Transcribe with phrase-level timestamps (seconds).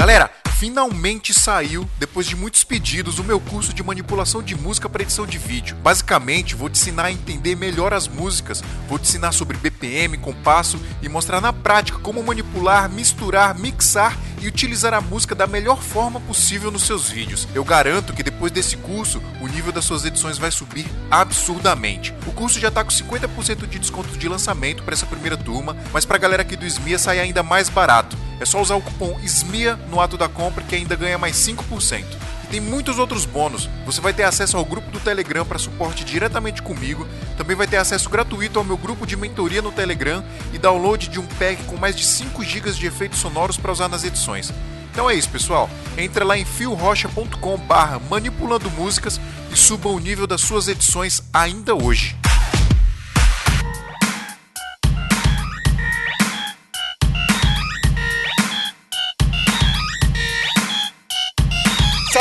[0.00, 0.30] Galera,
[0.60, 5.26] finalmente saiu, depois de muitos pedidos, o meu curso de manipulação de música para edição
[5.26, 5.74] de vídeo.
[5.76, 10.78] Basicamente, vou te ensinar a entender melhor as músicas, vou te ensinar sobre BPM, compasso
[11.00, 16.20] e mostrar na prática como manipular, misturar, mixar e utilizar a música da melhor forma
[16.20, 17.48] possível nos seus vídeos.
[17.54, 22.14] Eu garanto que depois desse curso, o nível das suas edições vai subir absurdamente.
[22.26, 26.04] O curso já está com 50% de desconto de lançamento para essa primeira turma, mas
[26.04, 28.14] para a galera aqui do SMIA sai ainda mais barato.
[28.40, 32.04] É só usar o cupom SMIA no ato da compra que ainda ganha mais 5%.
[32.44, 33.68] E tem muitos outros bônus.
[33.86, 37.06] Você vai ter acesso ao grupo do Telegram para suporte diretamente comigo.
[37.36, 41.20] Também vai ter acesso gratuito ao meu grupo de mentoria no Telegram e download de
[41.20, 44.52] um pack com mais de 5 GB de efeitos sonoros para usar nas edições.
[44.92, 45.70] Então é isso, pessoal.
[45.96, 49.20] Entra lá em fiorocha.com barra manipulando músicas
[49.52, 52.19] e suba o nível das suas edições ainda hoje.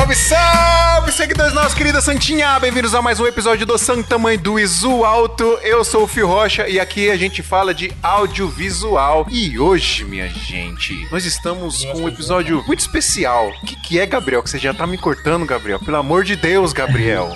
[0.10, 2.58] Salve, salve, seguidores nossa querida Santinha!
[2.60, 5.44] Bem-vindos a mais um episódio do Santa Mãe do Isu Alto.
[5.62, 9.28] Eu sou o Fio Rocha e aqui a gente fala de audiovisual.
[9.30, 13.50] E hoje, minha gente, nós estamos com um episódio muito especial.
[13.50, 14.42] O que, que é, Gabriel?
[14.42, 15.80] Que você já tá me cortando, Gabriel?
[15.80, 17.36] Pelo amor de Deus, Gabriel!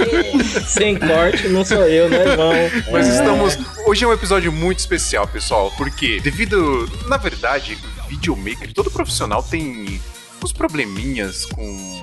[0.66, 2.54] Sem corte, não sou eu, né, irmão?
[2.90, 3.58] Nós estamos.
[3.86, 6.88] Hoje é um episódio muito especial, pessoal, porque devido.
[7.08, 7.76] Na verdade,
[8.08, 10.00] videomaker, todo profissional tem
[10.46, 12.02] uns probleminhas com,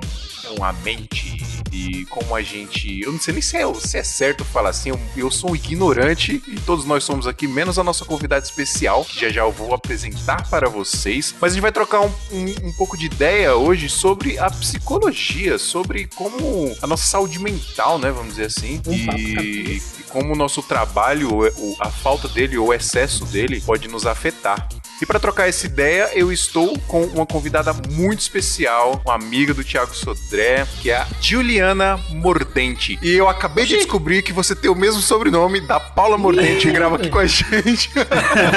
[0.49, 1.41] com a mente
[1.71, 3.01] e como a gente.
[3.01, 5.55] Eu não sei nem se é, se é certo falar assim, eu, eu sou um
[5.55, 9.51] ignorante e todos nós somos aqui, menos a nossa convidada especial, que já já eu
[9.51, 11.33] vou apresentar para vocês.
[11.41, 15.57] Mas a gente vai trocar um, um, um pouco de ideia hoje sobre a psicologia,
[15.57, 18.11] sobre como a nossa saúde mental, né?
[18.11, 18.81] Vamos dizer assim.
[18.85, 23.59] Um e, e como o nosso trabalho, o- a falta dele ou o excesso dele
[23.61, 24.67] pode nos afetar.
[25.01, 29.61] E para trocar essa ideia, eu estou com uma convidada muito especial, uma amiga do
[29.63, 32.97] Thiago Sodré, que é a Juliana Mordente.
[33.01, 36.71] E eu acabei de descobrir que você tem o mesmo sobrenome da Paula Mordente, que
[36.71, 37.89] grava aqui com a gente.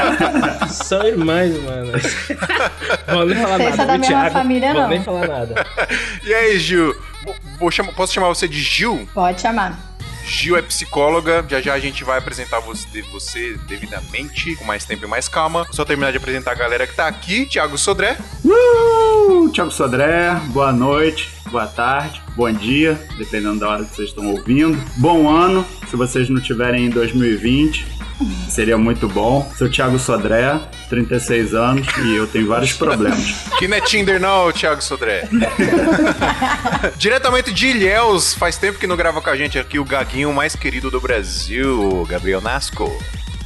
[0.70, 1.92] São irmãs, mano.
[3.08, 4.32] Vou nem falar Vocês nada, são da mesma Thiago?
[4.32, 4.88] família, Vou não.
[4.88, 5.66] nem falar nada.
[6.25, 6.94] e aí, Gil?
[7.58, 9.08] Vou chamar- posso chamar você de Gil?
[9.12, 9.95] Pode chamar.
[10.26, 15.04] Gil é psicóloga, já já a gente vai apresentar você, você devidamente, com mais tempo
[15.04, 15.66] e mais calma.
[15.70, 17.47] Só terminar de apresentar a galera que tá aqui.
[17.47, 18.19] Thiago Sodré.
[18.44, 24.26] Uh, Thiago Sodré, boa noite, boa tarde, bom dia, dependendo da hora que vocês estão
[24.26, 24.76] ouvindo.
[24.97, 27.87] Bom ano, se vocês não tiverem em 2020,
[28.49, 29.50] seria muito bom.
[29.56, 33.47] Sou Thiago Sodré, 36 anos e eu tenho vários problemas.
[33.59, 35.28] Que não é Tinder não, Thiago Sodré.
[36.97, 40.55] Diretamente de Ilhéus, faz tempo que não grava com a gente aqui o gaguinho mais
[40.55, 42.91] querido do Brasil, Gabriel Nasco.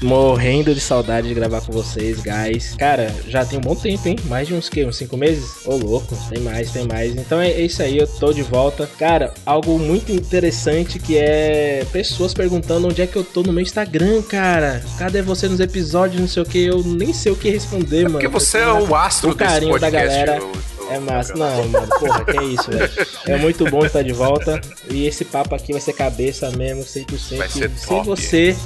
[0.03, 2.75] Morrendo de saudade de gravar com vocês, guys.
[2.79, 4.17] Cara, já tem um bom tempo, hein?
[4.27, 4.85] Mais de uns que?
[4.85, 5.67] Uns cinco meses?
[5.67, 6.17] Ô, louco.
[6.31, 7.13] Tem mais, tem mais.
[7.15, 8.89] Então é é isso aí, eu tô de volta.
[8.99, 13.63] Cara, algo muito interessante que é pessoas perguntando onde é que eu tô no meu
[13.63, 14.83] Instagram, cara.
[14.99, 16.65] Cadê você nos episódios, não sei o que.
[16.65, 18.13] Eu nem sei o que responder, mano.
[18.13, 20.09] Porque você é o astro o desse carinho da podcast.
[20.09, 20.43] galera.
[20.43, 21.35] ô- ô- É massa.
[21.35, 22.91] Não, mano, porra, que é isso, velho.
[23.27, 24.61] É muito bom estar de volta.
[24.91, 27.37] E esse papo aqui vai ser cabeça mesmo, 100%.
[27.39, 28.07] Vai ser Se top.
[28.07, 28.57] você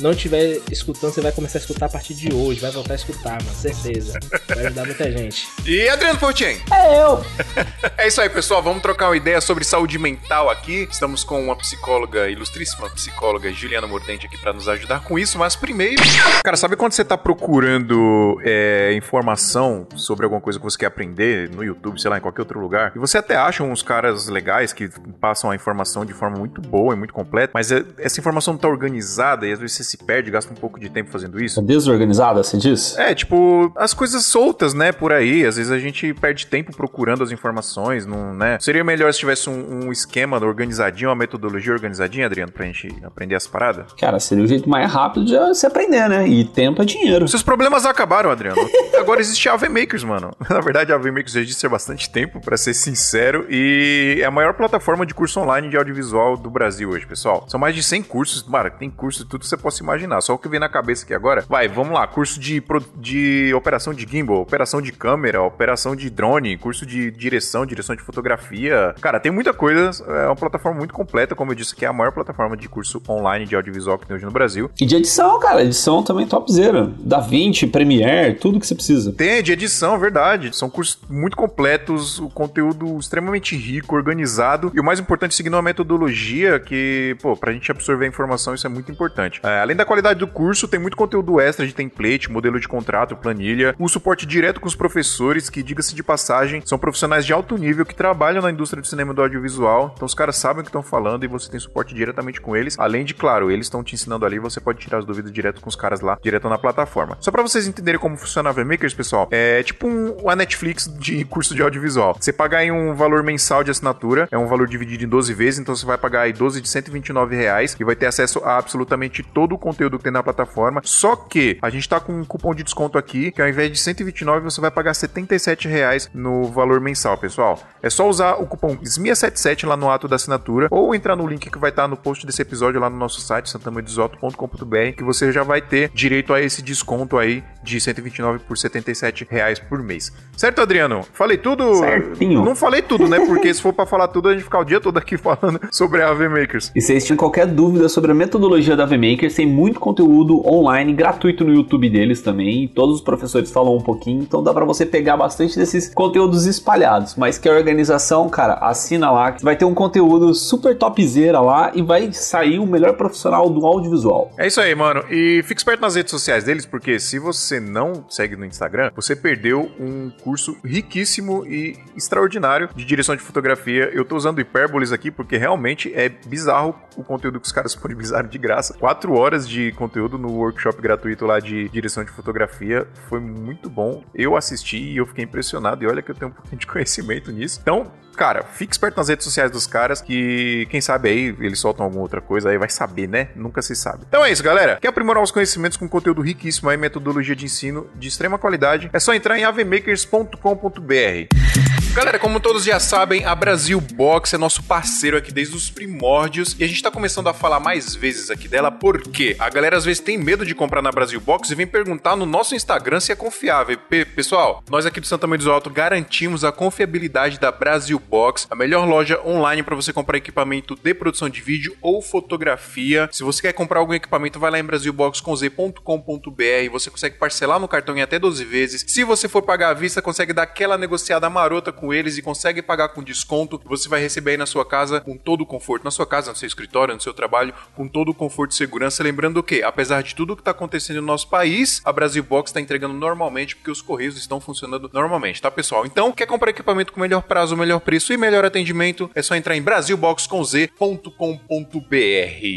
[0.00, 2.60] não estiver escutando, você vai começar a escutar a partir de hoje.
[2.60, 4.18] Vai voltar a escutar, mano, certeza.
[4.48, 5.46] Vai ajudar muita gente.
[5.66, 6.58] E Adriano Fortin.
[6.72, 7.24] É eu.
[7.98, 8.62] É isso aí, pessoal.
[8.62, 10.86] Vamos trocar uma ideia sobre saúde mental aqui.
[10.90, 15.38] Estamos com uma psicóloga, ilustríssima psicóloga, Juliana Mordente, aqui para nos ajudar com isso.
[15.38, 16.02] Mas primeiro,
[16.44, 21.48] cara, sabe quando você tá procurando é, informação sobre alguma coisa que você quer aprender
[21.50, 24.72] no YouTube, sei lá, em qualquer outro lugar, e você até acha uns caras legais
[24.72, 24.88] que
[25.20, 28.58] passam a informação de forma muito boa e muito completa, mas é- essa informação não
[28.60, 31.60] tá organizada e às vezes você se perde, gasta um pouco de tempo fazendo isso.
[31.60, 32.96] É desorganizada, você diz?
[32.98, 35.44] É, tipo, as coisas soltas, né, por aí.
[35.46, 38.58] Às vezes a gente perde tempo procurando as informações, não, né?
[38.60, 43.34] Seria melhor se tivesse um, um esquema organizadinho, uma metodologia organizadinha, Adriano, pra gente aprender
[43.34, 43.92] as paradas?
[43.98, 46.26] Cara, seria o jeito mais rápido de se aprender, né?
[46.28, 47.26] E tempo é dinheiro.
[47.28, 48.56] Seus problemas acabaram, Adriano.
[48.98, 50.32] Agora existe a AV Makers, mano.
[50.48, 51.34] Na verdade, a AV Makers
[51.64, 55.76] há bastante tempo, pra ser sincero, e é a maior plataforma de curso online de
[55.76, 57.46] audiovisual do Brasil hoje, pessoal.
[57.48, 60.20] São mais de 100 cursos, mano, tem curso de tudo que você possa imaginar.
[60.20, 61.44] Só o que vem na cabeça aqui agora.
[61.48, 62.62] Vai, vamos lá, curso de,
[62.96, 68.02] de operação de gimbal, operação de câmera, operação de drone, curso de direção, direção de
[68.02, 68.94] fotografia.
[69.00, 71.92] Cara, tem muita coisa, é uma plataforma muito completa, como eu disse, que é a
[71.92, 74.70] maior plataforma de curso online de audiovisual que tem hoje no Brasil.
[74.80, 75.62] E de edição, cara.
[75.62, 76.92] Edição também topzera.
[76.98, 79.12] DaVinci, Premiere, tudo que você precisa.
[79.12, 80.56] Tem, de edição, verdade.
[80.56, 84.72] São cursos muito completos, o conteúdo extremamente rico, organizado.
[84.74, 88.66] E o mais importante, seguindo uma metodologia que, pô, pra gente absorver a informação, isso
[88.66, 89.40] é muito importante.
[89.44, 93.16] É, Além da qualidade do curso, tem muito conteúdo extra de template, modelo de contrato,
[93.16, 97.56] planilha, o suporte direto com os professores, que, diga-se de passagem, são profissionais de alto
[97.56, 99.92] nível que trabalham na indústria do cinema e do audiovisual.
[99.94, 102.78] Então os caras sabem o que estão falando e você tem suporte diretamente com eles.
[102.78, 105.68] Além de, claro, eles estão te ensinando ali, você pode tirar as dúvidas direto com
[105.68, 107.18] os caras lá, direto na plataforma.
[107.20, 111.25] Só para vocês entenderem como funciona a VMakers, pessoal, é tipo um, a Netflix de
[111.26, 112.16] curso de audiovisual.
[112.18, 115.60] Você paga aí um valor mensal de assinatura, é um valor dividido em 12 vezes,
[115.60, 119.22] então você vai pagar aí 12 de 129 reais e vai ter acesso a absolutamente
[119.22, 120.80] todo o conteúdo que tem na plataforma.
[120.84, 123.78] Só que a gente tá com um cupom de desconto aqui, que ao invés de
[123.78, 127.58] 129 você vai pagar 77 reais no valor mensal, pessoal.
[127.82, 131.50] É só usar o cupom SMIA77 lá no ato da assinatura ou entrar no link
[131.50, 135.42] que vai estar no post desse episódio lá no nosso site santamoedisoto.com.br que você já
[135.42, 140.12] vai ter direito a esse desconto aí de 129 por 77 reais por mês.
[140.36, 141.02] Certo, Adriano?
[141.16, 141.76] Falei tudo?
[141.76, 142.44] Certinho.
[142.44, 143.18] Não falei tudo, né?
[143.24, 146.02] Porque se for para falar tudo, a gente ficar o dia todo aqui falando sobre
[146.02, 146.70] a AV Makers.
[146.76, 150.46] E se vocês tinham qualquer dúvida sobre a metodologia da AV Makers, tem muito conteúdo
[150.46, 152.68] online, gratuito no YouTube deles também.
[152.68, 157.14] Todos os professores falam um pouquinho, então dá para você pegar bastante desses conteúdos espalhados.
[157.16, 161.72] Mas que a organização, cara, assina lá, que vai ter um conteúdo super topzera lá
[161.74, 164.32] e vai sair o melhor profissional do audiovisual.
[164.36, 165.02] É isso aí, mano.
[165.10, 169.16] E fique esperto nas redes sociais deles, porque se você não segue no Instagram, você
[169.16, 171.05] perdeu um curso riquíssimo
[171.46, 173.90] e extraordinário de direção de fotografia.
[173.92, 178.28] Eu tô usando hipérboles aqui porque realmente é bizarro o conteúdo que os caras disponibilizaram
[178.28, 178.74] de graça.
[178.74, 182.86] Quatro horas de conteúdo no workshop gratuito lá de direção de fotografia.
[183.08, 184.02] Foi muito bom.
[184.14, 185.84] Eu assisti e eu fiquei impressionado.
[185.84, 187.58] E olha que eu tenho um pouquinho de conhecimento nisso.
[187.62, 191.84] Então, cara, fique esperto nas redes sociais dos caras, que quem sabe aí eles soltam
[191.84, 193.28] alguma outra coisa aí, vai saber, né?
[193.36, 194.04] Nunca se sabe.
[194.08, 194.78] Então é isso, galera.
[194.80, 198.90] Quer aprimorar os conhecimentos com conteúdo riquíssimo aí, metodologia de ensino de extrema qualidade?
[198.92, 201.85] É só entrar em avemakers.com.br.
[201.96, 206.54] Galera, como todos já sabem, a Brasil Box é nosso parceiro aqui desde os primórdios
[206.58, 209.86] e a gente tá começando a falar mais vezes aqui dela porque a galera às
[209.86, 213.12] vezes tem medo de comprar na Brasil Box e vem perguntar no nosso Instagram se
[213.12, 213.78] é confiável.
[213.78, 218.46] P pessoal, nós aqui do Santa Mãe do Alto garantimos a confiabilidade da Brasil Box,
[218.50, 223.08] a melhor loja online para você comprar equipamento de produção de vídeo ou fotografia.
[223.10, 227.96] Se você quer comprar algum equipamento, vai lá em brasilbox.com.br, você consegue parcelar no cartão
[227.96, 228.84] em até 12 vezes.
[228.86, 232.62] Se você for pagar à vista, consegue dar aquela negociada marota com eles e consegue
[232.62, 233.60] pagar com desconto.
[233.64, 236.36] Você vai receber aí na sua casa com todo o conforto, na sua casa, no
[236.36, 239.02] seu escritório, no seu trabalho, com todo o conforto e segurança.
[239.02, 242.60] Lembrando que, apesar de tudo que está acontecendo no nosso país, a Brasil Box está
[242.60, 245.86] entregando normalmente porque os correios estão funcionando normalmente, tá, pessoal?
[245.86, 249.10] Então, quer comprar equipamento com melhor prazo, melhor preço e melhor atendimento?
[249.14, 250.70] É só entrar em brasilbox.com.br.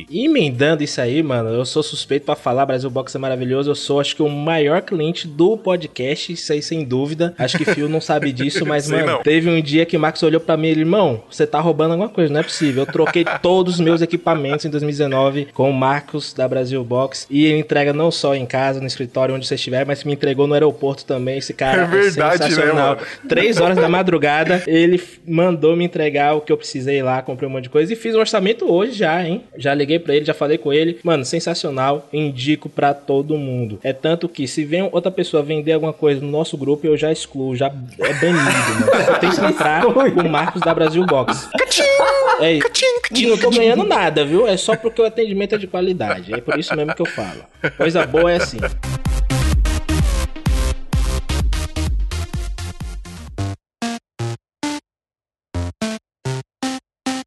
[0.09, 3.69] Emendando isso aí, mano, eu sou suspeito para falar, Brasil Box é maravilhoso.
[3.69, 7.33] Eu sou, acho que, o maior cliente do podcast, isso aí sem dúvida.
[7.37, 9.24] Acho que Fio não sabe disso, mas, mano, não.
[9.24, 11.92] teve um dia que o Max olhou para mim e ele, irmão, você tá roubando
[11.92, 12.83] alguma coisa, não é possível.
[12.83, 17.45] Eu troquei todos os meus equipamentos em 2019 com o Marcos da Brasil Box e
[17.45, 20.54] ele entrega não só em casa, no escritório, onde você estiver, mas me entregou no
[20.54, 21.38] aeroporto também.
[21.38, 22.95] Esse cara É verdade, né, sensacional.
[22.95, 23.01] mano?
[23.27, 27.51] Três horas da madrugada, ele mandou me entregar o que eu precisei lá, comprei um
[27.51, 29.44] monte de coisa e fiz um orçamento hoje já, hein?
[29.57, 31.00] Já liguei pra ele, já falei com ele.
[31.04, 33.80] Mano, sensacional, indico pra todo mundo.
[33.83, 37.12] É tanto que se vem outra pessoa vender alguma coisa no nosso grupo, eu já
[37.12, 39.08] excluo, já é banido, mano.
[39.09, 41.50] Só tem que entrar com o Marcos da Brasil Box.
[42.39, 42.67] É isso.
[43.11, 44.47] E não tô ganhando nada, viu?
[44.47, 46.33] É só porque o atendimento é de qualidade.
[46.33, 47.44] É por isso mesmo que eu falo.
[47.75, 48.59] Coisa boa é assim.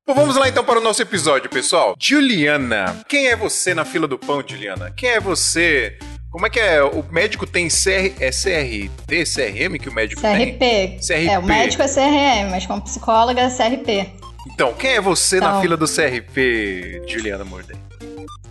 [0.07, 1.97] Bom, vamos lá então para o nosso episódio, pessoal.
[1.99, 4.93] Juliana, quem é você na fila do pão, Juliana?
[4.97, 5.99] Quem é você?
[6.33, 6.83] Como é que é?
[6.83, 10.53] O médico tem CR, é CRT, CRM que o médico tem?
[10.53, 10.99] CRP.
[11.07, 11.27] CRP.
[11.29, 14.11] É, o médico é CRM, mas como psicóloga é CRP.
[14.47, 15.61] Então, quem é você na Então.
[15.61, 17.77] fila do CRP, Juliana Mordem?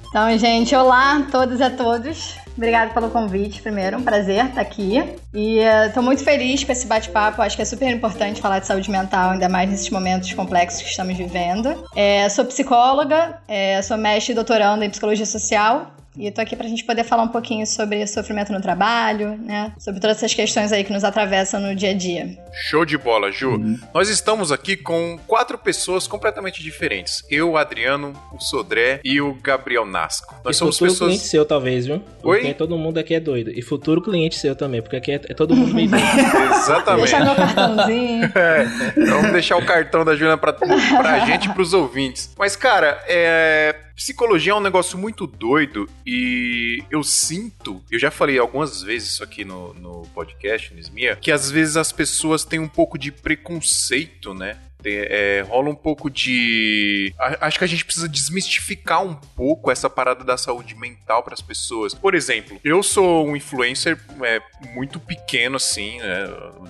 [0.09, 2.35] Então, gente, olá a todos e a todos.
[2.55, 3.97] Obrigada pelo convite, primeiro.
[3.97, 5.01] Um prazer estar aqui.
[5.33, 5.57] E
[5.87, 7.41] estou muito feliz com esse bate-papo.
[7.41, 10.89] Acho que é super importante falar de saúde mental, ainda mais nesses momentos complexos que
[10.89, 11.83] estamos vivendo.
[11.95, 15.91] É, sou psicóloga, é, sou mestre e doutoranda em psicologia social.
[16.17, 19.71] E estou aqui para a gente poder falar um pouquinho sobre sofrimento no trabalho, né?
[19.79, 22.37] Sobre todas essas questões aí que nos atravessam no dia a dia.
[22.69, 23.57] Show de bola, Ju.
[23.93, 27.23] Nós estamos aqui com quatro pessoas completamente diferentes.
[27.29, 30.35] Eu, o Adriano, o Sodré e o Gabriel Nasco.
[30.43, 31.11] Nós e somos futuro pessoas.
[31.11, 32.03] cliente seu, talvez, viu?
[32.23, 32.39] Oi?
[32.39, 33.49] Porque todo mundo aqui é doido.
[33.51, 36.03] E futuro cliente seu também, porque aqui é, é todo mundo meio doido.
[36.55, 37.09] Exatamente.
[37.09, 38.31] Deixar meu cartãozinho.
[38.41, 38.63] É,
[39.05, 42.33] vamos deixar o cartão da Juliana pra, pra gente e pros ouvintes.
[42.37, 43.75] Mas, cara, é.
[43.95, 49.23] Psicologia é um negócio muito doido e eu sinto, eu já falei algumas vezes isso
[49.23, 53.11] aqui no, no podcast, no Smia, que às vezes as pessoas têm um pouco de
[53.11, 54.57] preconceito, né?
[54.81, 57.13] Tem, é, rola um pouco de.
[57.39, 61.41] Acho que a gente precisa desmistificar um pouco essa parada da saúde mental para as
[61.41, 61.93] pessoas.
[61.93, 64.41] Por exemplo, eu sou um influencer é,
[64.73, 66.23] muito pequeno, assim, né?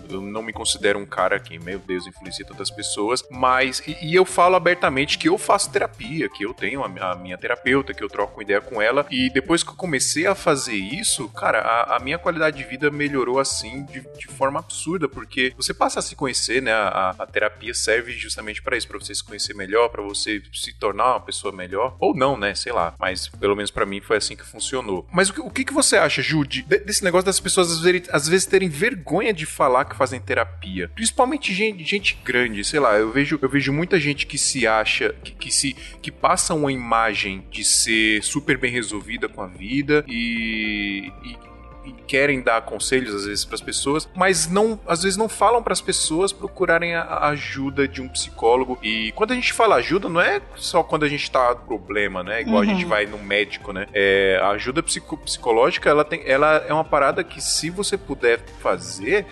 [0.10, 3.82] Eu não me considero um cara que, meu Deus, influencia tantas pessoas, mas.
[3.88, 7.38] E, e eu falo abertamente que eu faço terapia, que eu tenho a, a, minha
[7.38, 11.27] terapeuta, que eu troco ideia com ela, e depois que eu comecei a fazer isso,
[11.30, 15.74] cara, a, a minha qualidade de vida melhorou assim de, de, forma absurda, porque você
[15.74, 16.72] passa a se conhecer, né?
[16.72, 20.74] A, a terapia serve justamente para isso, para você se conhecer melhor, para você se
[20.74, 22.55] tornar uma pessoa melhor, ou não, né?
[22.55, 25.08] Sei lá, mas pelo menos para mim foi assim que funcionou.
[25.12, 28.27] Mas o que, o que, você acha, Jude, desse negócio das pessoas às vezes, às
[28.27, 30.89] vezes terem vergonha de falar que fazem terapia?
[30.93, 35.13] Principalmente gente, gente grande, sei lá, eu vejo, eu vejo muita gente que se acha,
[35.24, 40.03] que, que se que passa uma imagem de ser super bem resolvida com a vida
[40.08, 41.50] e, e
[41.86, 45.64] e querem dar conselhos às vezes para as pessoas, mas não, às vezes não falam
[45.64, 48.78] para as pessoas procurarem a ajuda de um psicólogo.
[48.82, 52.24] E quando a gente fala ajuda, não é só quando a gente tá com problema,
[52.24, 52.42] né?
[52.42, 52.62] Igual uhum.
[52.62, 52.90] a gente uhum.
[52.90, 53.88] vai no médico, né?
[53.94, 58.40] É, a ajuda psico psicológica, ela tem, ela é uma parada que se você puder
[58.60, 59.26] fazer,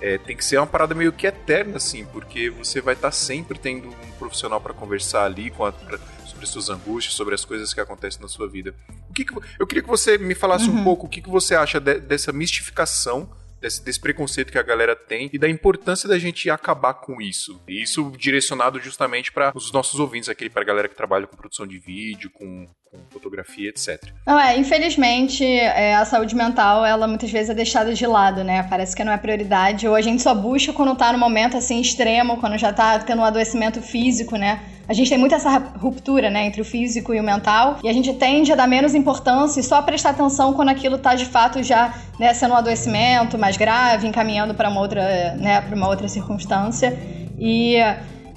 [0.00, 3.12] é, tem que ser uma parada meio que eterna, assim, porque você vai estar tá
[3.12, 5.98] sempre tendo um profissional para conversar ali com a, pra,
[6.36, 8.74] sobre suas angústias, sobre as coisas que acontecem na sua vida.
[9.08, 10.80] O que, que eu queria que você me falasse uhum.
[10.80, 14.62] um pouco o que, que você acha de, dessa mistificação desse, desse, preconceito que a
[14.62, 17.60] galera tem e da importância da gente acabar com isso.
[17.66, 21.36] E isso direcionado justamente para os nossos ouvintes aqui, para a galera que trabalha com
[21.36, 24.02] produção de vídeo, com, com fotografia, etc.
[24.26, 28.62] Não, é, infelizmente, é, a saúde mental, ela muitas vezes é deixada de lado, né?
[28.64, 31.80] Parece que não é prioridade, ou a gente só busca quando tá no momento, assim,
[31.80, 34.60] extremo, quando já tá tendo um adoecimento físico, né?
[34.88, 37.92] A gente tem muito essa ruptura, né, entre o físico e o mental, e a
[37.92, 41.60] gente tende a dar menos importância e só prestar atenção quando aquilo tá de fato
[41.60, 46.06] já, né, sendo um adoecimento mais grave, encaminhando para uma outra, né, para uma outra
[46.06, 46.96] circunstância.
[47.36, 47.76] E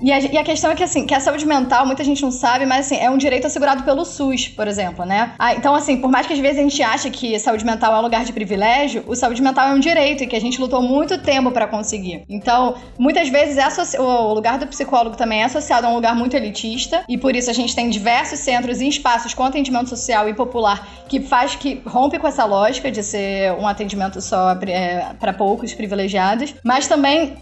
[0.01, 2.31] e a, e a, questão é que, assim, que a saúde mental, muita gente não
[2.31, 5.33] sabe, mas, assim, é um direito assegurado pelo SUS, por exemplo, né?
[5.37, 7.99] Ah, então, assim, por mais que às vezes a gente ache que saúde mental é
[7.99, 10.81] um lugar de privilégio, o saúde mental é um direito e que a gente lutou
[10.81, 12.23] muito tempo para conseguir.
[12.29, 16.35] Então, muitas vezes é o lugar do psicólogo também é associado a um lugar muito
[16.35, 20.33] elitista e por isso a gente tem diversos centros e espaços com atendimento social e
[20.33, 25.33] popular que faz que rompe com essa lógica de ser um atendimento só é, para
[25.33, 27.37] poucos privilegiados, mas também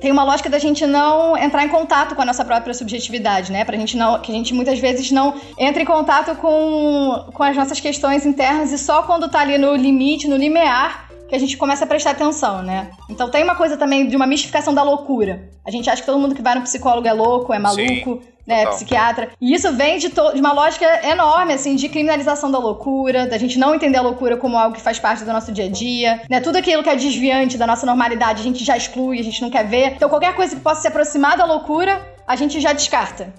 [0.00, 3.64] tem uma lógica da gente não entrar em contato com a nossa própria subjetividade, né?
[3.64, 4.20] Pra gente não.
[4.20, 8.72] Que a gente muitas vezes não entra em contato com, com as nossas questões internas
[8.72, 12.12] e só quando tá ali no limite, no limiar, que a gente começa a prestar
[12.12, 12.90] atenção, né?
[13.10, 15.50] Então tem uma coisa também de uma mistificação da loucura.
[15.66, 18.22] A gente acha que todo mundo que vai no psicólogo é louco, é maluco.
[18.22, 19.30] Sim né, psiquiatra.
[19.40, 23.58] E isso vem de, de, uma lógica enorme, assim, de criminalização da loucura, da gente
[23.58, 26.40] não entender a loucura como algo que faz parte do nosso dia a dia, né?
[26.40, 29.50] Tudo aquilo que é desviante da nossa normalidade, a gente já exclui, a gente não
[29.50, 29.92] quer ver.
[29.92, 33.32] Então, qualquer coisa que possa se aproximar da loucura, a gente já descarta.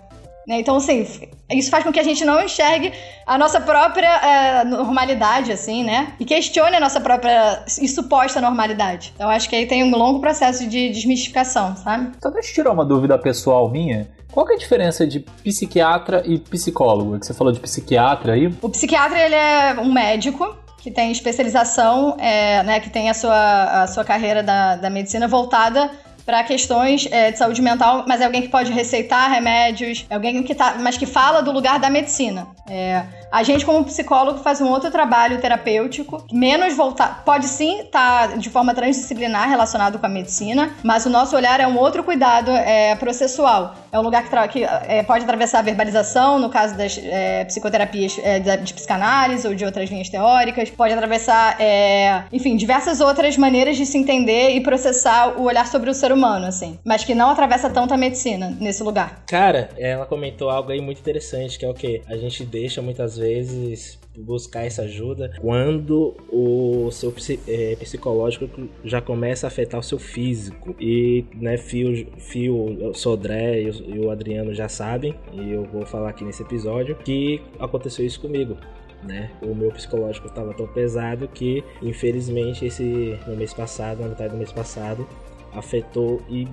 [0.48, 0.60] Né?
[0.60, 1.06] Então, assim,
[1.52, 2.92] isso faz com que a gente não enxergue
[3.26, 6.14] a nossa própria é, normalidade, assim, né?
[6.20, 9.14] E questione a nossa própria e suposta normalidade.
[9.16, 12.12] Então, acho que aí tem um longo processo de desmistificação, sabe?
[12.18, 14.08] Então, deixa eu tirar uma dúvida pessoal minha.
[14.32, 17.16] Qual é a diferença de psiquiatra e psicólogo?
[17.16, 18.48] É que você falou de psiquiatra aí.
[18.62, 23.84] O psiquiatra, ele é um médico que tem especialização, é, né, que tem a sua,
[23.84, 25.92] a sua carreira da, da medicina voltada
[26.26, 30.42] para questões é, de saúde mental, mas é alguém que pode receitar remédios, é alguém
[30.44, 32.48] que tá, mas que fala do lugar da medicina.
[32.70, 37.24] É, a gente, como psicólogo, faz um outro trabalho terapêutico, menos voltado.
[37.24, 41.60] Pode sim estar tá de forma transdisciplinar relacionado com a medicina, mas o nosso olhar
[41.60, 43.76] é um outro cuidado é, processual.
[43.92, 48.20] É um lugar que, que é, pode atravessar a verbalização, no caso das é, psicoterapias
[48.22, 53.78] é, de, psicanálise ou de outras linhas teóricas, pode atravessar, é, enfim, diversas outras maneiras
[53.78, 57.30] de se entender e processar o olhar sobre o ser humano, assim, mas que não
[57.30, 59.24] atravessa tanto a medicina nesse lugar.
[59.28, 63.18] Cara, ela comentou algo aí muito interessante, que é o que a gente deixa muitas
[63.18, 67.14] vezes buscar essa ajuda quando o seu
[67.48, 68.50] é, psicológico
[68.84, 70.76] já começa a afetar o seu físico.
[70.80, 76.24] E, né, Fio, Fio Sodré e o Adriano já sabem, e eu vou falar aqui
[76.24, 78.58] nesse episódio, que aconteceu isso comigo.
[79.04, 79.32] Né?
[79.42, 84.38] O meu psicológico estava tão pesado que, infelizmente, esse no mês passado, na metade do
[84.38, 85.08] mês passado,
[85.54, 86.48] afetou e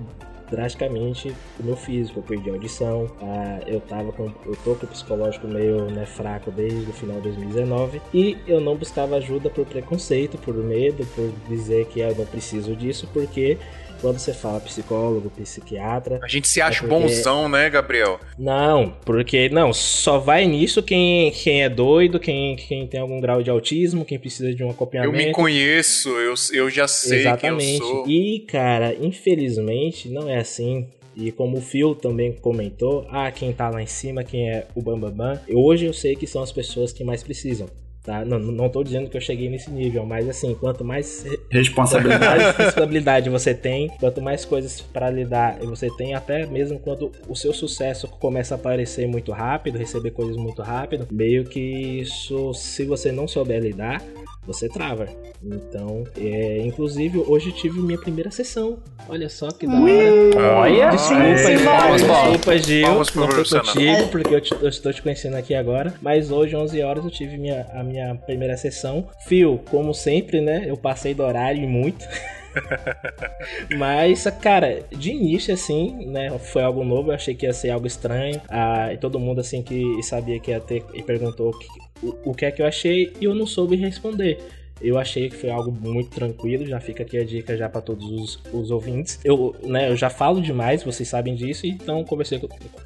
[0.49, 2.19] drasticamente o meu físico.
[2.19, 4.31] Eu perdi a audição, ah, eu tava com.
[4.45, 8.59] Eu tô com o psicológico meio né, fraco desde o final de 2019 e eu
[8.59, 13.57] não buscava ajuda por preconceito, por medo, por dizer que eu não preciso disso, porque
[13.99, 16.19] quando você fala psicólogo, psiquiatra.
[16.23, 17.03] A gente se acha é porque...
[17.03, 18.19] bonzão, né, Gabriel?
[18.37, 23.43] Não, porque não, só vai nisso quem, quem é doido, quem, quem tem algum grau
[23.43, 25.15] de autismo, quem precisa de um acompanhamento.
[25.15, 27.65] Eu me conheço, eu, eu já sei Exatamente.
[27.65, 28.07] quem eu sou.
[28.07, 30.87] E, cara, infelizmente, não é assim.
[31.15, 34.81] E como o Phil também comentou, ah, quem tá lá em cima, quem é o
[34.81, 37.67] Bambambam, bam, bam, hoje eu sei que são as pessoas que mais precisam.
[38.03, 38.23] Tá?
[38.23, 43.29] Não, não tô dizendo que eu cheguei nesse nível, mas assim, quanto mais responsabilidade, responsabilidade
[43.29, 48.07] você tem, quanto mais coisas para lidar você tem, até mesmo quando o seu sucesso
[48.07, 53.27] começa a aparecer muito rápido, receber coisas muito rápido, meio que isso, se você não
[53.27, 54.01] souber lidar,
[54.49, 55.07] você trava.
[55.43, 58.79] Então, é, inclusive, hoje tive minha primeira sessão.
[59.07, 60.57] Olha só que da hora.
[60.57, 60.89] Olha!
[60.89, 61.95] Desculpa, Gil.
[61.97, 62.87] Desculpa, Gil.
[62.87, 65.93] Não foi contigo, porque eu, te, eu, estou te conhecendo aqui agora.
[66.01, 69.07] Mas hoje, 11 horas, eu tive minha, a minha primeira sessão.
[69.27, 70.65] Fio, como sempre, né?
[70.67, 72.05] Eu passei do horário e muito.
[73.77, 77.87] Mas, cara, de início, assim, né, foi algo novo, eu achei que ia ser algo
[77.87, 78.41] estranho.
[78.49, 81.53] Ah, e todo mundo, assim, que sabia que ia ter, e perguntou
[82.01, 84.39] o, o que é que eu achei, e eu não soube responder.
[84.81, 88.09] Eu achei que foi algo muito tranquilo, já fica aqui a dica já para todos
[88.09, 89.19] os, os, ouvintes.
[89.23, 92.39] Eu, né, eu já falo demais, vocês sabem disso, então conversei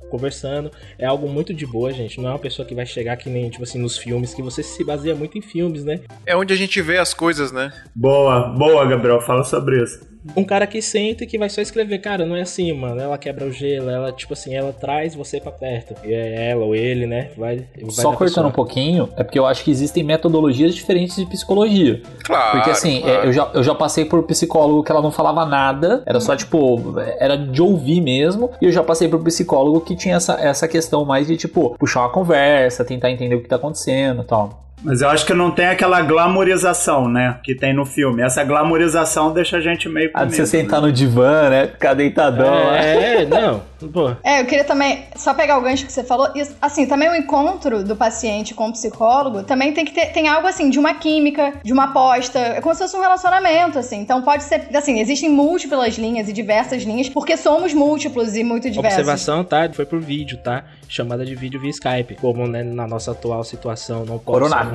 [0.10, 0.72] conversando.
[0.98, 2.20] É algo muito de boa, gente.
[2.20, 4.64] Não é uma pessoa que vai chegar que nem, tipo assim, nos filmes, que você
[4.64, 6.00] se baseia muito em filmes, né?
[6.26, 7.72] É onde a gente vê as coisas, né?
[7.96, 12.00] Boa, boa, Gabriel, fala sobre isso um cara que senta e que vai só escrever,
[12.00, 13.00] cara, não é assim, mano.
[13.00, 15.96] Ela quebra o gelo, ela, tipo assim, ela traz você para perto.
[16.04, 17.30] E é ela ou ele, né?
[17.38, 17.66] Vai.
[17.82, 18.48] vai só cortando pessoa.
[18.48, 22.02] um pouquinho, é porque eu acho que existem metodologias diferentes de psicologia.
[22.24, 22.52] Claro.
[22.52, 23.24] Porque assim, claro.
[23.24, 26.36] É, eu, já, eu já passei por psicólogo que ela não falava nada, era só
[26.36, 28.52] tipo, era de ouvir mesmo.
[28.62, 32.02] E eu já passei por psicólogo que tinha essa, essa questão mais de, tipo, puxar
[32.02, 34.63] uma conversa, tentar entender o que tá acontecendo e tal.
[34.84, 37.38] Mas eu acho que não tem aquela glamorização, né?
[37.44, 38.22] Que tem no filme.
[38.22, 40.12] Essa glamorização deixa a gente meio.
[40.14, 40.88] Ah, de você sentar né?
[40.88, 41.68] no divã, né?
[41.68, 42.74] Ficar deitadão.
[42.74, 43.62] É, não.
[43.92, 44.12] Pô.
[44.24, 46.30] É, eu queria também só pegar o gancho que você falou.
[46.36, 50.28] E, assim, também o encontro do paciente com o psicólogo também tem que ter tem
[50.28, 52.40] algo assim de uma química, de uma aposta.
[52.40, 54.00] É como se fosse um relacionamento, assim.
[54.00, 54.68] Então pode ser.
[54.74, 59.00] Assim, existem múltiplas linhas e diversas linhas, porque somos múltiplos e muito diversos.
[59.00, 59.70] Observação, tá?
[59.72, 60.66] Foi por vídeo, tá?
[60.88, 62.16] Chamada de vídeo via Skype.
[62.16, 64.40] Como, né, na nossa atual situação não pode.
[64.40, 64.73] Coronavírus!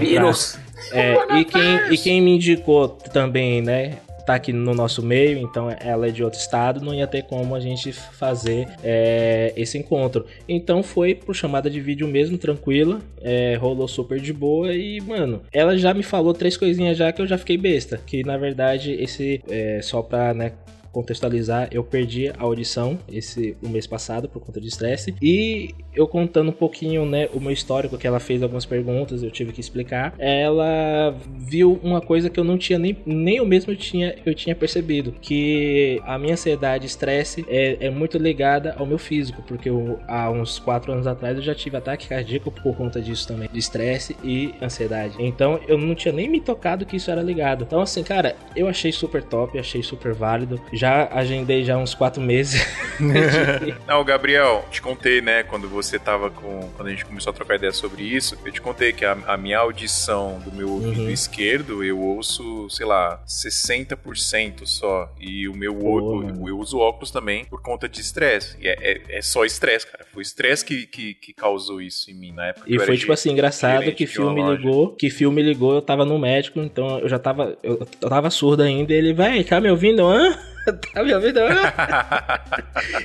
[0.93, 3.99] É, e quem, e quem me indicou também, né?
[4.28, 7.55] tá aqui no nosso meio, então ela é de outro estado, não ia ter como
[7.55, 10.26] a gente fazer é, esse encontro.
[10.47, 15.41] Então foi por chamada de vídeo mesmo, tranquila, é, rolou super de boa e, mano,
[15.50, 18.93] ela já me falou três coisinhas já que eu já fiquei besta, que na verdade
[18.93, 20.52] esse, é, só pra, né,
[20.99, 26.08] contextualizar, eu perdi a audição esse o mês passado por conta de estresse e eu
[26.08, 29.61] contando um pouquinho, né, o meu histórico que ela fez algumas perguntas, eu tive que
[29.61, 30.15] explicar.
[30.19, 34.56] Ela viu uma coisa que eu não tinha nem nem eu mesmo tinha eu tinha
[34.56, 40.00] percebido, que a minha ansiedade, estresse é, é muito ligada ao meu físico, porque eu,
[40.08, 43.58] há uns quatro anos atrás eu já tive ataque cardíaco por conta disso também, de
[43.58, 45.15] estresse e ansiedade.
[45.21, 47.65] Então eu não tinha nem me tocado que isso era ligado.
[47.65, 52.21] Então assim, cara, eu achei super top, achei super válido já agendei já uns quatro
[52.23, 52.67] meses.
[53.87, 56.69] Não, Gabriel, te contei, né, quando você tava com.
[56.77, 59.37] Quando a gente começou a trocar ideia sobre isso, eu te contei que a, a
[59.37, 61.11] minha audição do meu ouvido uhum.
[61.11, 65.13] esquerdo, eu ouço, sei lá, 60% só.
[65.21, 68.57] E o meu outro, eu uso óculos também por conta de estresse.
[68.61, 70.05] E é, é, é só estresse, cara.
[70.13, 72.67] Foi estresse que, que, que, causou isso em mim na época.
[72.69, 76.61] E foi, tipo assim, engraçado que filme ligou, que filme ligou, eu tava no médico,
[76.61, 77.57] então eu já tava.
[77.63, 80.05] Eu, eu tava surdo ainda, e ele, vai, tá me ouvindo?
[80.05, 80.39] Hã?
[80.95, 81.41] tá me ouvindo?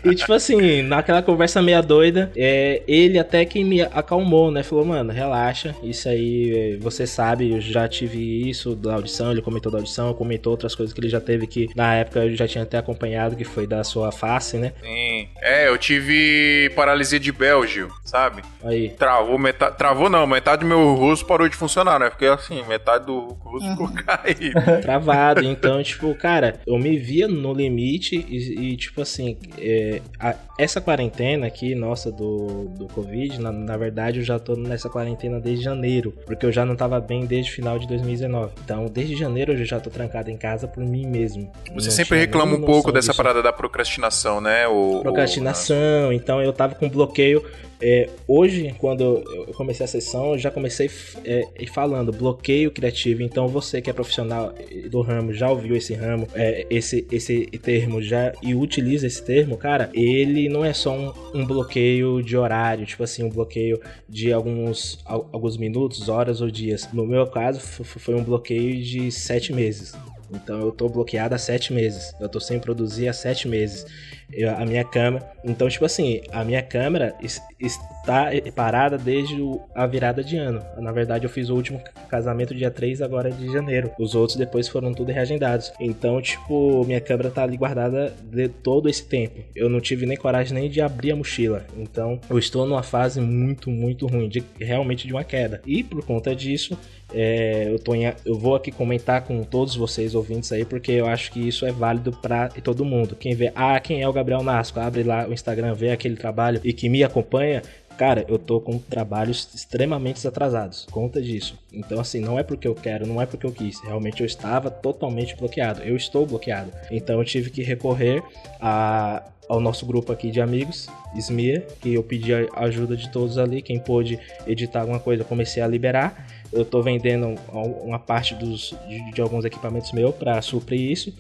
[0.04, 4.64] e tipo assim, naquela conversa meia doida, é, ele até que me acalmou, né?
[4.64, 9.72] Falou, mano, relaxa, isso aí você sabe, eu já tive isso da audição, ele comentou
[9.72, 12.64] da audição, comentou outras coisas que ele já teve que na época eu já tinha
[12.64, 14.74] até acompanhado, que foi da sua face, né?
[14.82, 15.28] Sim.
[15.42, 18.42] É, eu tive paralisia de Bélgio, sabe?
[18.64, 18.90] Aí.
[18.90, 19.78] Travou metade.
[19.78, 22.10] Travou não, metade do meu russo parou de funcionar, né?
[22.10, 23.96] Porque assim, metade do russo ficou uhum.
[24.04, 24.82] caído.
[24.82, 25.44] Travado.
[25.44, 30.80] Então, tipo, cara, eu me via no limite e, e tipo assim, é, a, essa
[30.82, 35.64] quarentena aqui, nossa, do, do Covid, na, na verdade eu já tô nessa quarentena desde
[35.64, 38.54] janeiro, porque eu já não tava bem desde o final de 2019.
[38.64, 41.52] Então, desde janeiro eu já tô trancado em casa por mim mesmo.
[41.74, 43.18] Você não sempre reclama um pouco dessa disso.
[43.18, 44.68] parada da procrastinação, né?
[44.68, 47.44] O, procrastinação, então eu tava com bloqueio
[47.86, 50.90] é, hoje, quando eu comecei a sessão, eu já comecei
[51.26, 53.22] é, falando bloqueio criativo.
[53.22, 54.54] Então, você que é profissional
[54.90, 59.58] do ramo, já ouviu esse ramo, é, esse, esse termo já e utiliza esse termo,
[59.58, 64.32] cara, ele não é só um, um bloqueio de horário, tipo assim, um bloqueio de
[64.32, 66.88] alguns, alguns minutos, horas ou dias.
[66.94, 69.94] No meu caso, foi um bloqueio de sete meses.
[70.34, 72.14] Então eu tô bloqueado há sete meses.
[72.20, 73.86] Eu tô sem produzir há sete meses.
[74.32, 75.32] Eu, a minha câmera.
[75.44, 77.16] Então, tipo assim, a minha câmera
[77.60, 79.36] está parada desde
[79.76, 80.62] a virada de ano.
[80.78, 83.92] Na verdade, eu fiz o último casamento dia 3 agora de janeiro.
[84.00, 85.72] Os outros depois foram tudo reagendados.
[85.80, 89.40] Então, tipo, minha câmera tá ali guardada de todo esse tempo.
[89.56, 91.66] Eu não tive nem coragem nem de abrir a mochila.
[91.78, 95.62] Então, eu estou numa fase muito, muito ruim, de, realmente de uma queda.
[95.66, 96.78] E por conta disso,
[97.14, 101.06] é, eu, tô em, eu vou aqui comentar com todos vocês ouvintes aí, porque eu
[101.06, 103.16] acho que isso é válido para todo mundo.
[103.16, 104.80] Quem vê, ah, quem é o Gabriel Nasco?
[104.80, 107.62] Abre lá o Instagram, vê aquele trabalho e que me acompanha.
[107.98, 111.58] Cara, eu tô com trabalhos extremamente atrasados, conta disso.
[111.72, 113.80] Então, assim, não é porque eu quero, não é porque eu quis.
[113.82, 115.82] Realmente eu estava totalmente bloqueado.
[115.84, 116.72] Eu estou bloqueado.
[116.90, 118.24] Então eu tive que recorrer
[118.60, 123.38] a, ao nosso grupo aqui de amigos, SMIA, que eu pedi a ajuda de todos
[123.38, 123.62] ali.
[123.62, 129.12] Quem pôde editar alguma coisa, comecei a liberar eu tô vendendo uma parte dos, de,
[129.12, 131.14] de alguns equipamentos meus para suprir isso.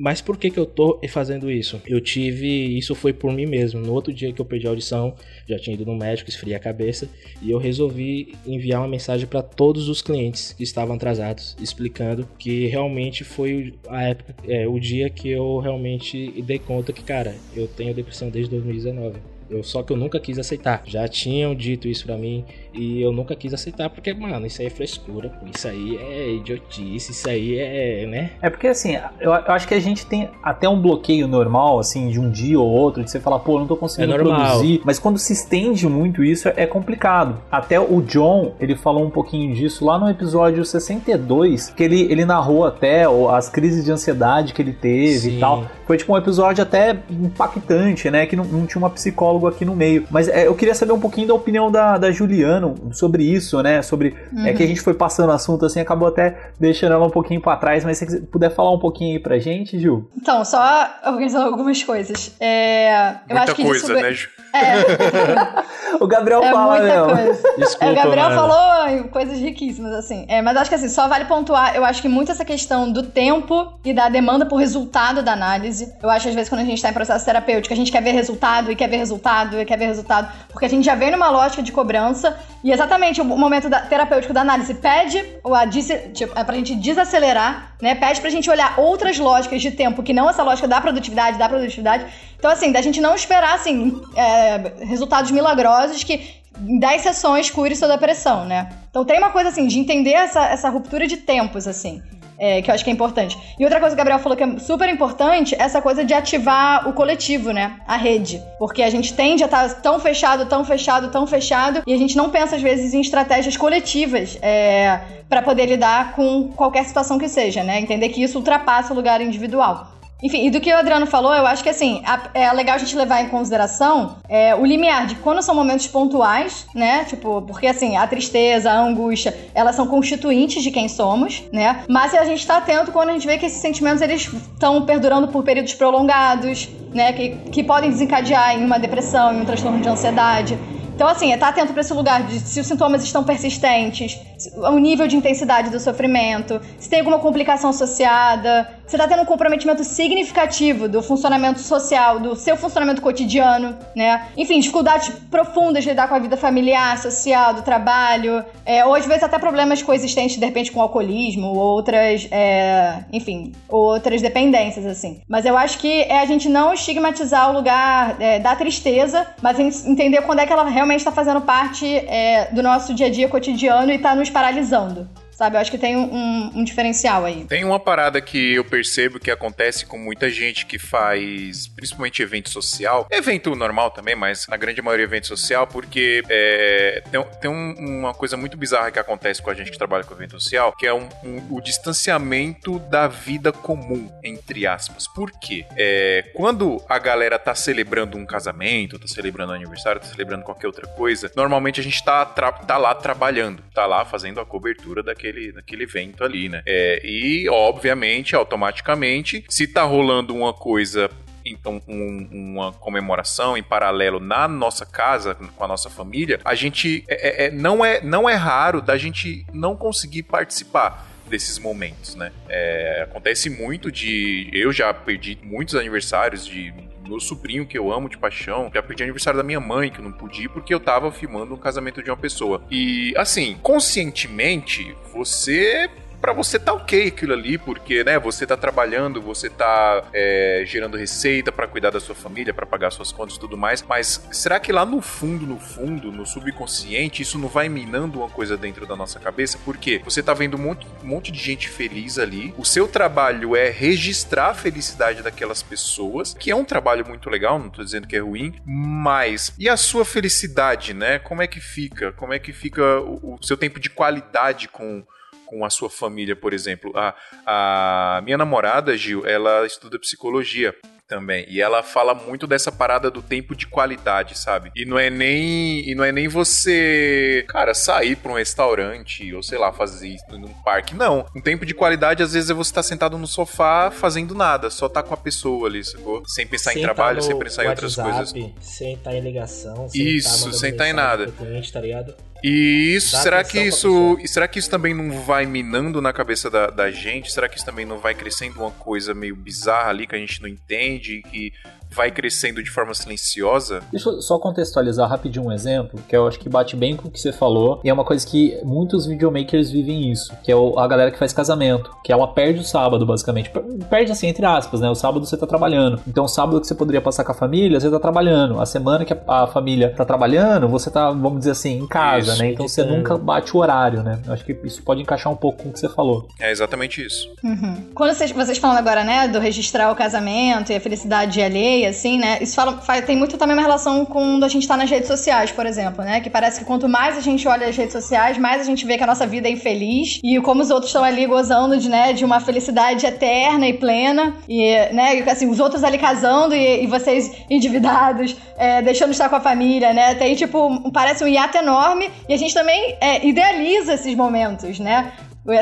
[0.00, 1.78] Mas por que, que eu tô fazendo isso?
[1.86, 2.48] Eu tive.
[2.78, 3.82] Isso foi por mim mesmo.
[3.82, 5.14] No outro dia que eu perdi a audição,
[5.46, 7.06] já tinha ido no médico, esfriei a cabeça.
[7.42, 12.66] E eu resolvi enviar uma mensagem para todos os clientes que estavam atrasados, explicando que
[12.66, 17.68] realmente foi a época, é, o dia que eu realmente dei conta que, cara, eu
[17.68, 19.18] tenho depressão desde 2019.
[19.50, 20.82] Eu, só que eu nunca quis aceitar.
[20.86, 24.66] Já tinham dito isso para mim e eu nunca quis aceitar porque, mano, isso aí
[24.66, 28.30] é frescura, isso aí é idiotice, isso aí é, né?
[28.40, 32.08] É porque assim, eu, eu, acho que a gente tem até um bloqueio normal, assim,
[32.08, 34.80] de um dia ou outro, de você falar, pô, não tô conseguindo é produzir.
[34.84, 37.40] Mas quando se estende muito isso, é complicado.
[37.50, 42.24] Até o John, ele falou um pouquinho disso lá no episódio 62, que ele, ele
[42.24, 45.36] narrou até as crises de ansiedade que ele teve Sim.
[45.36, 45.64] e tal.
[45.86, 48.26] Foi tipo um episódio até impactante, né?
[48.26, 50.04] Que não, não tinha uma psicóloga aqui no meio.
[50.10, 52.59] Mas é, eu queria saber um pouquinho da opinião da, da Juliana
[52.92, 53.82] sobre isso, né?
[53.82, 54.14] Sobre.
[54.32, 54.46] Uhum.
[54.46, 57.40] É que a gente foi passando o assunto assim, acabou até deixando ela um pouquinho
[57.40, 60.08] para trás, mas se você puder falar um pouquinho aí pra gente, Ju.
[60.16, 62.34] Então, só organizando algumas coisas.
[62.40, 64.28] É, eu Muita acho que coisa, né, Ju?
[64.52, 65.96] É.
[66.00, 66.78] o Gabriel é fala.
[67.14, 67.54] Coisa.
[67.58, 68.40] Desculpa, é, o Gabriel mano.
[68.40, 70.24] falou coisas riquíssimas, assim.
[70.28, 73.02] É, mas acho que assim, só vale pontuar, eu acho que muito essa questão do
[73.02, 75.92] tempo e da demanda por resultado da análise.
[76.02, 78.12] Eu acho, às vezes, quando a gente tá em processo terapêutico, a gente quer ver
[78.12, 81.30] resultado e quer ver resultado e quer ver resultado, porque a gente já vem numa
[81.30, 85.66] lógica de cobrança e exatamente o momento da, terapêutico da análise pede a,
[86.12, 87.94] tipo, é pra gente desacelerar, né?
[87.94, 91.48] Pede pra gente olhar outras lógicas de tempo que não essa lógica da produtividade, da
[91.48, 92.04] produtividade.
[92.38, 97.74] Então, assim, da gente não esperar, assim, é, resultados milagrosos que em 10 sessões cure
[97.74, 98.68] sua depressão, né?
[98.90, 102.02] Então tem uma coisa assim, de entender essa, essa ruptura de tempos, assim
[102.40, 103.38] é, que eu acho que é importante.
[103.58, 106.14] E outra coisa que o Gabriel falou que é super importante é essa coisa de
[106.14, 107.76] ativar o coletivo, né?
[107.86, 108.42] A rede.
[108.58, 111.98] Porque a gente tende a estar tá tão fechado, tão fechado, tão fechado, e a
[111.98, 117.18] gente não pensa, às vezes, em estratégias coletivas é, para poder lidar com qualquer situação
[117.18, 117.78] que seja, né?
[117.78, 119.99] Entender que isso ultrapassa o lugar individual.
[120.22, 122.02] Enfim, e do que o Adriano falou, eu acho que assim,
[122.34, 126.66] é legal a gente levar em consideração é, o limiar de quando são momentos pontuais,
[126.74, 127.04] né?
[127.04, 131.84] Tipo, porque assim, a tristeza, a angústia, elas são constituintes de quem somos, né?
[131.88, 135.28] Mas a gente tá atento quando a gente vê que esses sentimentos eles estão perdurando
[135.28, 137.12] por períodos prolongados, né?
[137.12, 140.58] Que, que podem desencadear em uma depressão, em um transtorno de ansiedade.
[141.00, 144.20] Então, assim, é estar tá atento para esse lugar de se os sintomas estão persistentes,
[144.54, 149.24] o nível de intensidade do sofrimento, se tem alguma complicação associada, você está tendo um
[149.24, 154.26] comprometimento significativo do funcionamento social, do seu funcionamento cotidiano, né?
[154.36, 159.06] Enfim, dificuldades profundas de lidar com a vida familiar, social, do trabalho, é, ou às
[159.06, 165.20] vezes até problemas coexistentes, de repente, com alcoolismo, ou outras, é, enfim, outras dependências, assim.
[165.28, 169.86] Mas eu acho que é a gente não estigmatizar o lugar é, da tristeza, mas
[169.86, 173.28] entender quando é que ela realmente está fazendo parte é, do nosso dia a dia
[173.28, 175.08] cotidiano e está nos paralisando.
[175.40, 177.46] Sabe, eu acho que tem um, um, diferencial aí.
[177.46, 182.50] Tem uma parada que eu percebo que acontece com muita gente que faz, principalmente evento
[182.50, 187.74] social, evento normal também, mas na grande maioria evento social, porque é, tem, tem um,
[187.78, 190.86] uma coisa muito bizarra que acontece com a gente que trabalha com evento social, que
[190.86, 191.08] é um,
[191.48, 195.08] o distanciamento da vida comum, entre aspas.
[195.08, 195.64] Por quê?
[195.74, 200.66] É, quando a galera tá celebrando um casamento, tá celebrando um aniversário, tá celebrando qualquer
[200.66, 205.29] outra coisa, normalmente a gente tá, tá lá trabalhando, tá lá fazendo a cobertura daquele
[205.30, 206.62] naquele, naquele evento ali, né?
[206.66, 211.10] É, e, obviamente, automaticamente, se tá rolando uma coisa
[211.42, 217.02] então um, uma comemoração em paralelo na nossa casa com a nossa família, a gente
[217.08, 222.14] é, é, é, não é não é raro da gente não conseguir participar desses momentos,
[222.14, 222.30] né?
[222.48, 226.74] É, acontece muito de eu já perdi muitos aniversários de
[227.10, 230.04] meu sobrinho que eu amo de paixão, já perdi aniversário da minha mãe que eu
[230.04, 232.62] não pude porque eu tava filmando um casamento de uma pessoa.
[232.70, 235.90] E assim, conscientemente, você
[236.20, 240.96] para você tá ok aquilo ali, porque, né, você tá trabalhando, você tá é, gerando
[240.96, 244.60] receita para cuidar da sua família, para pagar suas contas e tudo mais, mas será
[244.60, 248.86] que lá no fundo, no fundo, no subconsciente, isso não vai minando uma coisa dentro
[248.86, 249.58] da nossa cabeça?
[249.64, 253.56] Porque você tá vendo um monte, um monte de gente feliz ali, o seu trabalho
[253.56, 258.06] é registrar a felicidade daquelas pessoas, que é um trabalho muito legal, não tô dizendo
[258.06, 261.18] que é ruim, mas e a sua felicidade, né?
[261.18, 262.12] Como é que fica?
[262.12, 265.04] Como é que fica o, o seu tempo de qualidade com
[265.50, 266.92] com a sua família, por exemplo.
[266.94, 270.72] A, a minha namorada, Gil, ela estuda psicologia
[271.08, 271.44] também.
[271.48, 274.70] E ela fala muito dessa parada do tempo de qualidade, sabe?
[274.76, 279.42] E não é nem e não é nem você, cara, sair para um restaurante ou
[279.42, 281.26] sei lá, fazer isso num parque, não.
[281.34, 284.70] Um tempo de qualidade às vezes é você estar tá sentado no sofá fazendo nada,
[284.70, 286.22] só tá com a pessoa ali, sacou?
[286.26, 288.32] Sem pensar sem em trabalho, tá sem pensar em outras coisas.
[288.60, 291.26] Sem estar tá em ligação, sem Isso, tá sem estar tá em nada.
[291.32, 292.14] Cliente, tá ligado?
[292.42, 296.68] E isso, será que isso, será que isso também não vai minando na cabeça da,
[296.68, 297.30] da gente?
[297.32, 300.40] Será que isso também não vai crescendo uma coisa meio bizarra ali que a gente
[300.40, 301.52] não entende, que
[301.90, 303.82] vai crescendo de forma silenciosa.
[303.90, 307.10] Deixa eu só contextualizar rapidinho um exemplo, que eu acho que bate bem com o
[307.10, 310.86] que você falou, e é uma coisa que muitos videomakers vivem isso, que é a
[310.86, 313.50] galera que faz casamento, que ela perde o sábado, basicamente.
[313.88, 314.88] Perde assim, entre aspas, né?
[314.88, 316.00] O sábado você tá trabalhando.
[316.06, 318.60] Então, o sábado que você poderia passar com a família, você tá trabalhando.
[318.60, 322.42] A semana que a, família tá trabalhando, você tá, vamos dizer assim, em casa, isso,
[322.42, 322.52] né?
[322.52, 324.20] Então, você nunca bate o horário, né?
[324.26, 326.28] Eu acho que isso pode encaixar um pouco com o que você falou.
[326.38, 327.28] É exatamente isso.
[327.42, 327.90] Uhum.
[327.94, 332.18] Quando vocês, vocês falando agora, né, do registrar o casamento e a felicidade alheia, assim,
[332.18, 332.38] né?
[332.40, 335.66] Isso fala, tem muito também uma relação com a gente tá nas redes sociais, por
[335.66, 336.20] exemplo, né?
[336.20, 338.96] Que parece que quanto mais a gente olha as redes sociais, mais a gente vê
[338.96, 342.12] que a nossa vida é infeliz e como os outros estão ali gozando de, né,
[342.12, 346.86] de uma felicidade eterna e plena e, né, assim, os outros ali casando e, e
[346.86, 350.14] vocês endividados, é, deixando de estar com a família, né?
[350.14, 355.12] Tem, tipo, parece um hiato enorme e a gente também é, idealiza esses momentos, né?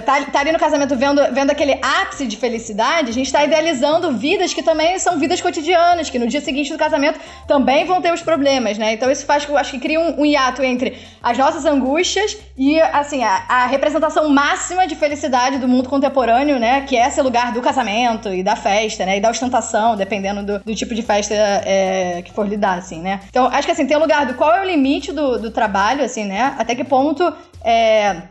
[0.05, 4.13] Tá, tá ali no casamento vendo, vendo aquele ápice de felicidade, a gente tá idealizando
[4.13, 8.13] vidas que também são vidas cotidianas, que no dia seguinte do casamento também vão ter
[8.13, 8.93] os problemas, né?
[8.93, 13.23] Então isso faz, acho que cria um, um hiato entre as nossas angústias e, assim,
[13.23, 16.81] a, a, representação máxima de felicidade do mundo contemporâneo, né?
[16.81, 19.19] Que é esse lugar do casamento e da festa, né?
[19.19, 23.21] E da ostentação, dependendo do, do tipo de festa é, que for lidar, assim, né?
[23.29, 26.05] Então, acho que, assim, tem um lugar do qual é o limite do, do trabalho,
[26.05, 26.57] assim, né?
[26.59, 27.33] Até que ponto...
[27.65, 28.23] É,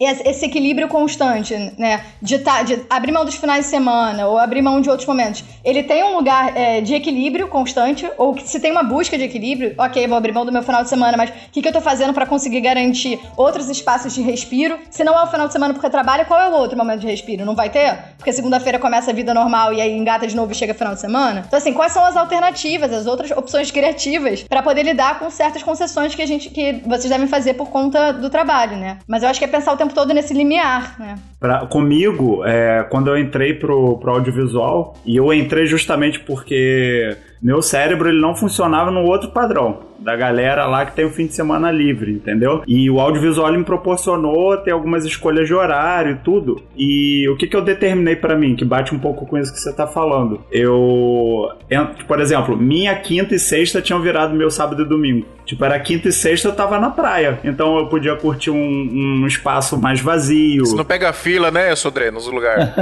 [0.00, 2.04] esse equilíbrio constante, né?
[2.22, 5.42] De, tá, de, abrir mão dos finais de semana ou abrir mão de outros momentos.
[5.64, 9.24] Ele tem um lugar é, de equilíbrio constante, ou que se tem uma busca de
[9.24, 11.72] equilíbrio, ok, vou abrir mão do meu final de semana, mas o que, que eu
[11.72, 14.78] tô fazendo para conseguir garantir outros espaços de respiro?
[14.90, 17.06] Se não é o final de semana porque trabalho, qual é o outro momento de
[17.06, 17.44] respiro?
[17.44, 17.98] Não vai ter?
[18.16, 21.00] Porque segunda-feira começa a vida normal e aí engata de novo e chega final de
[21.00, 21.44] semana?
[21.46, 25.62] Então, assim, quais são as alternativas, as outras opções criativas para poder lidar com certas
[25.62, 28.98] concessões que a gente que vocês devem fazer por conta do trabalho, né?
[29.06, 31.18] Mas eu acho que é pensar o tempo tempo todo nesse limiar, né?
[31.40, 37.62] Pra, comigo, é, quando eu entrei pro, pro audiovisual, e eu entrei justamente porque meu
[37.62, 41.34] cérebro ele não funcionava no outro padrão da galera lá que tem o fim de
[41.34, 42.62] semana livre, entendeu?
[42.66, 46.62] E o audiovisual me proporcionou ter algumas escolhas de horário e tudo.
[46.76, 49.58] E o que, que eu determinei para mim, que bate um pouco com isso que
[49.58, 50.40] você tá falando.
[50.50, 51.50] Eu,
[52.06, 55.26] por exemplo, minha quinta e sexta tinham virado meu sábado e domingo.
[55.44, 57.40] Tipo, era quinta e sexta eu tava na praia.
[57.42, 60.66] Então eu podia curtir um, um espaço mais vazio.
[60.66, 62.68] Você não pega fila, né, Sodré, nos lugares.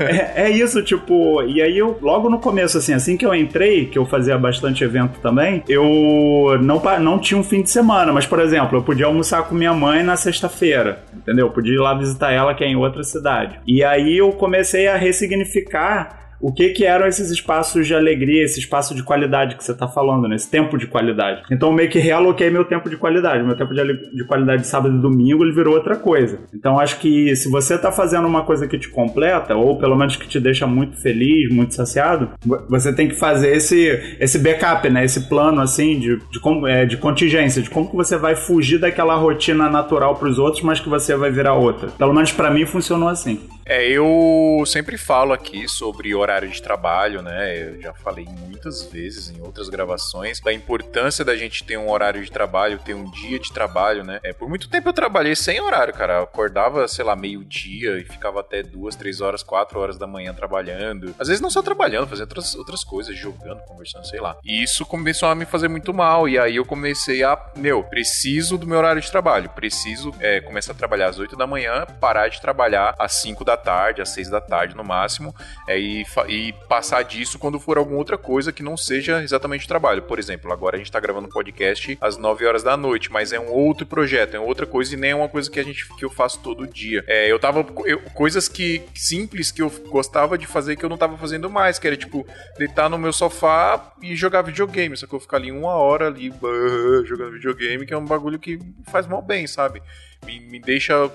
[0.00, 1.42] é, é, isso, tipo.
[1.44, 4.84] E aí eu, logo no começo, assim, assim que eu entrei, que eu fazia bastante
[4.84, 8.12] evento também, eu não, não tinha um fim de semana.
[8.12, 11.04] Mas, por exemplo, eu podia almoçar com minha mãe na sexta-feira.
[11.14, 11.46] Entendeu?
[11.46, 13.58] Eu podia ir lá visitar ela, que é em outra cidade.
[13.66, 18.60] E aí eu comecei a ressignificar o que que eram esses espaços de alegria, esse
[18.60, 20.36] espaço de qualidade que você está falando, né?
[20.36, 21.42] Esse tempo de qualidade.
[21.50, 23.42] Então, meio que realoquei meu tempo de qualidade.
[23.42, 26.38] Meu tempo de, de qualidade de sábado e domingo, ele virou outra coisa.
[26.54, 30.16] Então, acho que se você está fazendo uma coisa que te completa, ou pelo menos
[30.16, 32.30] que te deixa muito feliz, muito saciado,
[32.68, 35.04] você tem que fazer esse, esse backup, né?
[35.04, 39.14] Esse plano, assim, de, de, é, de contingência, de como que você vai fugir daquela
[39.14, 41.88] rotina natural para os outros, mas que você vai virar outra.
[41.88, 43.40] Pelo menos para mim funcionou assim.
[43.68, 47.60] É, eu sempre falo aqui sobre horário de trabalho, né?
[47.60, 52.24] Eu já falei muitas vezes em outras gravações da importância da gente ter um horário
[52.24, 54.20] de trabalho, ter um dia de trabalho, né?
[54.22, 56.18] É, por muito tempo eu trabalhei sem horário, cara.
[56.18, 60.32] Eu acordava, sei lá, meio-dia e ficava até duas, três horas, quatro horas da manhã
[60.32, 61.12] trabalhando.
[61.18, 64.36] Às vezes não só trabalhando, fazendo outras, outras coisas, jogando, conversando, sei lá.
[64.44, 66.28] E isso começou a me fazer muito mal.
[66.28, 69.50] E aí eu comecei a, meu, preciso do meu horário de trabalho.
[69.50, 73.55] Preciso é, começar a trabalhar às oito da manhã, parar de trabalhar às cinco da
[73.56, 75.34] tarde, às 6 da tarde no máximo,
[75.68, 80.02] é, e, e passar disso quando for alguma outra coisa que não seja exatamente trabalho.
[80.02, 83.32] Por exemplo, agora a gente tá gravando um podcast às 9 horas da noite, mas
[83.32, 85.86] é um outro projeto, é outra coisa e nem é uma coisa que a gente
[85.96, 87.04] que eu faço todo dia.
[87.06, 90.96] É, eu tava eu, coisas que simples que eu gostava de fazer que eu não
[90.96, 92.26] tava fazendo mais, que era tipo
[92.58, 96.32] deitar no meu sofá e jogar videogame, só que eu ficar ali uma hora ali
[97.04, 99.82] jogando videogame, que é um bagulho que faz mal bem, sabe?
[100.24, 101.10] Me, me deixa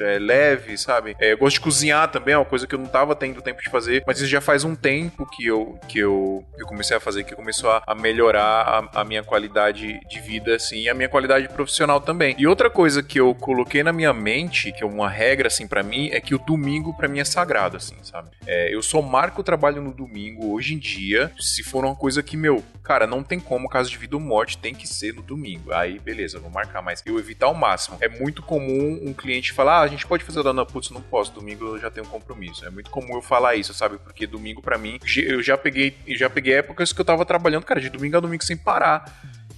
[0.00, 1.16] é, leve, sabe?
[1.18, 3.62] É, eu gosto de cozinhar também, é uma coisa que eu não tava tendo tempo
[3.62, 6.96] de fazer, mas isso já faz um tempo que eu, que eu, que eu comecei
[6.96, 10.88] a fazer, que começou a, a melhorar a, a, minha qualidade de vida, assim, e
[10.88, 12.34] a minha qualidade profissional também.
[12.38, 15.82] E outra coisa que eu coloquei na minha mente, que é uma regra, assim, para
[15.82, 18.30] mim, é que o domingo para mim é sagrado, assim, sabe?
[18.46, 22.22] É, eu só marco o trabalho no domingo, hoje em dia, se for uma coisa
[22.22, 25.22] que, meu, cara, não tem como, caso de vida ou morte, tem que ser no
[25.22, 25.72] domingo.
[25.72, 27.98] Aí, beleza, vou marcar, mas eu evitar ao máximo.
[28.00, 31.32] É muito comum um cliente falar, ah, a gente pode fazer dona putz, não posso,
[31.32, 32.64] domingo eu já tenho um compromisso.
[32.64, 33.98] É muito comum eu falar isso, sabe?
[33.98, 37.80] Porque domingo para mim, eu já peguei, já peguei épocas que eu tava trabalhando, cara,
[37.80, 39.04] de domingo a domingo sem parar.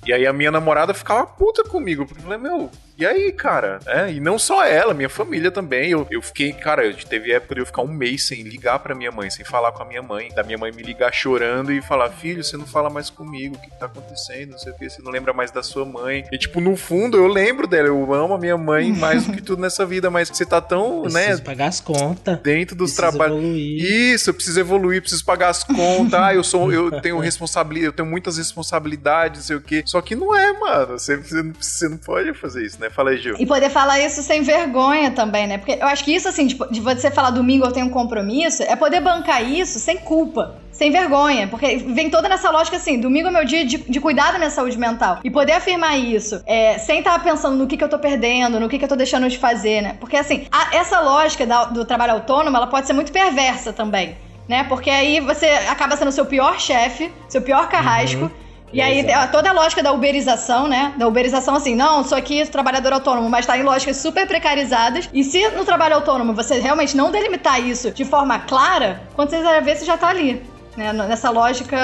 [0.06, 3.78] E aí a minha namorada ficava puta comigo, porque eu falei, meu, e aí, cara?
[3.86, 5.90] É, e não só ela, minha família também.
[5.90, 8.94] Eu, eu fiquei, cara, eu teve época de eu ficar um mês sem ligar pra
[8.94, 10.30] minha mãe, sem falar com a minha mãe.
[10.34, 13.60] Da minha mãe me ligar chorando e falar: Filho, você não fala mais comigo, o
[13.60, 14.50] que, tá acontecendo?
[14.50, 16.24] Não sei o que, você não lembra mais da sua mãe.
[16.32, 19.40] E, tipo, no fundo, eu lembro dela, eu amo a minha mãe mais do que
[19.40, 21.44] tudo nessa vida, mas você tá tão, preciso né?
[21.44, 22.38] pagar as contas.
[22.40, 23.38] Dentro dos trabalhos.
[23.40, 26.14] Isso, eu preciso evoluir, preciso pagar as contas.
[26.18, 29.82] ah, eu sou, eu tenho responsabilidade, eu tenho muitas responsabilidades, não sei o que.
[29.86, 30.98] Só que não é, mano.
[30.98, 32.87] Você, você, não, você não pode fazer isso, né?
[32.90, 33.36] Fala aí, Gil.
[33.38, 35.58] E poder poder falar isso sem vergonha também, né?
[35.58, 38.62] Porque eu acho que isso, assim, de, de você falar domingo eu tenho um compromisso,
[38.62, 43.26] é poder bancar isso sem culpa sem vergonha, porque vem toda nessa lógica assim: domingo
[43.26, 45.18] é meu dia de, de cuidar da minha saúde mental.
[45.24, 48.68] E poder afirmar isso, é, sem estar pensando no que, que eu tô perdendo, no
[48.68, 49.96] que, que eu tô deixando de fazer, né?
[49.98, 54.16] Porque assim, a, essa lógica da, do trabalho autônomo, ela pode ser muito perversa também,
[54.48, 54.62] né?
[54.68, 58.22] Porque aí você acaba sendo seu pior chefe, seu pior carrasco.
[58.22, 60.94] Uhum e aí toda a lógica da uberização, né?
[60.96, 65.08] Da uberização assim, não, sou aqui trabalhador autônomo, mas tá em lógicas super precarizadas.
[65.12, 69.42] E se no trabalho autônomo você realmente não delimitar isso de forma clara, quando você
[69.42, 70.42] vai ver, você já tá ali.
[70.76, 71.76] Né, nessa lógica,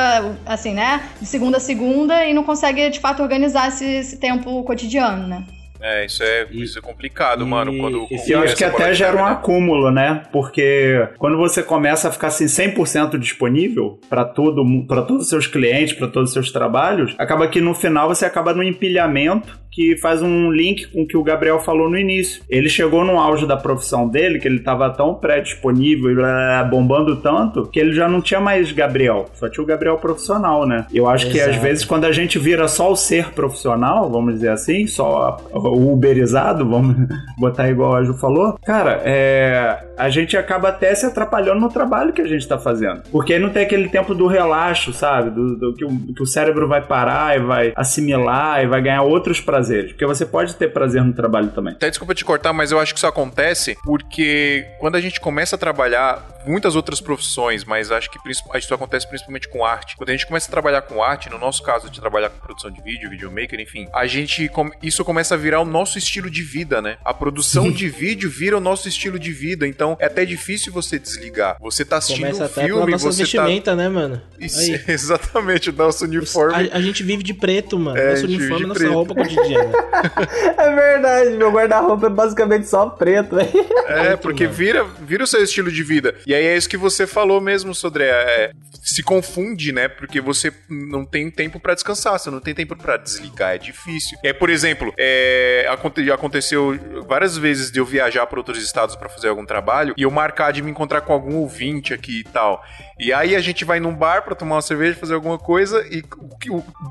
[0.47, 1.03] assim, né?
[1.20, 5.44] De segunda a segunda e não consegue, de fato, organizar esse, esse tempo cotidiano, né?
[5.87, 7.77] É, isso é, e, isso é complicado, e, mano.
[7.77, 10.23] Quando e eu acho que até gera um acúmulo, né?
[10.33, 15.47] Porque quando você começa a ficar assim 100% disponível para todo para todos os seus
[15.47, 19.97] clientes, para todos os seus trabalhos, acaba que no final você acaba no empilhamento que
[19.97, 22.43] faz um link com o que o Gabriel falou no início.
[22.49, 27.67] Ele chegou no auge da profissão dele, que ele estava tão pré-disponível e bombando tanto,
[27.67, 30.87] que ele já não tinha mais Gabriel, só tinha o Gabriel profissional, né?
[30.95, 31.45] Eu acho Exato.
[31.45, 35.39] que às vezes quando a gente vira só o ser profissional, vamos dizer assim, só
[35.53, 41.05] o uberizado, vamos botar igual a Ju falou, cara, é, a gente acaba até se
[41.05, 43.03] atrapalhando no trabalho que a gente está fazendo.
[43.11, 45.31] Porque aí não tem aquele tempo do relaxo, sabe?
[45.31, 49.03] Do, do que, o, que o cérebro vai parar e vai assimilar e vai ganhar
[49.03, 51.72] outros prazeres prazeres, porque você pode ter prazer no trabalho também.
[51.72, 55.57] Até desculpa te cortar, mas eu acho que isso acontece porque quando a gente começa
[55.57, 59.96] a trabalhar muitas outras profissões, mas acho que isso acontece principalmente com arte.
[59.96, 62.70] Quando a gente começa a trabalhar com arte, no nosso caso de trabalhar com produção
[62.70, 64.50] de vídeo, videomaker, enfim, a gente
[64.83, 66.98] isso começa a virar o nosso estilo de vida, né?
[67.05, 70.98] A produção de vídeo vira o nosso estilo de vida, então é até difícil você
[70.98, 71.57] desligar.
[71.61, 73.77] Você tá assistindo começa um até filme, nossa você tá vestimenta, tá...
[73.77, 74.20] né, mano?
[74.38, 76.70] Isso, exatamente, o nosso uniforme.
[76.70, 77.96] A, a, gente vive de preto, mano.
[77.96, 78.92] É, nosso uniforme, nossa preto.
[78.92, 79.54] roupa cotidiana.
[80.59, 83.37] é verdade, meu guarda-roupa é basicamente só preto.
[83.38, 86.14] é, porque vira, vira o seu estilo de vida.
[86.27, 88.09] E aí é isso que você falou mesmo, Sodré.
[88.09, 89.88] É, se confunde, né?
[89.88, 94.19] Porque você não tem tempo para descansar, você não tem tempo para desligar, é difícil.
[94.23, 95.67] É, por exemplo, é,
[96.12, 100.11] aconteceu várias vezes de eu viajar para outros estados para fazer algum trabalho e eu
[100.11, 102.62] marcar de me encontrar com algum ouvinte aqui e tal.
[102.99, 106.03] E aí a gente vai num bar para tomar uma cerveja, fazer alguma coisa e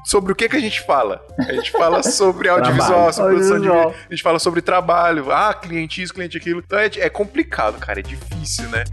[0.05, 1.25] sobre o que que a gente fala?
[1.37, 5.53] A gente fala sobre audiovisual, sobre produção de vídeo, a gente fala sobre trabalho, ah,
[5.53, 6.61] cliente isso, cliente aquilo.
[6.65, 8.83] Então é, é complicado, cara, é difícil, né?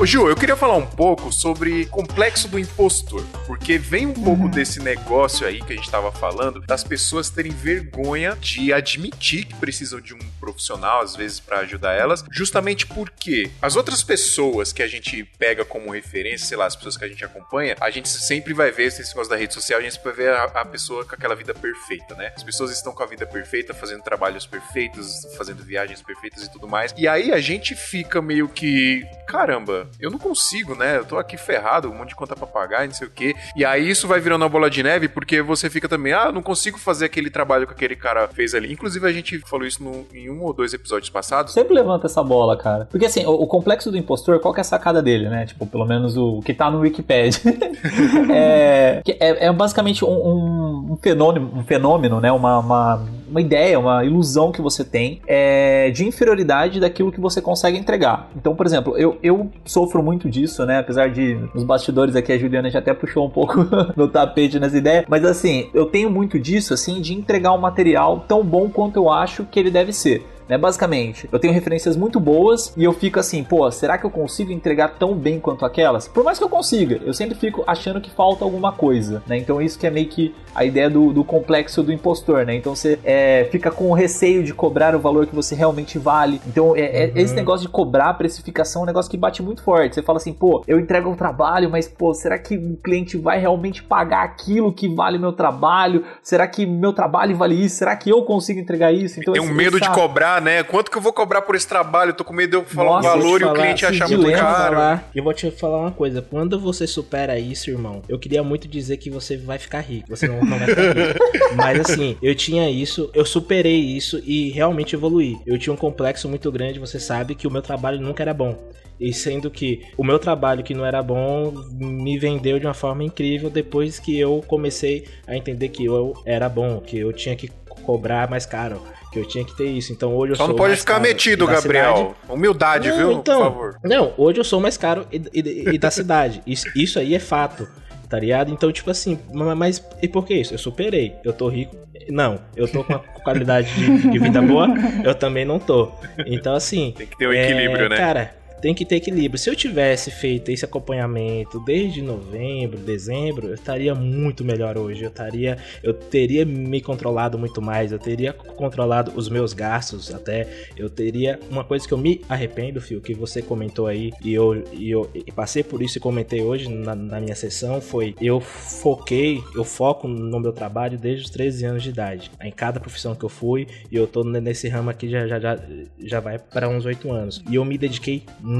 [0.00, 4.44] Ô Ju, eu queria falar um pouco sobre complexo do impostor, porque vem um pouco
[4.44, 4.50] uhum.
[4.50, 9.54] desse negócio aí que a gente estava falando, das pessoas terem vergonha de admitir que
[9.54, 14.82] precisam de um profissional, às vezes, para ajudar elas, justamente porque as outras pessoas que
[14.82, 18.08] a gente pega como referência, sei lá, as pessoas que a gente acompanha, a gente
[18.08, 21.04] sempre vai ver, esse negócio da rede social, a gente vai ver a, a pessoa
[21.04, 22.32] com aquela vida perfeita, né?
[22.34, 26.66] As pessoas estão com a vida perfeita, fazendo trabalhos perfeitos, fazendo viagens perfeitas e tudo
[26.66, 26.92] mais.
[26.96, 30.98] E aí a gente fica meio que, caramba, eu não consigo, né?
[30.98, 33.34] Eu tô aqui ferrado, um monte de conta pra pagar, não sei o quê.
[33.56, 36.42] E aí isso vai virando uma bola de neve, porque você fica também, ah, não
[36.42, 38.72] consigo fazer aquele trabalho que aquele cara fez ali.
[38.72, 41.52] Inclusive, a gente falou isso no, em um ou dois episódios passados.
[41.52, 42.86] Sempre levanta essa bola, cara.
[42.90, 45.46] Porque assim, o, o complexo do impostor, qual que é a sacada dele, né?
[45.46, 47.40] Tipo, pelo menos o que tá no Wikipedia.
[48.32, 52.32] é, é, é, basicamente um, um, um, fenômeno, um fenômeno, né?
[52.32, 57.40] Uma, uma, uma ideia, uma ilusão que você tem é, de inferioridade daquilo que você
[57.40, 58.30] consegue entregar.
[58.36, 60.78] Então, por exemplo, eu, eu sofro muito disso, né?
[60.78, 63.66] Apesar de nos bastidores aqui a Juliana já até puxou um pouco
[63.96, 68.24] no tapete nessa ideia, mas assim, eu tenho muito disso, assim, de entregar um material
[68.28, 70.58] tão bom quanto eu acho que ele deve ser né?
[70.58, 74.52] Basicamente, eu tenho referências muito boas e eu fico assim, pô, será que eu consigo
[74.52, 76.08] entregar tão bem quanto aquelas?
[76.08, 79.36] Por mais que eu consiga, eu sempre fico achando que falta alguma coisa, né?
[79.36, 82.54] Então isso que é meio que a ideia do, do complexo do impostor, né?
[82.54, 86.40] Então você é, fica com o receio de cobrar o valor que você realmente vale.
[86.46, 87.12] Então é, é uhum.
[87.16, 89.94] esse negócio de cobrar a precificação é um negócio que bate muito forte.
[89.94, 93.38] Você fala assim, pô, eu entrego um trabalho, mas pô, será que o cliente vai
[93.38, 96.04] realmente pagar aquilo que vale meu trabalho?
[96.22, 97.76] Será que meu trabalho vale isso?
[97.76, 99.20] Será que eu consigo entregar isso?
[99.20, 100.62] Então, Tem um medo de cobrar, né?
[100.62, 102.12] Quanto que eu vou cobrar por esse trabalho?
[102.14, 104.76] tô com medo de eu falar Nossa, um valor e o cliente achar muito caro.
[104.76, 106.22] Falar, eu vou te falar uma coisa.
[106.22, 110.08] Quando você supera isso, irmão, eu queria muito dizer que você vai ficar rico.
[110.08, 111.18] Você não, não vai ficar rico.
[111.56, 115.38] Mas assim, eu tinha isso, eu superei isso e realmente evoluí.
[115.46, 118.56] Eu tinha um complexo muito grande, você sabe que o meu trabalho nunca era bom.
[119.00, 123.02] E sendo que o meu trabalho que não era bom me vendeu de uma forma
[123.02, 127.50] incrível depois que eu comecei a entender que eu era bom, que eu tinha que
[127.84, 128.80] cobrar mais caro
[129.12, 129.92] que eu tinha que ter isso.
[129.92, 130.48] Então hoje eu Só sou.
[130.48, 131.96] não pode ficar metido, Gabriel.
[131.96, 132.14] Cidade.
[132.28, 133.12] Humildade, não, viu?
[133.12, 133.76] Então, Por favor.
[133.84, 136.42] Não, hoje eu sou mais caro e, e, e da cidade.
[136.46, 137.68] Isso, isso aí é fato.
[138.08, 138.52] Tá ligado?
[138.52, 139.18] Então, tipo assim,
[139.56, 140.52] mas e por que isso?
[140.52, 141.14] Eu superei.
[141.24, 141.74] Eu tô rico.
[142.10, 144.68] Não, eu tô com uma qualidade de, de vida boa,
[145.02, 145.90] eu também não tô.
[146.26, 146.92] Então, assim.
[146.94, 147.96] Tem que ter um é, equilíbrio, né?
[147.96, 149.38] Cara, tem que ter equilíbrio.
[149.38, 155.02] Se eu tivesse feito esse acompanhamento desde novembro, dezembro, eu estaria muito melhor hoje.
[155.02, 160.48] Eu estaria, eu teria me controlado muito mais, eu teria controlado os meus gastos até.
[160.76, 164.62] Eu teria uma coisa que eu me arrependo, Fio, que você comentou aí e eu,
[164.72, 168.40] e eu e passei por isso e comentei hoje na, na minha sessão foi eu
[168.40, 172.30] foquei, eu foco no meu trabalho desde os 13 anos de idade.
[172.40, 175.58] Em cada profissão que eu fui e eu tô nesse ramo aqui já já já,
[175.98, 177.42] já vai para uns 8 anos.
[177.50, 178.51] E eu me dediquei muito,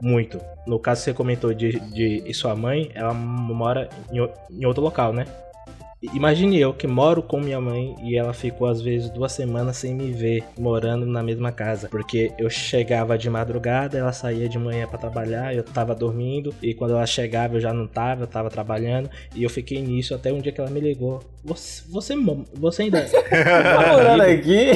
[0.00, 0.40] muito.
[0.66, 4.18] No caso que você comentou de, de sua mãe, ela mora em,
[4.60, 5.26] em outro local, né?
[6.12, 9.94] Imagine eu que moro com minha mãe e ela ficou às vezes duas semanas sem
[9.94, 14.88] me ver morando na mesma casa, porque eu chegava de madrugada, ela saía de manhã
[14.88, 18.50] para trabalhar, eu tava dormindo e quando ela chegava eu já não tava, eu tava
[18.50, 21.20] trabalhando e eu fiquei nisso até um dia que ela me ligou.
[21.44, 22.14] Você, você,
[22.52, 24.70] você ainda tá morando aqui?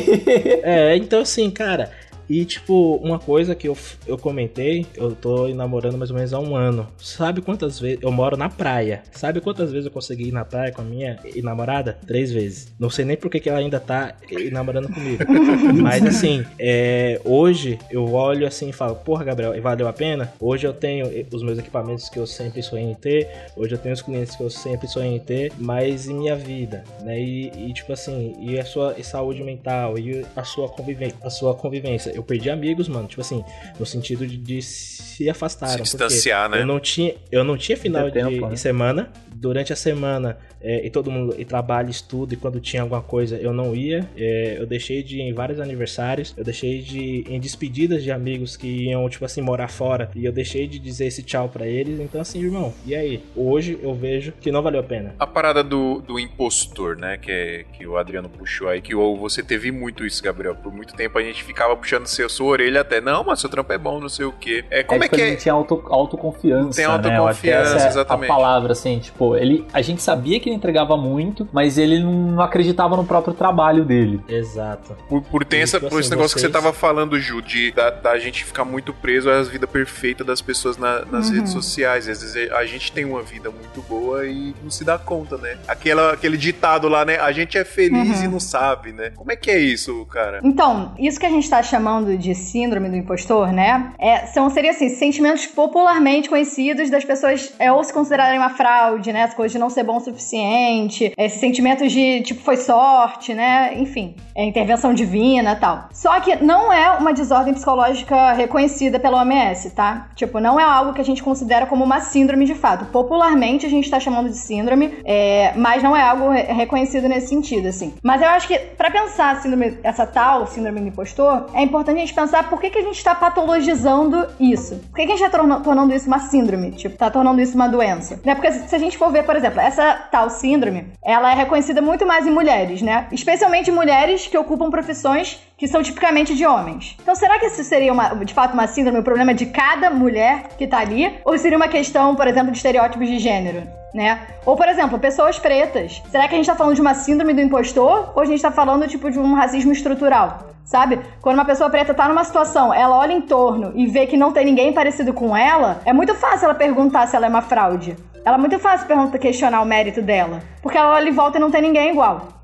[0.62, 1.90] É, então assim, cara,
[2.28, 6.40] e, tipo, uma coisa que eu, eu comentei, eu tô namorando mais ou menos há
[6.40, 6.86] um ano.
[6.98, 7.98] Sabe quantas vezes.
[8.02, 9.02] Eu moro na praia.
[9.12, 11.98] Sabe quantas vezes eu consegui ir na praia com a minha namorada?
[12.06, 12.74] Três vezes.
[12.78, 14.16] Não sei nem porque que ela ainda tá
[14.50, 15.24] namorando comigo.
[15.80, 20.32] Mas, assim, é, hoje eu olho assim e falo: Porra, Gabriel, valeu a pena?
[20.40, 23.28] Hoje eu tenho os meus equipamentos que eu sempre sonhei em ter.
[23.56, 25.52] Hoje eu tenho os clientes que eu sempre sonhei em ter.
[25.58, 27.20] Mas em minha vida, né?
[27.20, 31.16] E, e tipo assim, e a sua e saúde mental, e a sua convivência.
[31.22, 33.44] A sua convivência eu perdi amigos, mano, tipo assim,
[33.78, 35.68] no sentido de, de se afastar.
[35.68, 36.62] Se distanciar, né?
[36.62, 38.56] Eu não tinha, eu não tinha final de, tempo, né?
[38.56, 39.10] semana.
[39.38, 43.36] Durante a semana, é, e todo mundo e trabalha, estuda, e quando tinha alguma coisa
[43.36, 44.08] eu não ia.
[44.16, 48.10] É, eu deixei de ir em vários aniversários, eu deixei de ir em despedidas de
[48.10, 51.66] amigos que iam, tipo assim, morar fora, e eu deixei de dizer esse tchau para
[51.66, 52.00] eles.
[52.00, 53.22] Então, assim, irmão, e aí?
[53.36, 55.14] Hoje eu vejo que não valeu a pena.
[55.18, 59.18] A parada do, do impostor, né, que, é, que o Adriano puxou aí, que ou
[59.18, 60.54] você teve muito isso, Gabriel.
[60.54, 63.72] Por muito tempo a gente ficava puxando seu, sua orelha até, não, mas seu trampo
[63.72, 64.64] é bom, não sei o quê.
[64.70, 65.36] É, como é, é que é?
[65.36, 66.76] tinha auto, autoconfiança.
[66.76, 67.88] Tem autoconfiança, né?
[67.88, 68.30] exatamente.
[68.30, 72.40] A palavra, assim, tipo, ele, a gente sabia que ele entregava muito, mas ele não
[72.40, 74.20] acreditava no próprio trabalho dele.
[74.28, 74.96] Exato.
[75.08, 76.46] Por, por ter essa, por esse negócio vocês...
[76.46, 80.26] que você tava falando, Ju, de da, da, gente ficar muito preso às vidas perfeitas
[80.26, 81.36] das pessoas na, nas uhum.
[81.36, 82.08] redes sociais.
[82.08, 85.58] Às vezes a gente tem uma vida muito boa e não se dá conta, né?
[85.66, 87.18] Aquela, aquele ditado lá, né?
[87.18, 88.24] A gente é feliz uhum.
[88.24, 89.10] e não sabe, né?
[89.14, 90.40] Como é que é isso, cara?
[90.42, 93.92] Então, isso que a gente tá chamando de síndrome do impostor, né?
[93.98, 99.12] É, são, seria assim, sentimentos popularmente conhecidos das pessoas é, ou se considerarem uma fraude,
[99.12, 99.24] né?
[99.24, 103.74] As coisas de não ser bom o suficiente, esses sentimentos de, tipo, foi sorte, né?
[103.78, 105.88] Enfim, é intervenção divina tal.
[105.92, 110.08] Só que não é uma desordem psicológica reconhecida pela OMS, tá?
[110.14, 112.86] Tipo, não é algo que a gente considera como uma síndrome de fato.
[112.86, 117.68] Popularmente a gente tá chamando de síndrome, é, mas não é algo reconhecido nesse sentido,
[117.68, 117.94] assim.
[118.02, 121.94] Mas eu acho que para pensar síndrome, essa tal síndrome do impostor, é importante a
[121.94, 124.76] gente pensar por que, que a gente tá patologizando isso.
[124.90, 126.72] Por que, que a gente tá tornando isso uma síndrome?
[126.72, 128.20] Tipo, tá tornando isso uma doença.
[128.24, 128.34] Né?
[128.34, 132.06] Porque se a gente for ver, por exemplo, essa tal síndrome, ela é reconhecida muito
[132.06, 133.06] mais em mulheres, né?
[133.12, 136.96] Especialmente mulheres que ocupam profissões que são tipicamente de homens.
[137.00, 139.90] Então, será que isso seria uma, de fato uma síndrome, o um problema de cada
[139.90, 141.18] mulher que tá ali?
[141.24, 143.62] Ou seria uma questão, por exemplo, de estereótipos de gênero?
[143.94, 144.20] Né?
[144.44, 146.02] Ou, por exemplo, pessoas pretas.
[146.10, 148.12] Será que a gente tá falando de uma síndrome do impostor?
[148.14, 150.50] Ou a gente tá falando, tipo, de um racismo estrutural?
[150.64, 151.00] Sabe?
[151.22, 154.32] Quando uma pessoa preta tá numa situação, ela olha em torno e vê que não
[154.32, 157.96] tem ninguém parecido com ela, é muito fácil ela perguntar se ela é uma fraude.
[158.24, 158.88] Ela é muito fácil
[159.20, 160.42] questionar o mérito dela.
[160.60, 162.35] Porque ela olha em volta e não tem ninguém igual.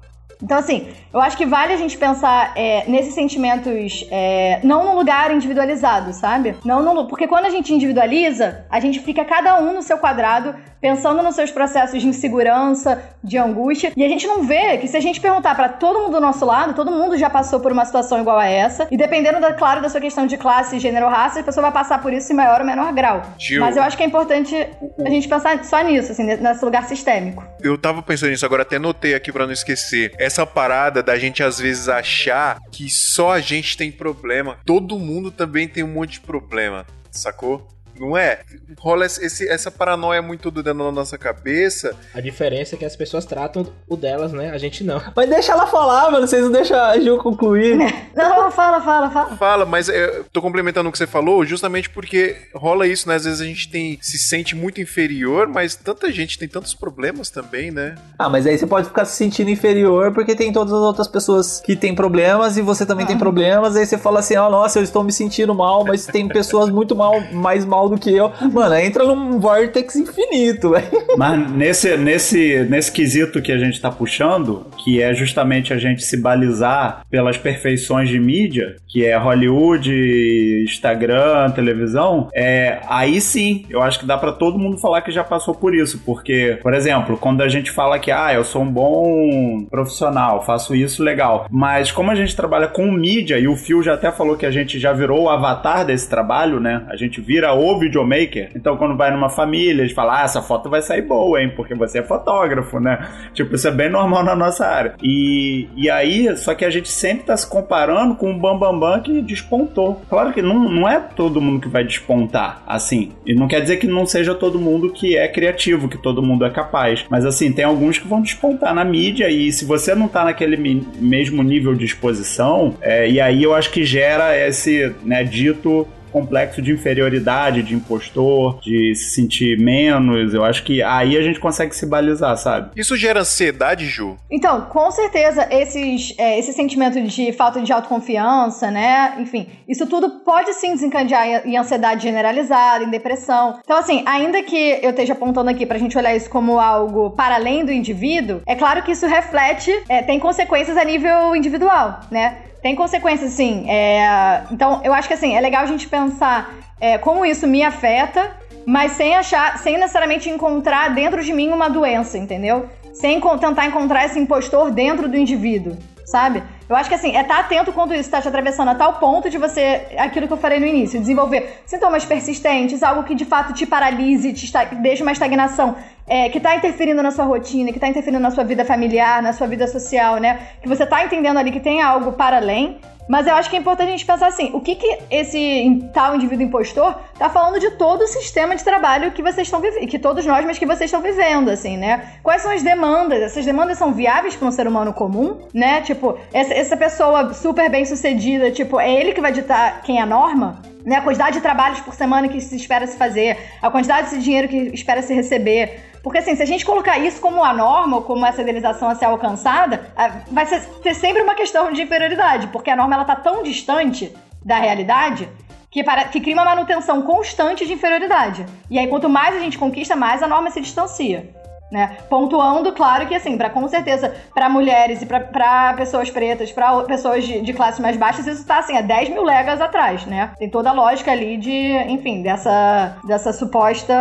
[0.43, 4.97] Então, assim, eu acho que vale a gente pensar é, nesses sentimentos é, não num
[4.97, 6.57] lugar individualizado, sabe?
[6.65, 10.55] Não no, porque quando a gente individualiza, a gente fica cada um no seu quadrado,
[10.83, 14.97] pensando nos seus processos de insegurança, de angústia, e a gente não vê que se
[14.97, 17.85] a gente perguntar para todo mundo do nosso lado, todo mundo já passou por uma
[17.85, 21.39] situação igual a essa, e dependendo, da, claro, da sua questão de classe, gênero, raça,
[21.39, 23.23] a pessoa vai passar por isso em maior ou menor grau.
[23.39, 24.55] Gil, Mas eu acho que é importante
[24.99, 27.45] a gente pensar só nisso, assim, nesse lugar sistêmico.
[27.61, 30.13] Eu tava pensando nisso agora, até notei aqui para não esquecer.
[30.19, 35.31] Essa parada da gente às vezes achar que só a gente tem problema, todo mundo
[35.31, 37.69] também tem um monte de problema, sacou?
[38.03, 38.41] Não é?
[38.81, 41.95] Rola esse, essa paranoia muito dentro da nossa cabeça.
[42.13, 44.51] A diferença é que as pessoas tratam o delas, né?
[44.51, 45.01] A gente não.
[45.15, 46.27] Mas deixa ela falar, mano.
[46.27, 47.79] Vocês não deixam a Ju concluir.
[48.15, 49.37] Não, fala, fala, fala.
[49.37, 53.15] Fala, mas eu tô complementando o que você falou justamente porque rola isso, né?
[53.15, 57.31] Às vezes a gente tem, se sente muito inferior, mas tanta gente tem tantos problemas
[57.31, 57.95] também, né?
[58.19, 61.61] Ah, mas aí você pode ficar se sentindo inferior porque tem todas as outras pessoas
[61.61, 63.09] que têm problemas e você também ah.
[63.09, 63.77] tem problemas.
[63.77, 66.69] Aí você fala assim, ó, oh, nossa, eu estou me sentindo mal, mas tem pessoas
[66.69, 68.33] muito mal, mais mal que eu.
[68.53, 70.87] Mano, entra num vortex infinito, velho.
[71.17, 76.05] Mas nesse, nesse, nesse quesito que a gente tá puxando, que é justamente a gente
[76.05, 83.83] se balizar pelas perfeições de mídia, que é Hollywood, Instagram, televisão, é, aí sim, eu
[83.83, 86.01] acho que dá para todo mundo falar que já passou por isso.
[86.05, 90.75] Porque, por exemplo, quando a gente fala que, ah, eu sou um bom profissional, faço
[90.75, 91.47] isso legal.
[91.51, 94.51] Mas como a gente trabalha com mídia, e o Phil já até falou que a
[94.51, 96.85] gente já virou o avatar desse trabalho, né?
[96.89, 98.51] A gente vira o videomaker.
[98.55, 101.53] Então, quando vai numa família, eles falam: Ah, essa foto vai sair boa, hein?
[101.55, 103.07] Porque você é fotógrafo, né?
[103.35, 104.95] Tipo, isso é bem normal na nossa área.
[105.03, 108.79] E, e aí, só que a gente sempre tá se comparando com o Bambambam Bam
[108.79, 110.03] Bam que despontou.
[110.09, 113.13] Claro que não, não é todo mundo que vai despontar assim.
[113.27, 116.45] E não quer dizer que não seja todo mundo que é criativo, que todo mundo
[116.45, 117.05] é capaz.
[117.11, 120.57] Mas assim, tem alguns que vão despontar na mídia e se você não tá naquele
[120.99, 126.61] mesmo nível de exposição, é, e aí eu acho que gera esse, né, dito complexo
[126.61, 130.35] de inferioridade, de impostor, de se sentir menos.
[130.35, 132.71] Eu acho que aí a gente consegue se balizar, sabe?
[132.77, 134.17] Isso gera ansiedade, Ju?
[134.31, 139.15] Então, com certeza, esses, é, esse sentimento de falta de autoconfiança, né?
[139.19, 143.59] Enfim, isso tudo pode sim desencadear em ansiedade generalizada, em depressão.
[143.65, 147.37] Então, assim, ainda que eu esteja apontando aqui pra gente olhar isso como algo para
[147.37, 152.37] além do indivíduo, é claro que isso reflete, é, tem consequências a nível individual, né?
[152.63, 153.69] Tem consequências, sim.
[153.69, 154.45] É...
[154.51, 158.31] Então, eu acho que assim, é legal a gente pensar é, como isso me afeta,
[158.65, 162.69] mas sem achar, sem necessariamente encontrar dentro de mim uma doença, entendeu?
[162.93, 166.43] Sem tentar encontrar esse impostor dentro do indivíduo, sabe?
[166.69, 168.95] Eu acho que assim, é estar tá atento quando isso está te atravessando a tal
[168.95, 173.25] ponto de você, aquilo que eu falei no início, desenvolver sintomas persistentes, algo que de
[173.25, 174.51] fato te paralise, te
[174.81, 175.77] deixe uma estagnação,
[176.07, 179.33] é, que está interferindo na sua rotina, que está interferindo na sua vida familiar, na
[179.33, 180.41] sua vida social, né?
[180.61, 182.79] Que você está entendendo ali que tem algo para além.
[183.09, 186.15] Mas eu acho que é importante a gente pensar assim, o que que esse tal
[186.15, 189.99] indivíduo impostor tá falando de todo o sistema de trabalho que vocês estão vivendo, que
[189.99, 192.13] todos nós, mas que vocês estão vivendo, assim, né?
[192.23, 193.21] Quais são as demandas?
[193.21, 195.81] Essas demandas são viáveis para um ser humano comum, né?
[195.81, 200.03] Tipo, essa, essa pessoa super bem sucedida, tipo, é ele que vai ditar quem é
[200.03, 200.63] a norma?
[200.85, 204.19] Né, a quantidade de trabalhos por semana que se espera se fazer, a quantidade de
[204.19, 205.93] dinheiro que espera se receber.
[206.03, 208.95] Porque assim, se a gente colocar isso como a norma, ou como essa idealização a
[208.95, 209.93] ser alcançada,
[210.31, 214.13] vai ser, ser sempre uma questão de inferioridade, porque a norma ela tá tão distante
[214.45, 215.29] da realidade
[215.71, 218.45] que, para, que cria uma manutenção constante de inferioridade.
[218.71, 221.31] E aí, quanto mais a gente conquista, mais a norma se distancia.
[221.73, 221.97] Né?
[222.11, 227.25] Pontuando, claro que assim, para com certeza, para mulheres e para pessoas pretas, para pessoas
[227.25, 230.33] de, de classes mais baixas, isso tá assim, a 10 mil legas atrás, né?
[230.39, 233.95] Tem toda a lógica ali de, enfim, dessa, dessa suposta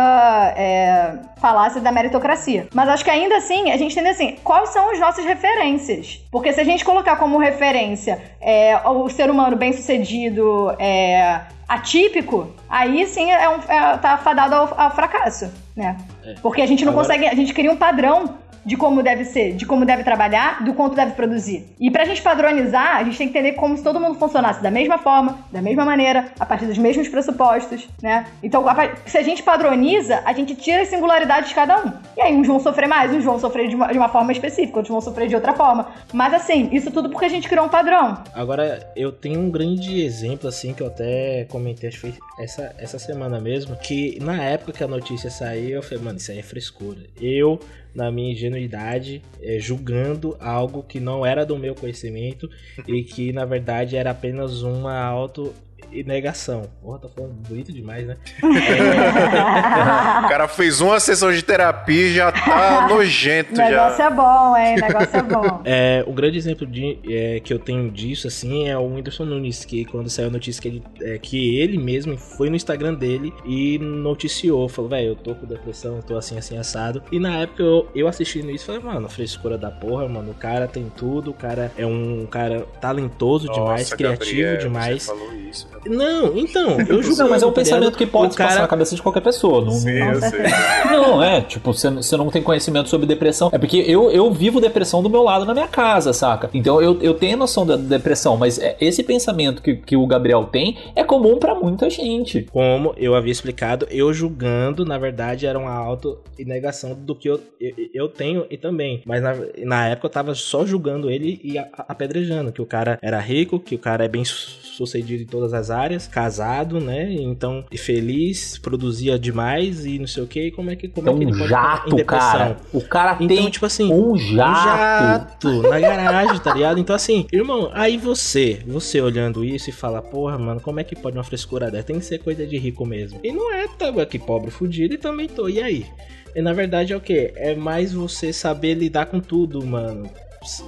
[0.54, 2.68] é, falácia da meritocracia.
[2.74, 6.22] Mas acho que ainda assim, a gente tem assim, quais são as nossas referências?
[6.30, 12.52] Porque se a gente colocar como referência é, o ser humano bem sucedido, é, atípico,
[12.68, 15.96] aí sim é um, é, tá fadado ao, ao fracasso, né?
[16.24, 16.34] É.
[16.42, 17.08] Porque a gente não Agora...
[17.08, 20.72] consegue, a gente cria um padrão de como deve ser, de como deve trabalhar, do
[20.72, 21.66] quanto deve produzir.
[21.80, 24.70] E pra gente padronizar, a gente tem que entender como se todo mundo funcionasse da
[24.70, 28.26] mesma forma, da mesma maneira, a partir dos mesmos pressupostos, né?
[28.42, 28.64] Então,
[29.04, 31.92] se a gente padroniza, a gente tira as singularidades de cada um.
[32.16, 34.78] E aí, uns vão sofrer mais, uns vão sofrer de uma, de uma forma específica,
[34.78, 35.88] outros vão sofrer de outra forma.
[36.12, 38.22] Mas assim, isso tudo porque a gente criou um padrão.
[38.32, 42.74] Agora, eu tenho um grande exemplo, assim, que eu até comentei, acho que foi essa,
[42.78, 46.38] essa semana mesmo, que na época que a notícia saiu, eu falei, mano, isso aí
[46.38, 47.00] é frescura.
[47.20, 47.58] Eu
[47.94, 52.48] na minha ingenuidade, é, julgando algo que não era do meu conhecimento
[52.86, 55.52] e que na verdade era apenas uma auto
[55.92, 56.62] e negação.
[56.80, 58.16] Porra, tá falando bonito demais, né?
[60.24, 63.54] o cara fez uma sessão de terapia e já tá nojento.
[63.54, 64.06] O negócio já.
[64.06, 64.76] é bom, hein?
[64.76, 65.62] O negócio é bom.
[65.64, 69.64] É, o grande exemplo de, é, que eu tenho disso, assim, é o Whindersson Nunes,
[69.64, 73.32] que quando saiu a notícia que ele, é, que ele mesmo foi no Instagram dele
[73.44, 77.02] e noticiou, falou, velho, eu tô com depressão, eu tô assim, assim, assado.
[77.10, 80.66] E na época eu, eu assistindo isso, falei, mano, frescura da porra, mano, o cara
[80.66, 85.02] tem tudo, o cara é um cara talentoso Nossa, demais, criativo Gabriel, demais.
[85.02, 87.22] Você falou isso, não, então, eu julgo.
[87.22, 88.50] Não, mas é um pensamento que pode cara...
[88.50, 89.64] passar na cabeça de qualquer pessoa.
[89.64, 90.40] Não, sim, não, sei.
[90.90, 93.50] não é, tipo, você, você não tem conhecimento sobre depressão.
[93.52, 96.50] É porque eu, eu vivo depressão do meu lado na minha casa, saca?
[96.54, 100.44] Então eu, eu tenho noção da depressão, mas é, esse pensamento que, que o Gabriel
[100.44, 102.42] tem é comum para muita gente.
[102.52, 107.40] Como eu havia explicado, eu julgando, na verdade, era uma auto negação do que eu,
[107.60, 109.02] eu, eu, tenho e também.
[109.04, 113.18] Mas na, na época eu tava só julgando ele e apedrejando, que o cara era
[113.18, 117.12] rico, que o cara é bem sucedido em todas as áreas, casado, né?
[117.12, 120.50] Então, feliz, produzia demais e não sei o que.
[120.52, 122.56] Como é que, como é que ele um jato, cara.
[122.72, 125.48] O cara então, tem tipo assim, um jato.
[125.48, 126.78] um jato na garagem, tá ligado?
[126.78, 130.94] Então, assim, irmão, aí você, você olhando isso e fala, porra, mano, como é que
[130.94, 131.84] pode uma frescura dessa?
[131.84, 133.18] Tem que ser coisa de rico mesmo.
[133.24, 135.48] E não é, tá aqui pobre, fudido e também tô.
[135.48, 135.86] E aí?
[136.34, 137.32] E na verdade é o que?
[137.36, 140.10] É mais você saber lidar com tudo, mano.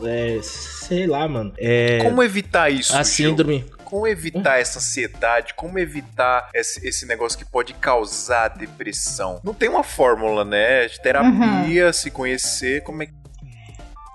[0.05, 1.53] É, sei lá, mano.
[1.59, 2.97] É, Como evitar isso?
[2.97, 3.65] A síndrome
[3.95, 9.41] como evitar essa ansiedade, como evitar esse, esse, negócio que pode causar depressão.
[9.45, 10.89] Não tem uma fórmula, né?
[10.89, 11.93] De terapia, uhum.
[11.93, 13.13] se conhecer, como é que.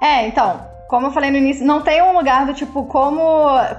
[0.03, 3.21] É, então, como eu falei no início, não tem um lugar do tipo como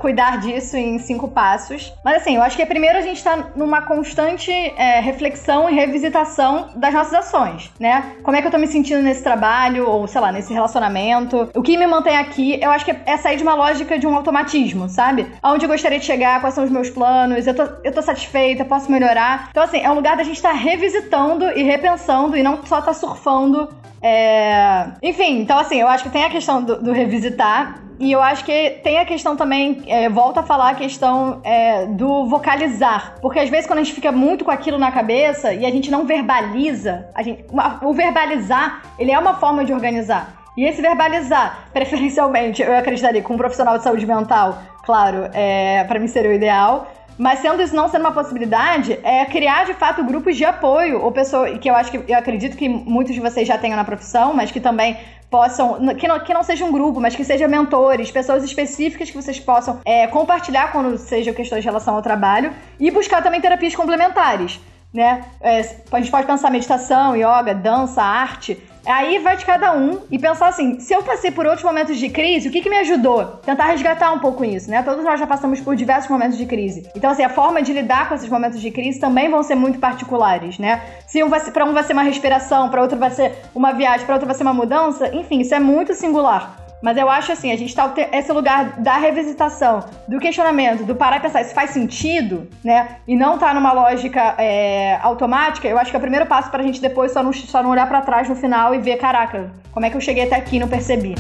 [0.01, 1.93] cuidar disso em cinco passos.
[2.05, 6.69] Mas assim, eu acho que primeiro a gente tá numa constante é, reflexão e revisitação
[6.77, 8.13] das nossas ações, né?
[8.23, 11.51] Como é que eu tô me sentindo nesse trabalho, ou sei lá, nesse relacionamento?
[11.53, 14.15] O que me mantém aqui, eu acho que é sair de uma lógica de um
[14.15, 15.27] automatismo, sabe?
[15.43, 18.65] Aonde eu gostaria de chegar, quais são os meus planos, eu tô, eu tô satisfeita,
[18.65, 19.49] posso melhorar.
[19.51, 22.81] Então, assim, é um lugar da gente estar tá revisitando e repensando e não só
[22.81, 23.69] tá surfando
[24.03, 24.93] é...
[25.03, 27.83] Enfim, então assim, eu acho que tem a questão do, do revisitar.
[27.99, 31.85] E eu acho que tem a questão também, é, volta a falar a questão é,
[31.85, 33.17] do vocalizar.
[33.21, 35.91] Porque às vezes quando a gente fica muito com aquilo na cabeça e a gente
[35.91, 37.45] não verbaliza, a gente,
[37.83, 40.41] o verbalizar, ele é uma forma de organizar.
[40.57, 45.99] E esse verbalizar, preferencialmente, eu acreditaria com um profissional de saúde mental, claro, é, para
[45.99, 46.91] mim seria o ideal.
[47.21, 51.13] Mas sendo isso não sendo uma possibilidade, é criar de fato grupos de apoio, ou
[51.13, 54.33] pessoas que eu acho que eu acredito que muitos de vocês já tenham na profissão,
[54.33, 54.97] mas que também
[55.31, 59.17] possam, que não, que não seja um grupo, mas que sejam mentores, pessoas específicas que
[59.17, 63.77] vocês possam é, compartilhar quando seja questões de relação ao trabalho e buscar também terapias
[63.77, 64.59] complementares.
[64.91, 65.23] Né?
[65.43, 65.61] É,
[65.93, 70.49] a gente pode pensar meditação, yoga, dança, arte, Aí vai de cada um e pensar
[70.49, 73.25] assim: se eu passei por outros momentos de crise, o que, que me ajudou?
[73.45, 74.83] Tentar resgatar um pouco isso, né?
[74.83, 76.89] Todos nós já passamos por diversos momentos de crise.
[76.95, 79.79] Então, assim, a forma de lidar com esses momentos de crise também vão ser muito
[79.79, 80.83] particulares, né?
[81.07, 83.73] Se um vai ser, pra um vai ser uma respiração, para outro vai ser uma
[83.73, 86.57] viagem, para outro vai ser uma mudança, enfim, isso é muito singular.
[86.83, 91.19] Mas eu acho assim, a gente tá esse lugar da revisitação, do questionamento, do parar
[91.19, 92.97] e pensar, isso faz sentido, né?
[93.07, 96.63] E não tá numa lógica é, automática, eu acho que é o primeiro passo pra
[96.63, 99.85] gente depois só não, só não olhar para trás no final e ver, caraca, como
[99.85, 101.15] é que eu cheguei até aqui e não percebi.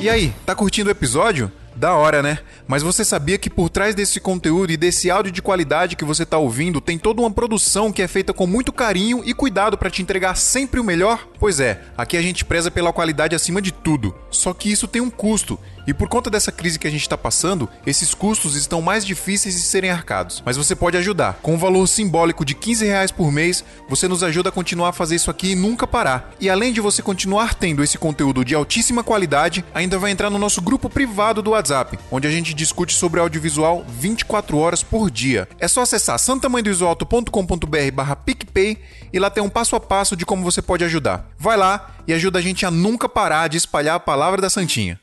[0.00, 1.52] E aí, tá curtindo o episódio?
[1.82, 2.38] Da hora, né?
[2.64, 6.22] Mas você sabia que por trás desse conteúdo e desse áudio de qualidade que você
[6.22, 9.90] está ouvindo tem toda uma produção que é feita com muito carinho e cuidado para
[9.90, 11.26] te entregar sempre o melhor?
[11.42, 14.14] Pois é, aqui a gente preza pela qualidade acima de tudo.
[14.30, 17.18] Só que isso tem um custo E por conta dessa crise que a gente está
[17.18, 20.40] passando, esses custos estão mais difíceis de serem arcados.
[20.46, 21.40] Mas você pode ajudar.
[21.42, 24.92] Com um valor simbólico de 15 reais por mês, você nos ajuda a continuar a
[24.92, 26.32] fazer isso aqui e nunca parar.
[26.38, 30.38] E além de você continuar tendo esse conteúdo de altíssima qualidade, ainda vai entrar no
[30.38, 35.48] nosso grupo privado do WhatsApp, onde a gente discute sobre audiovisual 24 horas por dia.
[35.58, 38.78] É só acessar santamandoisoalto.com.br barra PicPay
[39.12, 41.31] e lá tem um passo a passo de como você pode ajudar.
[41.38, 44.98] Vai lá e ajuda a gente a nunca parar de espalhar a palavra da Santinha.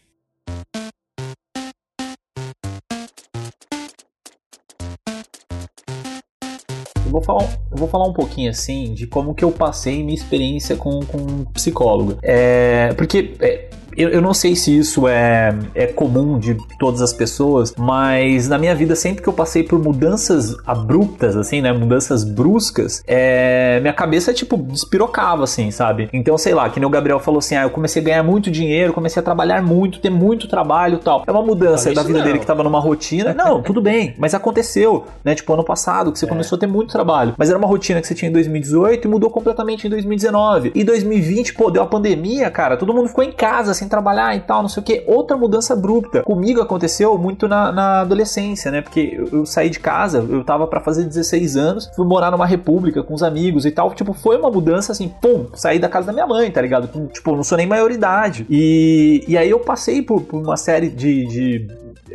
[7.09, 10.13] Eu vou falar, eu vou falar um pouquinho assim de como que eu passei minha
[10.13, 12.19] experiência com, com psicólogo.
[12.21, 13.68] É, porque é,
[13.99, 18.57] eu, eu não sei se isso é, é comum de todas as pessoas, mas na
[18.57, 21.73] minha vida, sempre que eu passei por mudanças abruptas, assim, né?
[21.73, 26.07] Mudanças bruscas, é, minha cabeça, tipo, despirocava, assim, sabe?
[26.13, 28.49] Então, sei lá, que nem o Gabriel falou assim: ah, eu comecei a ganhar muito
[28.49, 31.23] dinheiro, comecei a trabalhar muito, ter muito trabalho e tal.
[31.27, 32.25] É uma mudança da vida não.
[32.25, 33.33] dele que tava numa rotina.
[33.33, 35.35] Não, tudo bem, mas aconteceu, né?
[35.35, 36.29] Tipo, ano passado, que você é.
[36.29, 37.35] começou a ter muito trabalho.
[37.37, 40.71] Mas era uma rotina que você tinha em 2018 e mudou completamente em 2019.
[40.73, 44.41] E 2020, pô, deu a pandemia, cara, todo mundo ficou em casa, sem trabalhar e
[44.41, 45.03] tal, não sei o que.
[45.07, 46.23] Outra mudança abrupta.
[46.23, 48.81] Comigo aconteceu muito na, na adolescência, né?
[48.81, 52.45] Porque eu, eu, saí de casa, eu tava para fazer 16 anos, fui morar numa
[52.45, 53.93] república com os amigos e tal.
[53.93, 57.07] Tipo, foi uma mudança assim, pum, saí da casa da minha mãe, tá ligado?
[57.07, 58.45] Tipo, não sou nem maioridade.
[58.49, 61.67] E, e aí eu passei por, por uma série de, de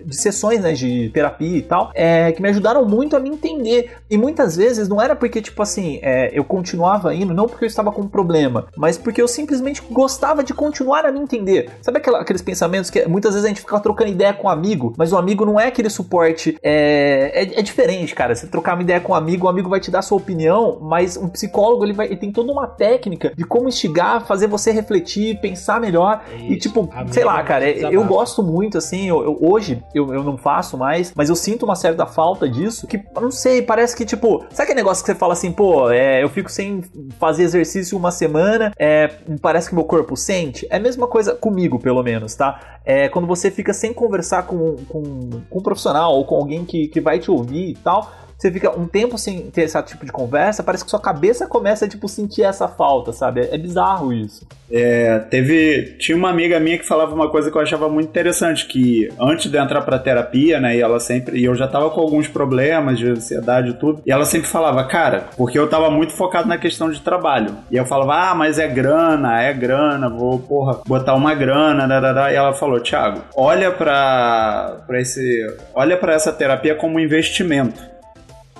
[0.04, 3.92] de sessões né, de terapia e tal, é, que me ajudaram muito a me entender.
[4.10, 7.68] E muitas vezes não era porque, tipo assim, é, eu continuava indo, não porque eu
[7.68, 11.70] estava com um problema, mas porque eu simplesmente gostava de continuar a me entender.
[11.80, 14.92] Sabe aquela, aqueles pensamentos que muitas vezes a gente fica trocando ideia com um amigo,
[14.96, 16.58] mas o amigo não é aquele suporte.
[16.62, 18.34] É, é, é diferente, cara.
[18.34, 21.16] Você trocar uma ideia com um amigo, o amigo vai te dar sua opinião, mas
[21.16, 25.40] um psicólogo ele, vai, ele tem toda uma técnica de como instigar, fazer você refletir,
[25.40, 26.22] pensar melhor.
[26.36, 26.52] Isso.
[26.52, 30.36] E, tipo, sei lá, cara, eu gosto muito, assim, eu, eu, hoje eu, eu não
[30.36, 34.44] faço mais, mas eu sinto uma certa falta disso, que, não sei, parece que, tipo,
[34.50, 36.82] sabe aquele negócio que você fala assim, pô, é, eu fico sem
[37.18, 39.08] fazer exercício uma semana, é,
[39.40, 40.66] parece que meu corpo sente?
[40.70, 42.78] É a mesma coisa comigo, pelo menos, tá?
[42.84, 45.02] É quando você fica sem conversar com, com,
[45.48, 48.70] com um profissional ou com alguém que, que vai te ouvir e tal, você fica
[48.78, 52.08] um tempo sem ter esse tipo de conversa, parece que sua cabeça começa a, tipo,
[52.08, 53.48] sentir essa falta, sabe?
[53.50, 54.46] É, bizarro isso.
[54.70, 55.96] É, teve...
[55.98, 59.50] Tinha uma amiga minha que falava uma coisa que eu achava muito interessante, que antes
[59.50, 61.38] de entrar pra terapia, né, e ela sempre...
[61.38, 64.84] E eu já tava com alguns problemas de ansiedade e tudo, e ela sempre falava,
[64.84, 67.56] cara, porque eu tava muito focado na questão de trabalho.
[67.70, 72.32] E eu falava, ah, mas é grana, é grana, vou, porra, botar uma grana, darará.
[72.32, 75.46] e ela falou, Thiago, olha pra, pra esse...
[75.74, 77.93] Olha pra essa terapia como um investimento.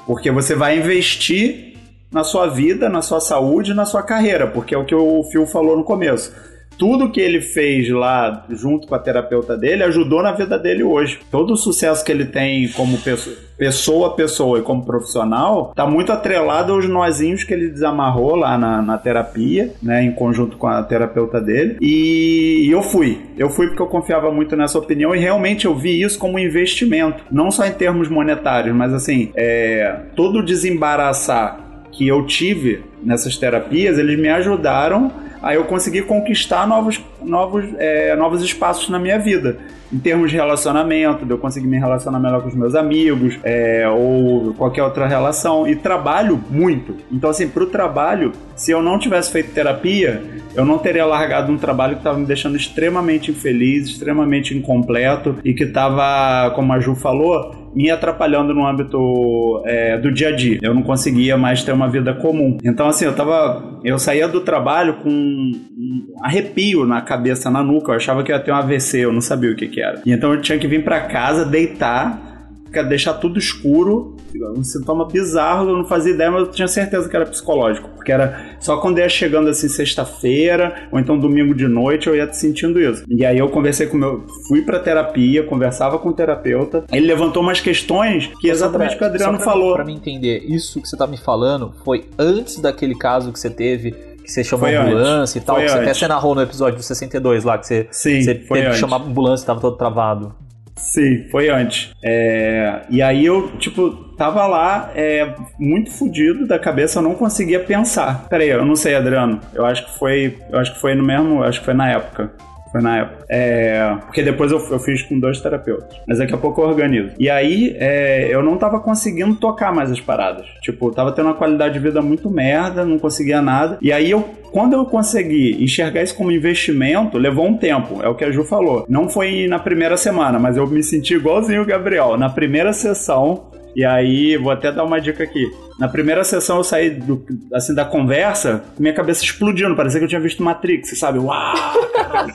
[0.06, 1.74] Porque você vai investir
[2.10, 5.46] na sua vida, na sua saúde, na sua carreira, porque é o que o Phil
[5.46, 6.32] falou no começo.
[6.78, 11.18] Tudo que ele fez lá junto com a terapeuta dele ajudou na vida dele hoje.
[11.30, 15.86] Todo o sucesso que ele tem como pessoa, pessoa a pessoa e como profissional está
[15.86, 20.66] muito atrelado aos nozinhos que ele desamarrou lá na, na terapia, né, em conjunto com
[20.66, 21.76] a terapeuta dele.
[21.80, 23.20] E, e eu fui.
[23.36, 26.38] Eu fui porque eu confiava muito nessa opinião e realmente eu vi isso como um
[26.38, 31.60] investimento, não só em termos monetários, mas assim, é, todo o desembaraçar
[31.92, 35.12] que eu tive nessas terapias, eles me ajudaram
[35.44, 39.58] a eu conseguir conquistar novos, novos, é, novos espaços na minha vida.
[39.92, 43.88] Em termos de relacionamento, de eu conseguir me relacionar melhor com os meus amigos, é,
[43.88, 45.68] ou qualquer outra relação.
[45.68, 46.96] E trabalho muito.
[47.12, 50.22] Então, assim, pro trabalho, se eu não tivesse feito terapia,
[50.54, 55.52] eu não teria largado um trabalho que estava me deixando extremamente infeliz, extremamente incompleto e
[55.52, 60.58] que estava, como a Ju falou, me atrapalhando no âmbito é, do dia a dia.
[60.62, 62.56] Eu não conseguia mais ter uma vida comum.
[62.64, 63.80] Então, assim, eu tava.
[63.82, 67.92] Eu saía do trabalho com um arrepio na cabeça, na nuca.
[67.92, 70.02] Eu achava que ia ter um AVC, eu não sabia o que, que era.
[70.04, 72.34] E então eu tinha que vir para casa, deitar
[72.82, 74.16] deixar tudo escuro,
[74.56, 78.10] um sintoma bizarro, eu não fazia ideia, mas eu tinha certeza que era psicológico, porque
[78.10, 82.80] era só quando ia chegando assim sexta-feira, ou então domingo de noite, eu ia sentindo
[82.80, 83.04] isso.
[83.08, 87.06] E aí eu conversei com o meu, fui pra terapia, conversava com o terapeuta, ele
[87.06, 89.74] levantou umas questões que exatamente o que o Adriano pra falou.
[89.74, 93.50] Para me entender, isso que você tá me falando foi antes daquele caso que você
[93.50, 93.94] teve
[94.24, 95.36] que você chamou foi ambulância antes.
[95.36, 97.88] e tal, foi que você até você narrou no episódio do 62 lá, que você,
[97.90, 98.72] Sim, você teve antes.
[98.72, 100.34] que chamar ambulância e tava todo travado.
[100.76, 101.92] Sim, foi antes.
[102.02, 107.60] É, e aí eu, tipo, tava lá é, muito fodido da cabeça, eu não conseguia
[107.60, 108.26] pensar.
[108.28, 109.40] Peraí, eu não sei, Adriano.
[109.52, 110.36] Eu acho que foi.
[110.50, 111.44] Eu acho que foi no mesmo.
[111.44, 112.32] Acho que foi na época.
[112.74, 113.24] Foi na época.
[113.28, 115.96] É, porque depois eu, eu, fiz com dois terapeutas.
[116.08, 117.12] Mas daqui a pouco eu organizo.
[117.20, 120.44] E aí é, eu não tava conseguindo tocar mais as paradas.
[120.60, 123.78] Tipo, tava tendo uma qualidade de vida muito merda, não conseguia nada.
[123.80, 128.00] E aí eu quando eu consegui enxergar isso como investimento, levou um tempo.
[128.02, 128.84] É o que a Ju falou.
[128.88, 132.16] Não foi na primeira semana, mas eu me senti igualzinho o Gabriel.
[132.16, 135.50] Na primeira sessão, e aí, vou até dar uma dica aqui.
[135.78, 140.08] Na primeira sessão eu saí do, assim, da conversa, minha cabeça explodindo, parecia que eu
[140.08, 141.18] tinha visto Matrix, sabe?
[141.18, 141.54] Uau,
[141.92, 142.32] caralho.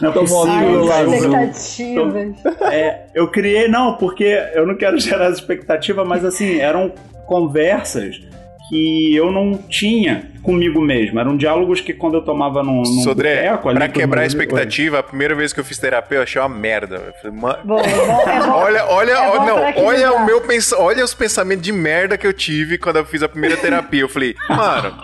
[0.00, 0.92] Não é possível.
[0.92, 2.36] Ai, expectativas.
[2.72, 6.92] É, eu criei, não, porque eu não quero gerar expectativa, mas assim, eram
[7.26, 8.20] conversas
[8.68, 11.18] que eu não tinha comigo mesmo.
[11.18, 15.02] Eram diálogos que quando eu tomava num, num Sodré, boteco, pra quebrar a expectativa, a
[15.02, 16.96] primeira vez que eu fiz terapia eu achei uma merda.
[16.96, 20.72] Eu falei, é bom, é bom, olha, olha, é não, olha o meu pens...
[20.72, 24.02] olha os pensamentos de merda que eu tive quando eu fiz a primeira terapia.
[24.02, 24.94] Eu falei, mano,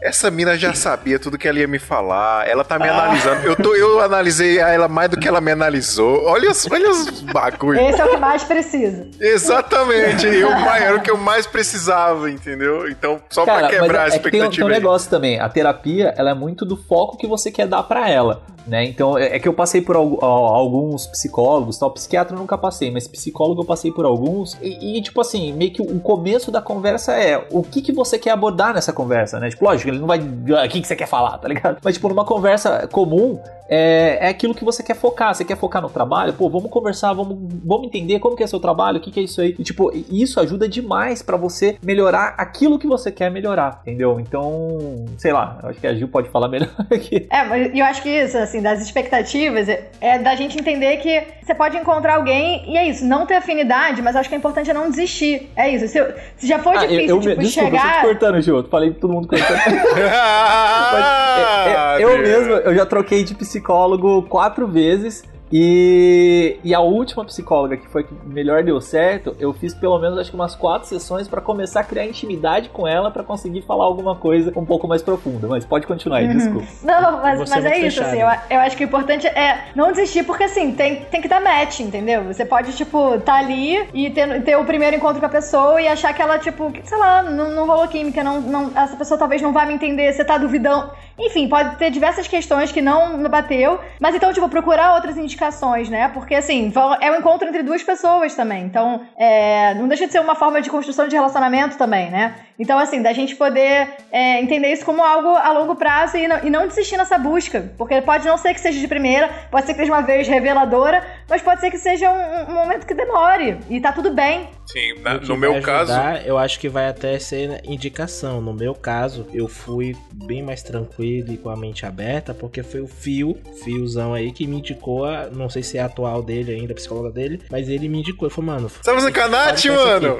[0.00, 2.48] essa mina já sabia tudo que ela ia me falar.
[2.48, 2.94] Ela tá me ah.
[2.94, 3.46] analisando.
[3.46, 6.24] Eu, tô, eu analisei ela mais do que ela me analisou.
[6.24, 7.82] Olha os, olha os bagulhos.
[7.82, 9.06] Esse é o que mais precisa.
[9.20, 10.26] Exatamente.
[10.26, 12.88] Eu, era o que eu mais precisava, entendeu?
[12.88, 14.46] Então, só Cara, pra quebrar a expectativa.
[14.46, 15.40] É tem, tem um negócio também.
[15.40, 18.42] A terapia, ela é muito do foco que você quer dar para ela.
[18.68, 18.84] Né?
[18.84, 23.08] Então, é, é que eu passei por alguns psicólogos, tal, psiquiatra eu nunca passei, mas
[23.08, 27.14] psicólogo eu passei por alguns, e, e, tipo assim, meio que o começo da conversa
[27.14, 29.48] é o que, que você quer abordar nessa conversa, né?
[29.48, 30.18] Tipo, lógico, ele não vai.
[30.18, 31.78] Ah, o que, que você quer falar, tá ligado?
[31.82, 35.34] Mas, tipo, numa conversa comum, é, é aquilo que você quer focar.
[35.34, 36.32] Você quer focar no trabalho?
[36.32, 39.22] Pô, vamos conversar, vamos, vamos entender como que é seu trabalho, o que, que é
[39.22, 39.54] isso aí.
[39.58, 44.18] E, tipo, isso ajuda demais para você melhorar aquilo que você quer melhorar, entendeu?
[44.18, 47.26] Então, sei lá, eu acho que a Gil pode falar melhor aqui.
[47.30, 51.22] É, mas eu acho que isso, assim, das expectativas, é, é da gente entender que
[51.44, 54.70] você pode encontrar alguém e é isso, não ter afinidade, mas acho que é importante
[54.70, 55.50] é não desistir.
[55.54, 55.88] É isso.
[55.88, 57.86] Se, se já for ah, difícil, eu, eu, tipo, desculpa, chegar...
[57.86, 58.64] Eu tô te cortando, Gil.
[58.64, 59.58] Falei todo mundo cortando.
[60.92, 66.80] mas, eu, eu mesmo, eu já troquei de psicólogo psicólogo quatro vezes e, e a
[66.80, 70.54] última psicóloga que foi que melhor deu certo, eu fiz pelo menos acho que umas
[70.54, 74.64] quatro sessões para começar a criar intimidade com ela para conseguir falar alguma coisa um
[74.64, 75.48] pouco mais profunda.
[75.48, 76.36] Mas pode continuar aí, uhum.
[76.36, 76.66] desculpa.
[76.82, 79.90] Não, mas, mas é, é isso, assim, eu, eu, acho que o importante é não
[79.90, 82.24] desistir, porque assim, tem, tem que dar match, entendeu?
[82.24, 85.88] Você pode, tipo, tá ali e ter, ter o primeiro encontro com a pessoa e
[85.88, 89.40] achar que ela, tipo, sei lá, não, não rolou química, não, não, essa pessoa talvez
[89.40, 90.90] não vai me entender, você tá duvidando.
[91.18, 96.08] Enfim, pode ter diversas questões que não bateu, mas então, tipo, procurar outras indicações, né?
[96.08, 98.64] Porque, assim, é um encontro entre duas pessoas também.
[98.64, 102.34] Então, é, não deixa de ser uma forma de construção de relacionamento também, né?
[102.58, 106.44] Então, assim, da gente poder é, entender isso como algo a longo prazo e não,
[106.44, 107.72] e não desistir nessa busca.
[107.78, 111.06] Porque pode não ser que seja de primeira, pode ser que seja uma vez reveladora,
[111.28, 113.58] mas pode ser que seja um, um momento que demore.
[113.70, 114.48] E tá tudo bem.
[114.66, 116.26] Sim, na, no meu ajudar, caso.
[116.26, 118.40] Eu acho que vai até ser indicação.
[118.40, 122.80] No meu caso, eu fui bem mais tranquilo e com a mente aberta, porque foi
[122.80, 126.72] o Fio, Fiozão aí, que me indicou, a, não sei se é atual dele ainda,
[126.72, 128.26] a psicóloga dele, mas ele me indicou.
[128.26, 128.68] Ele falou, mano.
[128.68, 130.18] Você tá fazendo canate, mano?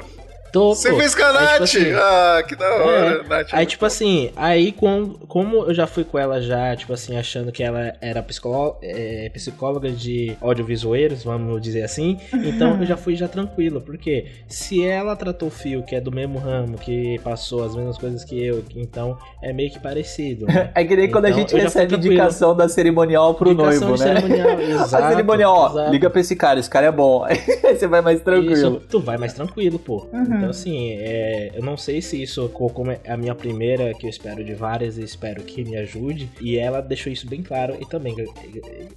[0.51, 1.51] Tô, Você fez com a Nath?
[1.51, 3.23] Tipo assim, ah, que da hora.
[3.23, 3.27] É.
[3.27, 7.17] Nath, aí, tipo assim, aí com, como eu já fui com ela já, tipo assim,
[7.17, 12.97] achando que ela era psicóloga, é, psicóloga de audiovisueiros, vamos dizer assim, então eu já
[12.97, 17.19] fui já tranquilo, porque se ela tratou o Fio, que é do mesmo ramo, que
[17.23, 20.45] passou as mesmas coisas que eu, então é meio que parecido.
[20.45, 20.71] Né?
[20.75, 24.03] é que nem então, quando a então, gente recebe indicação da cerimonial pro indicação noivo,
[24.03, 24.15] né?
[24.15, 25.91] Cerimonial, exato, a cerimonial, ó, exato.
[25.91, 27.23] liga pra esse cara, esse cara é bom.
[27.29, 27.37] Aí
[27.75, 28.53] você vai mais tranquilo.
[28.53, 30.07] Isso, tu vai mais tranquilo, pô.
[30.11, 30.38] Uhum.
[30.39, 34.09] Então, assim, é, eu não sei se isso como é a minha primeira, que eu
[34.09, 36.29] espero de várias, e espero que me ajude.
[36.39, 37.77] E ela deixou isso bem claro.
[37.79, 38.15] E também,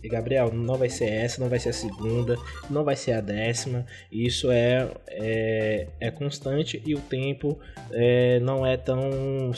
[0.05, 2.36] Gabriel, não vai ser essa, não vai ser a segunda,
[2.70, 3.84] não vai ser a décima.
[4.11, 7.59] Isso é, é, é constante e o tempo
[7.90, 9.51] é, não é tão.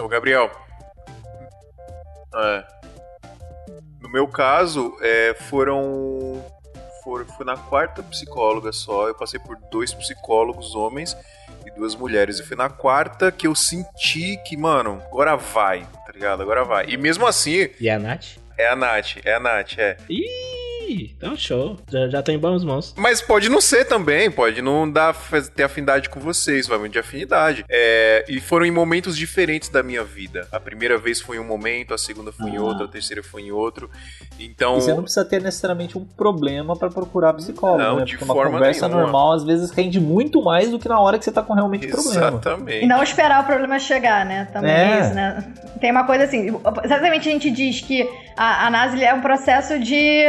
[0.00, 0.50] Ô, Gabriel.
[2.34, 2.64] É.
[4.00, 6.42] No meu caso, é, foram
[7.10, 9.08] for, fui na quarta psicóloga só.
[9.08, 11.16] Eu passei por dois psicólogos homens
[11.66, 12.38] e duas mulheres.
[12.38, 16.42] E foi na quarta que eu senti que, mano, agora vai, tá ligado?
[16.42, 16.86] Agora vai.
[16.88, 17.68] E mesmo assim.
[17.80, 18.38] E a Nath?
[18.56, 19.96] É a Nath, é a Nath, é.
[20.08, 20.59] Ih!
[20.92, 21.76] Então show.
[21.90, 22.94] Já, já tem bons mãos.
[22.96, 25.14] Mas pode não ser também, pode não dar,
[25.54, 27.64] ter afinidade com vocês, vai muito de afinidade.
[27.68, 30.48] É, e foram em momentos diferentes da minha vida.
[30.50, 32.62] A primeira vez foi em um momento, a segunda foi em ah.
[32.62, 33.90] outro, a terceira foi em outro.
[34.38, 34.78] Então.
[34.78, 38.04] E você não precisa ter necessariamente um problema para procurar psicólogo, não, né?
[38.06, 39.02] Porque uma conversa nenhuma.
[39.02, 41.86] normal às vezes rende muito mais do que na hora que você tá com realmente
[41.86, 42.12] Exatamente.
[42.12, 42.40] problema.
[42.40, 42.84] Exatamente.
[42.84, 44.46] E não esperar o problema chegar, né?
[44.52, 44.92] Também é.
[44.92, 45.52] é isso, né?
[45.80, 46.48] Tem uma coisa assim,
[46.84, 50.24] exatamente a gente diz que a, a NASL é um processo de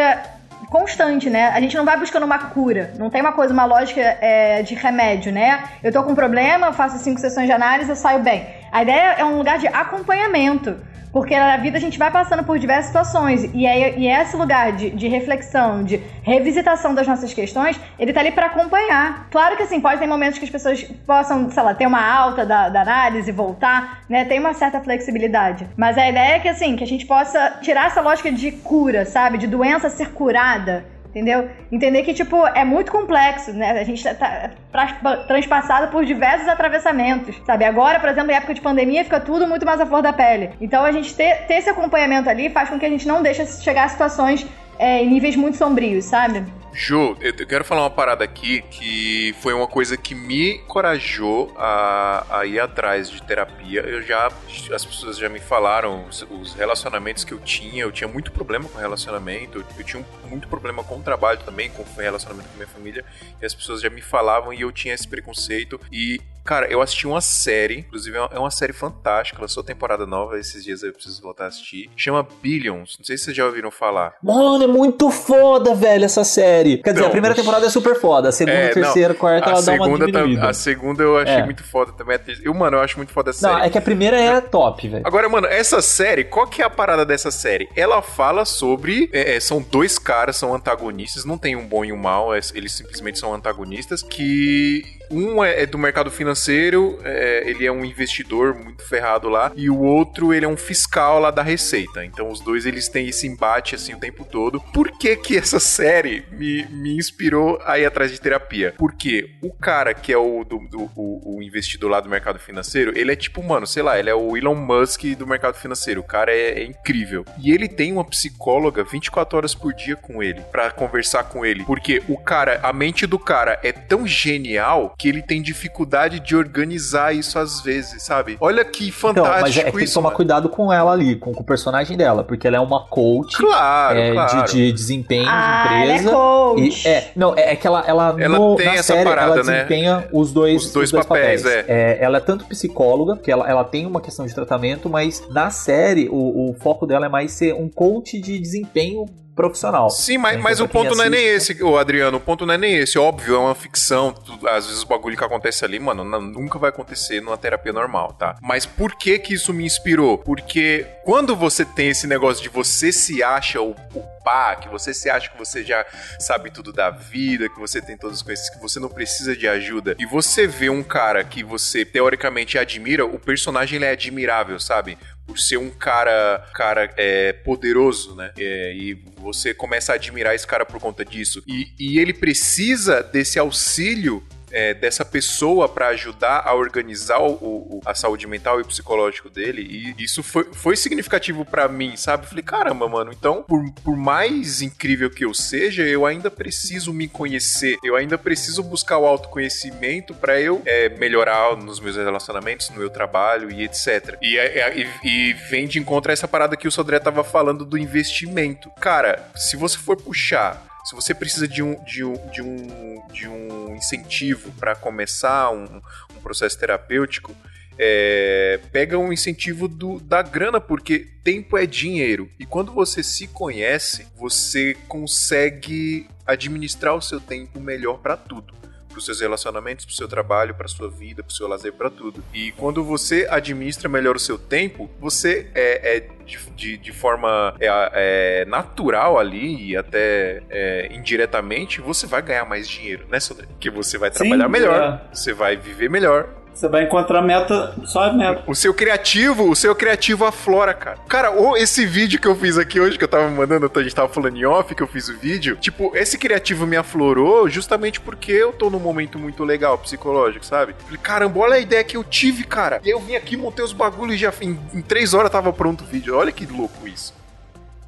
[0.71, 1.49] constante, né?
[1.49, 2.93] A gente não vai buscando uma cura.
[2.97, 5.65] Não tem uma coisa, uma lógica é, de remédio, né?
[5.83, 8.60] Eu tô com um problema, faço cinco sessões de análise, eu saio bem.
[8.71, 10.77] A ideia é um lugar de acompanhamento.
[11.11, 13.49] Porque na vida a gente vai passando por diversas situações.
[13.53, 18.21] E, é, e esse lugar de, de reflexão, de revisitação das nossas questões, ele tá
[18.21, 19.27] ali para acompanhar.
[19.29, 22.45] Claro que assim, pode ter momentos que as pessoas possam, sei lá, ter uma alta
[22.45, 24.23] da, da análise, voltar, né?
[24.23, 25.67] Tem uma certa flexibilidade.
[25.75, 29.05] Mas a ideia é que assim, que a gente possa tirar essa lógica de cura,
[29.05, 29.37] sabe?
[29.37, 31.49] De doença ser curada entendeu?
[31.71, 33.71] Entender que, tipo, é muito complexo, né?
[33.71, 37.65] A gente tá, tá transpassado por diversos atravessamentos, sabe?
[37.65, 40.51] Agora, por exemplo, em época de pandemia, fica tudo muito mais à flor da pele.
[40.59, 43.45] Então, a gente ter, ter esse acompanhamento ali faz com que a gente não deixe
[43.61, 44.47] chegar a situações
[44.79, 46.43] é, em níveis muito sombrios, sabe?
[46.73, 52.39] Ju, eu quero falar uma parada aqui que foi uma coisa que me corajou a,
[52.39, 53.81] a, ir atrás de terapia.
[53.81, 54.31] Eu já,
[54.73, 57.83] as pessoas já me falaram os, os, relacionamentos que eu tinha.
[57.83, 59.59] Eu tinha muito problema com relacionamento.
[59.59, 63.03] Eu, eu tinha muito problema com o trabalho também, com relacionamento com minha família.
[63.41, 65.79] E as pessoas já me falavam e eu tinha esse preconceito.
[65.91, 70.63] E Cara, eu assisti uma série, inclusive é uma série fantástica, lançou temporada nova, esses
[70.63, 71.89] dias eu preciso voltar a assistir.
[71.95, 74.15] Chama Billions, não sei se vocês já ouviram falar.
[74.23, 76.77] Mano, é muito foda, velho, essa série.
[76.77, 79.61] Quer dizer, a primeira temporada é super foda, a segunda, é, terceira, não, quarta, ela
[79.61, 80.49] dá uma diminuída.
[80.49, 81.45] A segunda eu achei é.
[81.45, 82.19] muito foda também.
[82.43, 83.67] Eu, mano, eu acho muito foda essa não, série.
[83.67, 85.05] é que a primeira é top, velho.
[85.05, 87.69] Agora, mano, essa série, qual que é a parada dessa série?
[87.75, 89.09] Ela fala sobre...
[89.13, 92.39] É, é são dois caras, são antagonistas, não tem um bom e um mal, é,
[92.53, 97.83] eles simplesmente são antagonistas, que um é, é, do mercado financeiro, é, ele é um
[97.83, 102.03] investidor muito ferrado lá, e o outro ele é um fiscal lá da Receita.
[102.05, 104.59] Então os dois eles têm esse embate assim o tempo todo.
[104.73, 108.73] Por que que essa série me, me inspirou a ir atrás de terapia?
[108.77, 112.97] Porque o cara que é o, do, do o, o, investidor lá do mercado financeiro,
[112.97, 116.01] ele é tipo, mano, sei lá, ele é o Elon Musk do mercado financeiro.
[116.01, 117.25] O cara é, é incrível.
[117.37, 121.63] E ele tem uma psicóloga 24 horas por dia com ele, para conversar com ele.
[121.65, 126.35] Porque o cara, a mente do cara é tão genial que ele tem dificuldade de
[126.35, 128.37] organizar isso às vezes, sabe?
[128.39, 130.15] Olha que fantástico então, mas é, é que tem que tomar mano.
[130.15, 133.97] cuidado com ela ali, com, com, o personagem dela, porque ela é uma coach claro,
[133.97, 134.45] é, claro.
[134.45, 136.09] De, de, desempenho ah, de empresa.
[136.09, 136.83] Ela é coach.
[136.85, 139.33] E, é, não, é, é que ela, ela, ela no, tem na essa série, parada,
[139.33, 139.53] ela né?
[139.53, 141.41] desempenha os dois, os dois, os dois papéis.
[141.41, 141.97] papéis é.
[141.99, 146.09] ela é tanto psicóloga, que ela, ela tem uma questão de tratamento, mas na série
[146.09, 149.89] o, o foco dela é mais ser um coach de desempenho profissional.
[149.89, 152.17] Sim, mas, mas o ponto não é nem esse, o Adriano.
[152.17, 152.97] O ponto não é nem esse.
[152.97, 154.13] Óbvio, é uma ficção.
[154.49, 158.13] às vezes o bagulho que acontece ali, mano, não, nunca vai acontecer numa terapia normal,
[158.13, 158.35] tá?
[158.41, 160.17] Mas por que que isso me inspirou?
[160.17, 164.93] Porque quando você tem esse negócio de você se acha o, o pá, que você
[164.93, 165.85] se acha que você já
[166.19, 169.47] sabe tudo da vida, que você tem todas as coisas, que você não precisa de
[169.47, 174.59] ajuda, e você vê um cara que você teoricamente admira, o personagem ele é admirável,
[174.59, 174.97] sabe?
[175.31, 178.31] Por ser um cara, cara é, poderoso, né?
[178.37, 181.41] É, e você começa a admirar esse cara por conta disso.
[181.47, 184.21] E, e ele precisa desse auxílio
[184.51, 189.61] é, dessa pessoa para ajudar a organizar o, o, a saúde mental e psicológico dele.
[189.61, 192.27] E isso foi, foi significativo para mim, sabe?
[192.27, 197.07] Falei, caramba, mano, então, por, por mais incrível que eu seja, eu ainda preciso me
[197.07, 202.77] conhecer, eu ainda preciso buscar o autoconhecimento para eu é, melhorar nos meus relacionamentos, no
[202.77, 204.17] meu trabalho e etc.
[204.21, 207.77] E, e, e vem de encontro a essa parada que o Sodré tava falando do
[207.77, 208.69] investimento.
[208.79, 213.27] Cara, se você for puxar se você precisa de um, de um, de um, de
[213.29, 215.81] um incentivo para começar um,
[216.13, 217.33] um, processo terapêutico,
[217.79, 222.29] é, pega um incentivo do, da grana, porque tempo é dinheiro.
[222.37, 228.60] E quando você se conhece, você consegue administrar o seu tempo melhor para tudo
[229.01, 231.73] os seus relacionamentos, para o seu trabalho, para a sua vida, para o seu lazer,
[231.73, 232.23] para tudo.
[232.33, 236.09] E quando você administra melhor o seu tempo, você é, é
[236.55, 242.69] de, de, forma é, é, natural ali e até é, indiretamente, você vai ganhar mais
[242.69, 243.45] dinheiro, né, Sodré?
[243.47, 248.11] Porque você vai trabalhar Sim, melhor, você vai viver melhor, você vai encontrar meta, só
[248.13, 248.43] meta.
[248.45, 250.97] O seu criativo, o seu criativo aflora, cara.
[251.07, 253.95] Cara, ou esse vídeo que eu fiz aqui hoje, que eu tava mandando, a gente
[253.95, 257.99] tava falando em off, que eu fiz o vídeo, tipo, esse criativo me aflorou justamente
[257.99, 260.75] porque eu tô num momento muito legal, psicológico, sabe?
[260.85, 262.81] Falei, caramba, olha a ideia que eu tive, cara.
[262.83, 265.87] E eu vim aqui, montei os bagulhos já em, em três horas tava pronto o
[265.87, 266.15] vídeo.
[266.15, 267.20] Olha que louco isso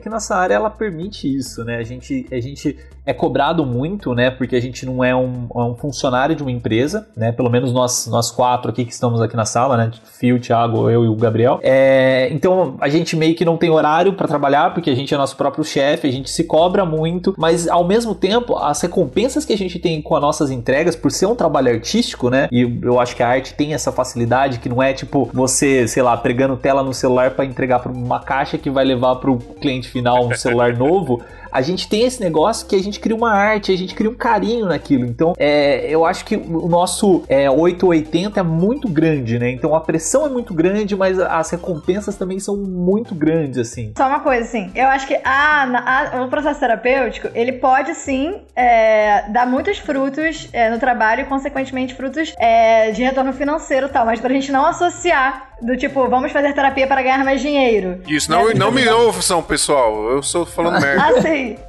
[0.04, 1.78] que nossa área ela permite isso, né?
[1.78, 4.30] A gente, a gente é cobrado muito, né?
[4.30, 7.32] Porque a gente não é um, é um, funcionário de uma empresa, né?
[7.32, 9.92] Pelo menos nós, nós quatro aqui que estamos aqui na sala, né?
[10.20, 11.60] Fio, Thiago, eu e o Gabriel.
[11.64, 15.18] É, então a gente meio que não tem horário para trabalhar, porque a gente é
[15.18, 19.54] nosso próprio chefe, a gente se cobra muito, mas ao mesmo tempo, as recompensas que
[19.54, 22.48] a gente tem com as nossas entregas, por ser um trabalho artístico, né?
[22.52, 26.04] E eu acho que a arte tem essa facilidade que não é tipo você, sei
[26.04, 29.38] lá, pregando tela no celular para entregar para uma caixa que vai levar para o
[29.38, 31.22] cliente final um celular novo
[31.54, 34.16] a gente tem esse negócio que a gente cria uma arte, a gente cria um
[34.16, 35.06] carinho naquilo.
[35.06, 39.52] Então, é, eu acho que o nosso é, 880 é muito grande, né?
[39.52, 43.94] Então a pressão é muito grande, mas as recompensas também são muito grandes, assim.
[43.96, 48.42] Só uma coisa, assim, eu acho que a, a, o processo terapêutico, ele pode sim
[48.56, 53.90] é, dar muitos frutos é, no trabalho e, consequentemente, frutos é, de retorno financeiro e
[53.90, 58.02] tal, mas pra gente não associar do tipo, vamos fazer terapia para ganhar mais dinheiro.
[58.08, 60.10] Isso, não, não me ouçam, pessoal.
[60.10, 61.04] Eu sou falando merda.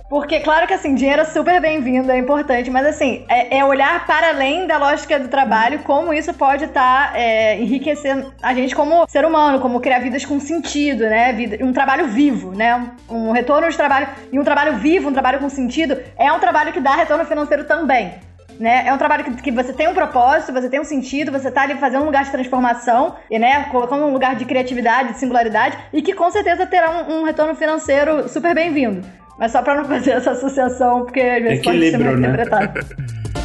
[0.09, 4.07] Porque claro que assim, dinheiro é super bem-vindo, é importante, mas assim, é, é, olhar
[4.07, 8.75] para além da lógica do trabalho, como isso pode estar tá, é, enriquecendo a gente
[8.75, 11.33] como ser humano, como criar vidas com sentido, né?
[11.33, 12.93] Vida, um trabalho vivo, né?
[13.09, 16.39] Um, um retorno de trabalho e um trabalho vivo, um trabalho com sentido, é um
[16.39, 18.15] trabalho que dá retorno financeiro também.
[18.59, 18.87] Né?
[18.87, 21.63] É um trabalho que, que, você tem um propósito, você tem um sentido, você está
[21.63, 25.77] ali fazendo um lugar de transformação, e, né, colocando um lugar de criatividade, de singularidade,
[25.93, 29.05] e que com certeza terá um, um retorno financeiro super bem-vindo.
[29.39, 32.37] Mas só para não fazer essa associação, porque às vezes pode ser mal né?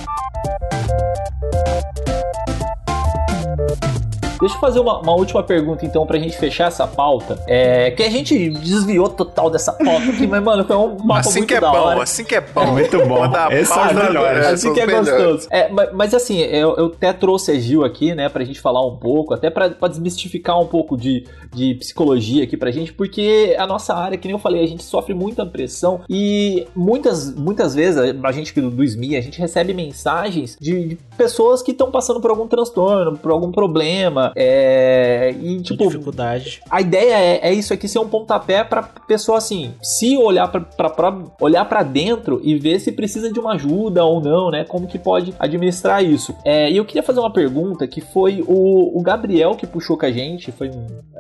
[4.40, 7.38] Deixa eu fazer uma, uma, última pergunta, então, pra gente fechar essa pauta.
[7.48, 11.40] É, que a gente desviou total dessa pauta aqui, mas, mano, foi um papo assim
[11.40, 12.04] muito que é da bom, hora.
[12.04, 12.62] Assim que é bom.
[12.62, 13.24] É muito bom.
[13.52, 14.46] Esse é melhores.
[14.46, 15.48] Assim que é gostoso.
[15.52, 18.86] É, mas, mas, assim, eu, eu, até trouxe a Gil aqui, né, pra gente falar
[18.86, 23.56] um pouco, até pra, pra desmistificar um pouco de, de psicologia aqui pra gente, porque
[23.58, 27.76] a nossa área, que nem eu falei, a gente sofre muita pressão e muitas, muitas
[27.76, 31.92] vezes, a gente do, do SMI, a gente recebe mensagens de, de pessoas que estão
[31.92, 36.62] passando por algum transtorno, por algum problema, é, e, tipo, dificuldade.
[36.70, 40.62] A ideia é, é, isso aqui ser um pontapé pra pessoa assim, se olhar pra,
[40.62, 44.64] pra, pra olhar para dentro e ver se precisa de uma ajuda ou não, né?
[44.64, 46.36] Como que pode administrar isso.
[46.46, 50.06] É, e eu queria fazer uma pergunta que foi o, o Gabriel que puxou com
[50.06, 50.70] a gente, foi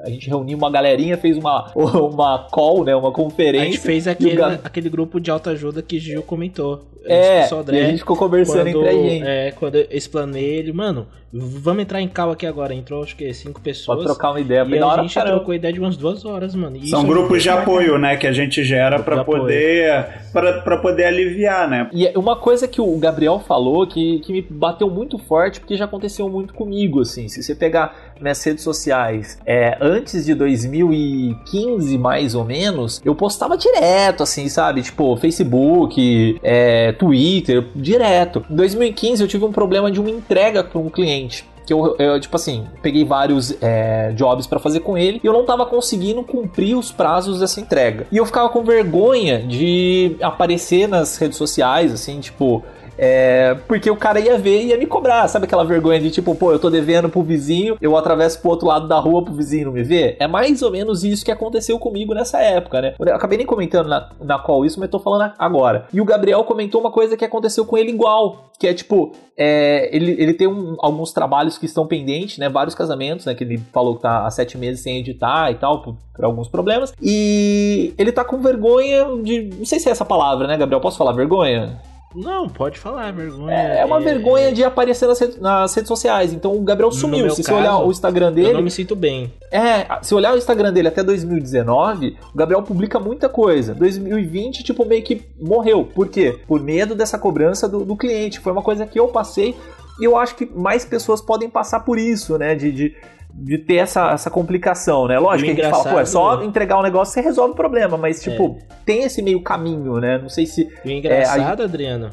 [0.04, 2.96] a gente reuniu uma galerinha, fez uma, uma call, né?
[2.96, 3.68] Uma conferência.
[3.68, 4.60] A gente fez aquele, Gab...
[4.64, 6.82] aquele grupo de autoajuda que Gil comentou.
[7.06, 9.26] É, e a gente ficou conversando quando, entre a gente.
[9.26, 12.74] É, quando eu explanei ele, mano, vamos entrar em cal aqui agora.
[12.74, 13.98] Entrou, acho que, cinco pessoas.
[13.98, 14.66] Pode trocar uma ideia.
[14.68, 16.78] E a gente já trocou ideia de umas duas horas, mano.
[16.78, 21.70] E São grupos de apoio, né, que a gente gera para poder para poder aliviar,
[21.70, 21.90] né?
[21.92, 25.76] E é uma coisa que o Gabriel falou que, que me bateu muito forte, porque
[25.76, 27.28] já aconteceu muito comigo, assim.
[27.28, 33.58] Se você pegar minhas redes sociais, é, antes de 2015, mais ou menos, eu postava
[33.58, 34.82] direto, assim, sabe?
[34.82, 38.46] Tipo, Facebook, é, Twitter, direto.
[38.50, 42.20] Em 2015 eu tive um problema de uma entrega para um cliente que eu, eu,
[42.20, 46.24] tipo assim, peguei vários é, jobs para fazer com ele e eu não tava conseguindo
[46.24, 48.08] cumprir os prazos dessa entrega.
[48.12, 52.64] E eu ficava com vergonha de aparecer nas redes sociais, assim, tipo,
[53.02, 56.36] é, porque o cara ia ver e ia me cobrar, sabe aquela vergonha de tipo,
[56.36, 59.68] pô, eu tô devendo pro vizinho, eu atravesso pro outro lado da rua pro vizinho
[59.68, 60.18] não me ver?
[60.20, 62.96] É mais ou menos isso que aconteceu comigo nessa época, né?
[63.00, 65.88] Eu acabei nem comentando na, na qual isso, mas tô falando agora.
[65.94, 69.90] E o Gabriel comentou uma coisa que aconteceu com ele igual, que é tipo, é,
[69.96, 72.50] ele, ele tem um, alguns trabalhos que estão pendentes, né?
[72.50, 73.34] Vários casamentos, né?
[73.34, 76.50] Que ele falou que tá há sete meses sem editar e tal, por, por alguns
[76.50, 76.94] problemas.
[77.02, 79.50] E ele tá com vergonha de.
[79.58, 80.82] Não sei se é essa palavra, né, Gabriel?
[80.82, 81.80] Posso falar vergonha?
[82.16, 83.54] Não, pode falar, vergonha.
[83.54, 84.04] É, é uma é...
[84.04, 86.34] vergonha de aparecer nas, redes, nas redes sociais.
[86.34, 87.30] Então o Gabriel sumiu.
[87.30, 88.50] Se caso, você olhar o Instagram dele.
[88.50, 89.32] Eu não me sinto bem.
[89.52, 93.76] É, se olhar o Instagram dele até 2019, o Gabriel publica muita coisa.
[93.76, 95.86] 2020, tipo, meio que morreu.
[95.86, 96.40] Por quê?
[96.48, 98.40] Por medo dessa cobrança do, do cliente.
[98.40, 99.56] Foi uma coisa que eu passei
[100.00, 102.56] e eu acho que mais pessoas podem passar por isso, né?
[102.56, 102.96] De, de,
[103.42, 105.18] de ter essa, essa complicação, né?
[105.18, 107.98] Lógico que a gente fala, pô, é só entregar um negócio você resolve o problema,
[107.98, 108.76] mas, tipo, é.
[108.86, 110.18] tem esse meio caminho, né?
[110.18, 110.70] Não sei se.
[110.84, 111.66] E o engraçado, é, a...
[111.66, 112.10] Adriano.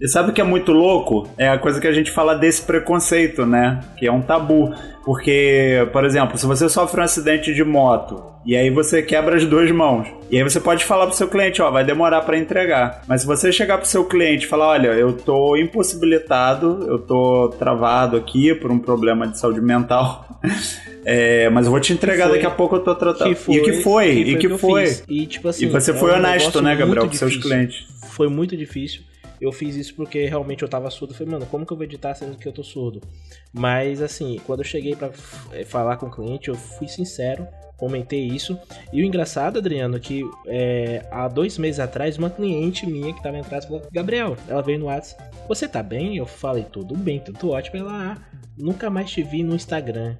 [0.00, 1.28] E sabe o que é muito louco?
[1.36, 3.80] É a coisa que a gente fala desse preconceito, né?
[3.98, 4.74] Que é um tabu.
[5.04, 9.44] Porque, por exemplo, se você sofre um acidente de moto e aí você quebra as
[9.44, 13.02] duas mãos, e aí você pode falar pro seu cliente, ó, vai demorar para entregar.
[13.06, 17.48] Mas se você chegar pro seu cliente e falar, olha, eu tô impossibilitado, eu tô
[17.58, 20.26] travado aqui por um problema de saúde mental.
[21.02, 23.30] É, mas eu vou te entregar daqui a pouco eu tô tratando.
[23.30, 24.96] Que foi, e que foi, que e que, foi.
[25.08, 27.86] E, tipo assim, e você foi é um honesto, né, Gabriel, com seus clientes.
[28.10, 29.00] Foi muito difícil.
[29.40, 31.14] Eu fiz isso porque realmente eu tava surdo.
[31.14, 33.00] Falei, mano, como que eu vou editar sendo que eu tô surdo?
[33.52, 35.10] Mas assim, quando eu cheguei para
[35.52, 38.58] é, falar com o cliente, eu fui sincero, comentei isso.
[38.92, 43.22] E o engraçado, Adriano, é que é, há dois meses atrás, uma cliente minha que
[43.22, 46.16] tava em atrás falou: Gabriel, ela veio no WhatsApp, você tá bem?
[46.16, 47.78] Eu falei, tudo bem, tudo ótimo.
[47.78, 50.16] Ela, ah, nunca mais te vi no Instagram.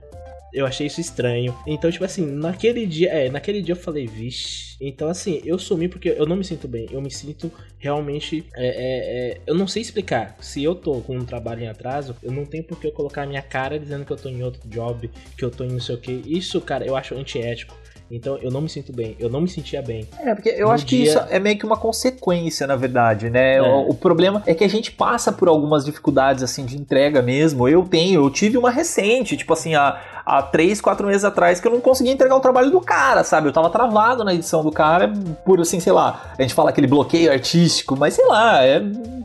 [0.53, 1.57] Eu achei isso estranho.
[1.66, 4.76] Então, tipo assim, naquele dia, é, naquele dia eu falei, vixe.
[4.80, 6.88] Então, assim, eu sumi porque eu não me sinto bem.
[6.90, 8.44] Eu me sinto realmente.
[8.55, 10.36] É, é, é, eu não sei explicar.
[10.40, 13.26] Se eu tô com um trabalho em atraso, eu não tenho por que eu colocar
[13.26, 15.94] minha cara dizendo que eu tô em outro job, que eu tô em não sei
[15.94, 16.22] o que.
[16.26, 17.76] Isso, cara, eu acho antiético.
[18.11, 20.07] Então eu não me sinto bem, eu não me sentia bem.
[20.21, 23.31] É, porque eu No acho que dia- isso é meio que uma consequência, na verdade,
[23.31, 23.57] né?
[23.57, 23.63] É.
[23.63, 27.69] O, o problema é que a gente passa por algumas dificuldades, assim, de entrega mesmo.
[27.69, 31.69] Eu tenho, eu tive uma recente, tipo assim, há, há três, quatro meses atrás, que
[31.69, 33.49] eu não conseguia entregar o trabalho do cara, sabe?
[33.49, 35.13] Eu tava travado na edição do cara
[35.45, 38.83] por, assim, sei lá, a gente fala aquele bloqueio artístico, mas sei lá, é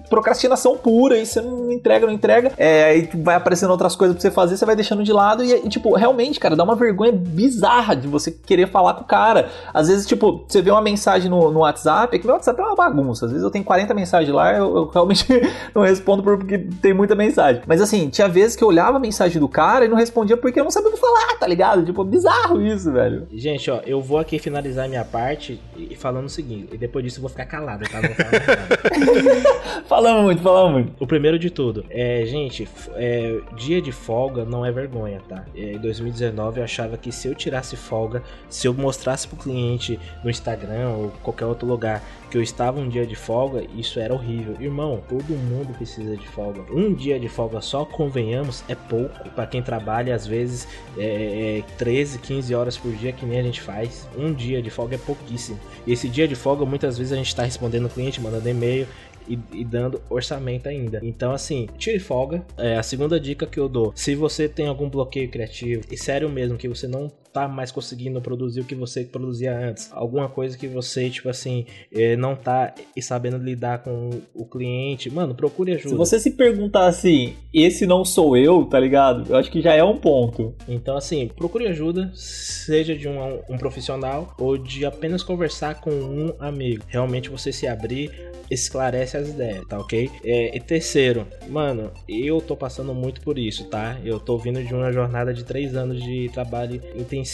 [0.10, 4.22] procrastinação pura, e você não entrega, não entrega, é, aí vai aparecendo outras coisas pra
[4.22, 7.12] você fazer, você vai deixando de lado, e, e, tipo, realmente, cara, dá uma vergonha
[7.12, 9.50] bizarra de você querer falar com o cara.
[9.74, 12.64] Às vezes, tipo, você vê uma mensagem no, no WhatsApp, é que meu WhatsApp é
[12.64, 15.26] uma bagunça, às vezes eu tenho 40 mensagens lá, eu, eu realmente
[15.74, 17.62] não respondo porque tem muita mensagem.
[17.66, 20.60] Mas assim, tinha vezes que eu olhava a mensagem do cara e não respondia porque
[20.60, 21.86] eu não sabia o que falar, tá ligado?
[21.86, 23.28] Tipo, bizarro isso, velho.
[23.32, 27.20] Gente, ó, eu vou aqui finalizar minha parte e falando o seguinte, e depois disso
[27.20, 28.02] eu vou ficar calado, tá?
[28.02, 29.56] Não vou falar mais nada.
[29.88, 30.94] Falamos muito, falamos muito.
[31.00, 35.46] O primeiro de tudo, é, gente, é, dia de folga não é vergonha, tá?
[35.56, 40.00] É, em 2019 eu achava que se eu tirasse folga, se eu mostrasse pro cliente
[40.24, 44.14] no Instagram ou qualquer outro lugar que eu estava um dia de folga, isso era
[44.14, 44.56] horrível.
[44.60, 46.62] Irmão, todo mundo precisa de folga.
[46.72, 49.30] Um dia de folga só, convenhamos, é pouco.
[49.30, 50.68] Pra quem trabalha, às vezes,
[50.98, 54.08] é, é 13, 15 horas por dia, que nem a gente faz.
[54.18, 55.60] Um dia de folga é pouquíssimo.
[55.86, 58.88] E esse dia de folga, muitas vezes a gente tá respondendo o cliente, mandando e-mail,
[59.28, 61.00] e, e dando orçamento ainda.
[61.04, 62.46] Então, assim, tire folga.
[62.58, 63.92] É a segunda dica que eu dou.
[63.96, 68.22] Se você tem algum bloqueio criativo, e sério mesmo, que você não tá mais conseguindo
[68.22, 72.74] produzir o que você produzia antes, alguma coisa que você, tipo assim, eh, não tá
[73.02, 75.90] sabendo lidar com o cliente, mano, procure ajuda.
[75.90, 79.30] Se você se perguntar assim, esse não sou eu, tá ligado?
[79.30, 80.56] Eu acho que já é um ponto.
[80.66, 86.34] Então, assim, procure ajuda, seja de um, um profissional ou de apenas conversar com um
[86.40, 86.86] amigo.
[86.88, 90.10] Realmente você se abrir esclarece as ideias, tá ok?
[90.24, 93.98] É, e terceiro, mano, eu tô passando muito por isso, tá?
[94.04, 97.25] Eu tô vindo de uma jornada de três anos de trabalho intensivo.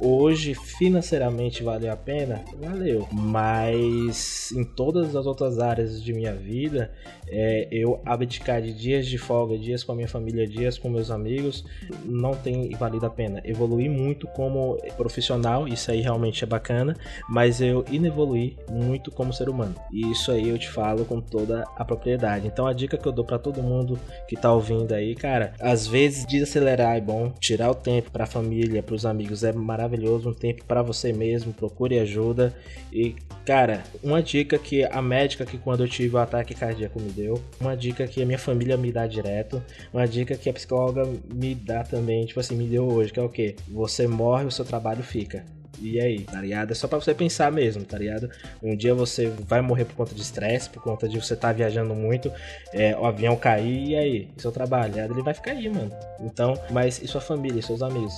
[0.00, 2.42] Hoje, financeiramente, valeu a pena?
[2.60, 3.06] Valeu.
[3.12, 6.90] Mas em todas as outras áreas de minha vida,
[7.26, 11.10] é, eu abdicar de dias de folga, dias com a minha família, dias com meus
[11.10, 11.64] amigos,
[12.04, 13.40] não tem valido a pena.
[13.44, 16.96] Evoluí muito como profissional, isso aí realmente é bacana,
[17.28, 19.74] mas eu inevoluí muito como ser humano.
[19.92, 22.46] E isso aí eu te falo com toda a propriedade.
[22.46, 25.86] Então a dica que eu dou para todo mundo que tá ouvindo aí, cara, às
[25.86, 30.30] vezes desacelerar é bom, tirar o tempo para a família, para os amigos é maravilhoso,
[30.30, 32.54] um tempo para você mesmo, procure ajuda.
[32.92, 37.10] E cara, uma dica que a médica que quando eu tive o ataque cardíaco me
[37.10, 41.08] deu, uma dica que a minha família me dá direto, uma dica que a psicóloga
[41.32, 43.56] me dá também, tipo assim, me deu hoje, que é o quê?
[43.68, 45.44] Você morre, o seu trabalho fica.
[45.80, 46.70] E aí, tá ligado?
[46.72, 48.30] É só pra você pensar mesmo, tá ligado?
[48.62, 51.94] Um dia você vai morrer por conta de estresse, por conta de você estar viajando
[51.94, 52.30] muito,
[52.72, 54.28] é, o avião cair, e aí?
[54.36, 55.90] Seu trabalho, tá ele vai ficar aí, mano.
[56.20, 58.12] Então, mas e sua família, e seus amigos?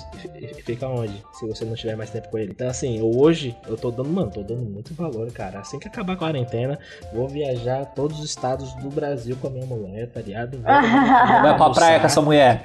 [0.64, 1.12] Fica onde?
[1.34, 2.52] Se você não tiver mais tempo com ele.
[2.52, 5.60] Então, assim, hoje eu tô dando, mano, tô dando muito valor, cara.
[5.60, 6.78] Assim que acabar a quarentena,
[7.12, 10.56] vou viajar todos os estados do Brasil com a minha mulher, tá ligado?
[10.58, 10.62] Vou-
[11.42, 12.62] Vai pra praia com essa mulher.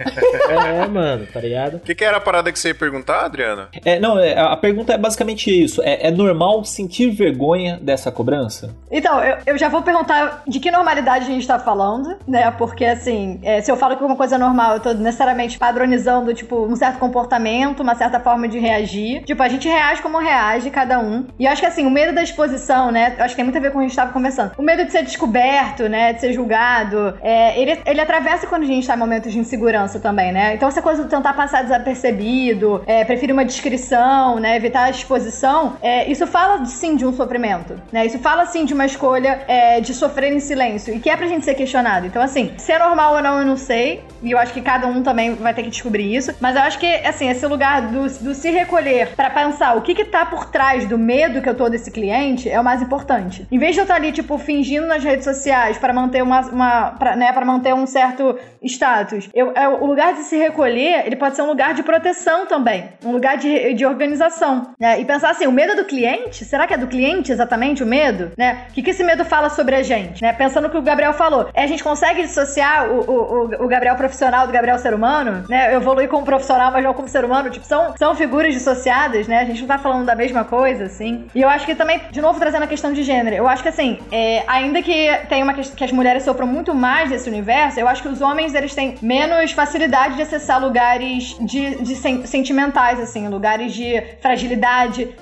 [0.50, 1.76] É, mano, tá ligado?
[1.78, 3.70] O que, que era a parada que você ia perguntar, Adriana?
[3.84, 5.82] É, não, é, a pergunta é basicamente isso.
[5.84, 8.76] É, é normal sentir vergonha dessa cobrança?
[8.92, 12.50] Então, eu, eu já vou perguntar de que normalidade a gente tá falando, né?
[12.52, 16.34] Porque, assim, é, se eu falo que uma coisa é normal, eu tô necessariamente padronizando,
[16.34, 19.24] tipo, um certo comportamento, uma certa forma de reagir.
[19.24, 21.26] Tipo, a gente reage como reage, cada um.
[21.40, 23.16] E eu acho que, assim, o medo da exposição, né?
[23.18, 24.52] Eu acho que tem muito a ver com o que a gente tava conversando.
[24.58, 26.14] O medo de ser descoberto, né?
[26.14, 27.16] De ser julgado.
[27.22, 30.56] é, ele, ele atravessa quando a gente tá em momentos de insegurança também, né?
[30.56, 34.56] Então, essa coisa de tentar passar desapercebido, é, uma descrição, né?
[34.56, 38.06] Evitar a exposição, é, isso fala sim de um sofrimento, né?
[38.06, 41.28] Isso fala sim de uma escolha é, de sofrer em silêncio e que é pra
[41.28, 42.06] gente ser questionado.
[42.06, 44.04] Então, assim, se é normal ou não, eu não sei.
[44.22, 46.34] E eu acho que cada um também vai ter que descobrir isso.
[46.40, 49.94] Mas eu acho que, assim, esse lugar do, do se recolher pra pensar o que
[49.94, 53.48] que tá por trás do medo que eu tô desse cliente é o mais importante.
[53.52, 56.92] Em vez de eu estar ali, tipo, fingindo nas redes sociais pra manter uma, uma
[56.92, 61.16] pra, né, pra manter um certo status, eu, é, o lugar de se recolher, ele
[61.16, 62.90] pode ser um lugar de proteção também.
[63.04, 64.55] Um lugar de, de organização.
[64.80, 65.00] Né?
[65.00, 66.44] E pensar assim, o medo do cliente?
[66.46, 68.32] Será que é do cliente exatamente o medo?
[68.38, 68.66] Né?
[68.70, 70.22] O que, que esse medo fala sobre a gente?
[70.22, 70.34] Né?
[70.34, 71.50] Pensando no que o Gabriel falou.
[71.54, 75.44] É, a gente consegue dissociar o, o, o Gabriel profissional do Gabriel ser humano?
[75.50, 75.74] Né?
[75.74, 77.50] Eu evoluí como profissional, mas não como ser humano.
[77.50, 79.40] Tipo, são, são figuras dissociadas, né?
[79.40, 81.28] A gente não tá falando da mesma coisa, assim.
[81.34, 83.70] E eu acho que também, de novo, trazendo a questão de gênero, eu acho que
[83.70, 87.80] assim, é, ainda que tem uma questão que as mulheres sofram muito mais desse universo,
[87.80, 92.26] eu acho que os homens eles têm menos facilidade de acessar lugares de, de sen-
[92.26, 94.45] sentimentais, assim, lugares de fragilidade,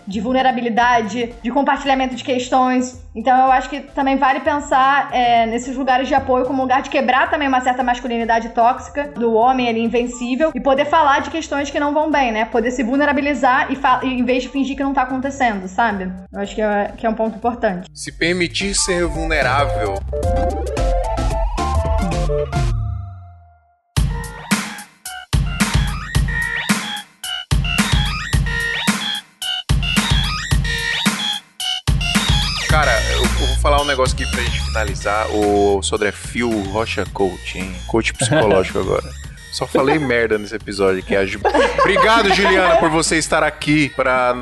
[0.08, 3.02] de vulnerabilidade, de compartilhamento de questões.
[3.16, 6.82] Então eu acho que também vale pensar é, nesses lugares de apoio como um lugar
[6.82, 11.30] de quebrar também uma certa masculinidade tóxica do homem ali invencível e poder falar de
[11.30, 12.46] questões que não vão bem, né?
[12.46, 16.12] Poder se vulnerabilizar e, em vez de fingir que não tá acontecendo, sabe?
[16.32, 17.88] Eu acho que é, que é um ponto importante.
[17.94, 19.96] Se permitir ser vulnerável.
[33.84, 35.28] Um negócio aqui pra gente finalizar.
[35.36, 37.76] O Sodré Phil Rocha Coach, hein?
[37.88, 39.04] Coach psicológico agora.
[39.52, 41.14] Só falei merda nesse episódio aqui.
[41.80, 44.34] Obrigado, Juliana, por você estar aqui pra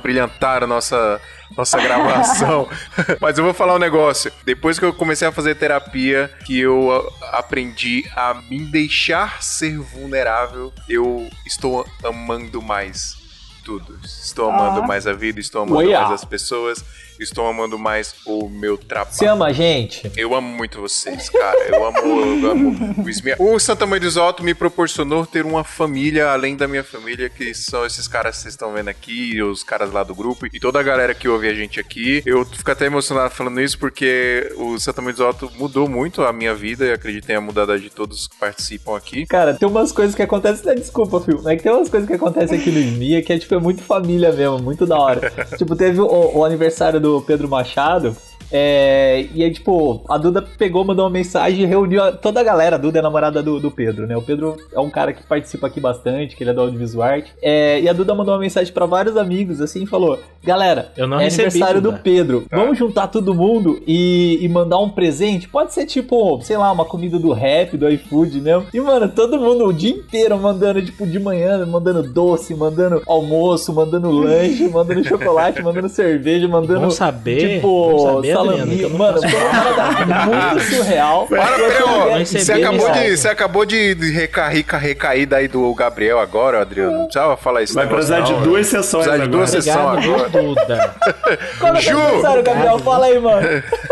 [0.00, 1.20] brilhantar a nossa,
[1.56, 2.68] nossa gravação.
[3.20, 4.30] Mas eu vou falar um negócio.
[4.44, 10.72] Depois que eu comecei a fazer terapia, que eu aprendi a me deixar ser vulnerável,
[10.88, 13.16] eu estou amando mais
[13.64, 13.98] tudo.
[14.04, 14.86] Estou amando ah.
[14.86, 16.00] mais a vida, estou amando Uia.
[16.00, 16.84] mais as pessoas
[17.20, 19.14] estou amando mais o meu trabalho.
[19.14, 20.10] Você ama a gente?
[20.16, 21.58] Eu amo muito vocês, cara.
[21.68, 22.94] Eu amo, eu amo
[23.38, 27.30] o O Santa Mãe do Alto me proporcionou ter uma família além da minha família,
[27.30, 30.60] que são esses caras que vocês estão vendo aqui, os caras lá do grupo e
[30.60, 32.22] toda a galera que ouve a gente aqui.
[32.26, 36.32] Eu fico até emocionado falando isso porque o Santa Mãe do Alto mudou muito a
[36.32, 39.26] minha vida e acredito tenha mudado a de todos que participam aqui.
[39.26, 40.66] Cara, tem umas coisas que acontecem.
[40.66, 41.40] Né, desculpa, Phil.
[41.48, 43.82] É que tem umas coisas que acontecem aqui no Esmia que é tipo é muito
[43.82, 45.32] família mesmo, muito da hora.
[45.56, 48.16] tipo, teve o, o aniversário do do Pedro Machado.
[48.52, 52.42] É, e aí, tipo, a Duda pegou, mandou uma mensagem e reuniu a, toda a
[52.42, 52.76] galera.
[52.76, 54.16] A Duda é namorada do, do Pedro, né?
[54.16, 57.28] O Pedro é um cara que participa aqui bastante, que ele é do Audiovisual Art.
[57.42, 61.02] É, e a Duda mandou uma mensagem para vários amigos, assim, e falou: Galera, é
[61.02, 62.46] aniversário do Pedro.
[62.48, 62.56] Tá.
[62.56, 65.48] Vamos juntar todo mundo e, e, mandar um presente?
[65.48, 68.66] Pode ser, tipo, sei lá, uma comida do rap, do iFood mesmo.
[68.72, 73.72] E, mano, todo mundo o dia inteiro mandando, tipo, de manhã, mandando doce, mandando almoço,
[73.72, 76.80] mandando lanche, mandando chocolate, mandando cerveja, mandando.
[76.80, 77.56] Vamos saber.
[77.56, 78.88] Tipo, saber, salame.
[78.88, 81.26] Mano, foi uma parada muito surreal.
[81.26, 86.92] Para, Você acabou, de, você acabou de recair, recair daí do Gabriel agora, Adriano.
[86.92, 87.74] Não precisava falar isso.
[87.74, 90.28] Vai precisar de duas sessões Precisar de duas sessões agora.
[90.28, 90.96] Duda.
[91.80, 91.98] Ju!
[91.98, 93.46] É Gabriel, fala aí, mano.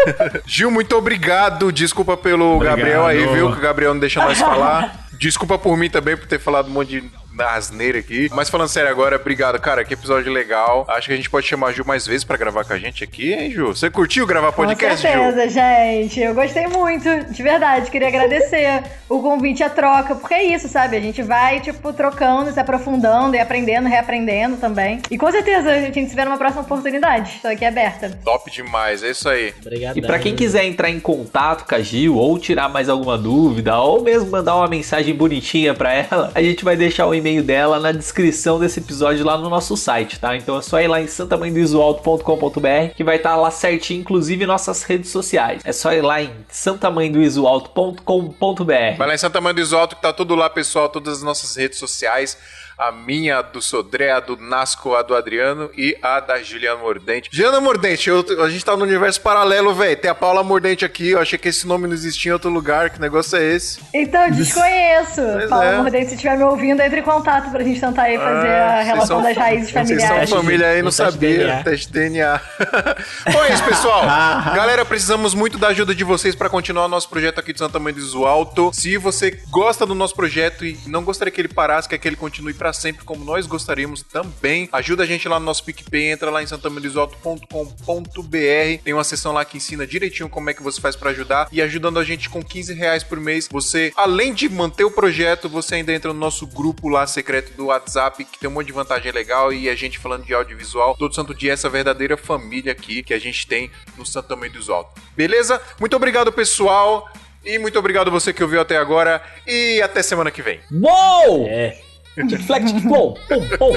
[0.47, 1.71] Gil, muito obrigado.
[1.73, 2.77] Desculpa pelo obrigado.
[2.77, 3.53] Gabriel aí, viu?
[3.53, 5.07] Que o Gabriel não deixa nós falar.
[5.19, 8.29] Desculpa por mim também por ter falado um monte de na asneira aqui.
[8.35, 9.85] Mas falando sério agora, obrigado, cara.
[9.85, 10.85] Que episódio legal.
[10.89, 13.05] Acho que a gente pode chamar a Ju mais vezes pra gravar com a gente
[13.05, 13.69] aqui, hein, Ju?
[13.69, 15.55] Você curtiu gravar podcast, com certeza, Ju?
[15.55, 16.21] gente.
[16.21, 17.91] Eu gostei muito, de verdade.
[17.91, 20.97] Queria agradecer o convite, a troca, porque é isso, sabe?
[20.97, 25.01] A gente vai, tipo, trocando, se aprofundando e aprendendo, reaprendendo também.
[25.11, 27.37] E com certeza a gente se vê numa próxima oportunidade.
[27.37, 28.19] Estou aqui aberta.
[28.25, 29.55] Top demais, é isso aí.
[29.61, 29.97] Obrigado.
[29.97, 33.79] E pra quem quiser entrar em contato com a Gil ou tirar mais alguma dúvida,
[33.79, 37.43] ou mesmo mandar uma mensagem bonitinha pra ela, a gente vai deixar o e-mail e-mail
[37.43, 40.35] dela na descrição desse episódio lá no nosso site, tá?
[40.37, 44.83] Então é só ir lá em santamanhodoisoalto.com.br que vai estar tá lá certinho, inclusive nossas
[44.83, 45.61] redes sociais.
[45.65, 48.97] É só ir lá em santamanhodoisoalto.com.br.
[48.97, 52.39] Vai lá em Santa que tá tudo lá, pessoal, todas as nossas redes sociais
[52.79, 56.81] a minha, a do Sodré, a do Nasco, a do Adriano e a da Juliana
[56.81, 57.29] Mordente.
[57.33, 59.97] Juliana Mordente, eu, a gente tá no universo paralelo, velho.
[59.97, 62.91] Tem a Paula Mordente aqui, eu achei que esse nome não existia em outro lugar.
[62.91, 63.81] Que negócio é esse?
[63.93, 65.21] Então, desconheço.
[65.21, 65.77] Pois Paula é.
[65.79, 68.83] Mordente, se estiver me ouvindo, entre em contato pra gente tentar aí fazer ah, a
[68.83, 70.07] relação das raízes familiares.
[70.07, 71.61] Vocês são família aí, não sabia.
[71.65, 72.41] Teste DNA.
[73.33, 74.03] Bom, é isso, pessoal.
[74.55, 77.81] Galera, precisamos muito da ajuda de vocês para continuar o nosso projeto aqui de Santa
[77.81, 78.71] Mãe do Alto.
[78.73, 82.17] Se você gosta do nosso projeto e não gostaria que ele parasse, quer que ele
[82.17, 84.69] continue para sempre como nós gostaríamos também.
[84.73, 88.83] Ajuda a gente lá no nosso PicPay, entra lá em santamanisoto.com.br.
[88.85, 91.49] Tem uma seção lá que ensina direitinho como é que você faz para ajudar.
[91.51, 95.49] E ajudando a gente com 15 reais por mês, você, além de manter o projeto,
[95.49, 98.73] você ainda entra no nosso grupo lá secreto do WhatsApp, que tem um monte de
[98.73, 99.51] vantagem legal.
[99.51, 103.19] E a gente falando de audiovisual todo santo dia, essa verdadeira família aqui que a
[103.19, 105.03] gente tem no Santo Tamanho dos Altos.
[105.17, 105.59] Beleza?
[105.81, 107.11] Muito obrigado, pessoal.
[107.43, 109.23] E muito obrigado você que ouviu até agora.
[109.47, 110.61] E até semana que vem.
[110.71, 111.47] Uou!
[111.49, 111.88] É.
[112.19, 113.15] Flex flow.
[113.29, 113.73] Pum, pum.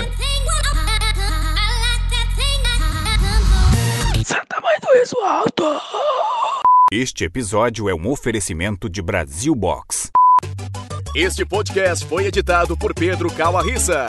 [4.25, 5.79] Santa Mãe do Riso Alto.
[6.91, 10.09] Este episódio é um oferecimento de Brasil Box.
[11.15, 14.07] Este podcast foi editado por Pedro Calarissa.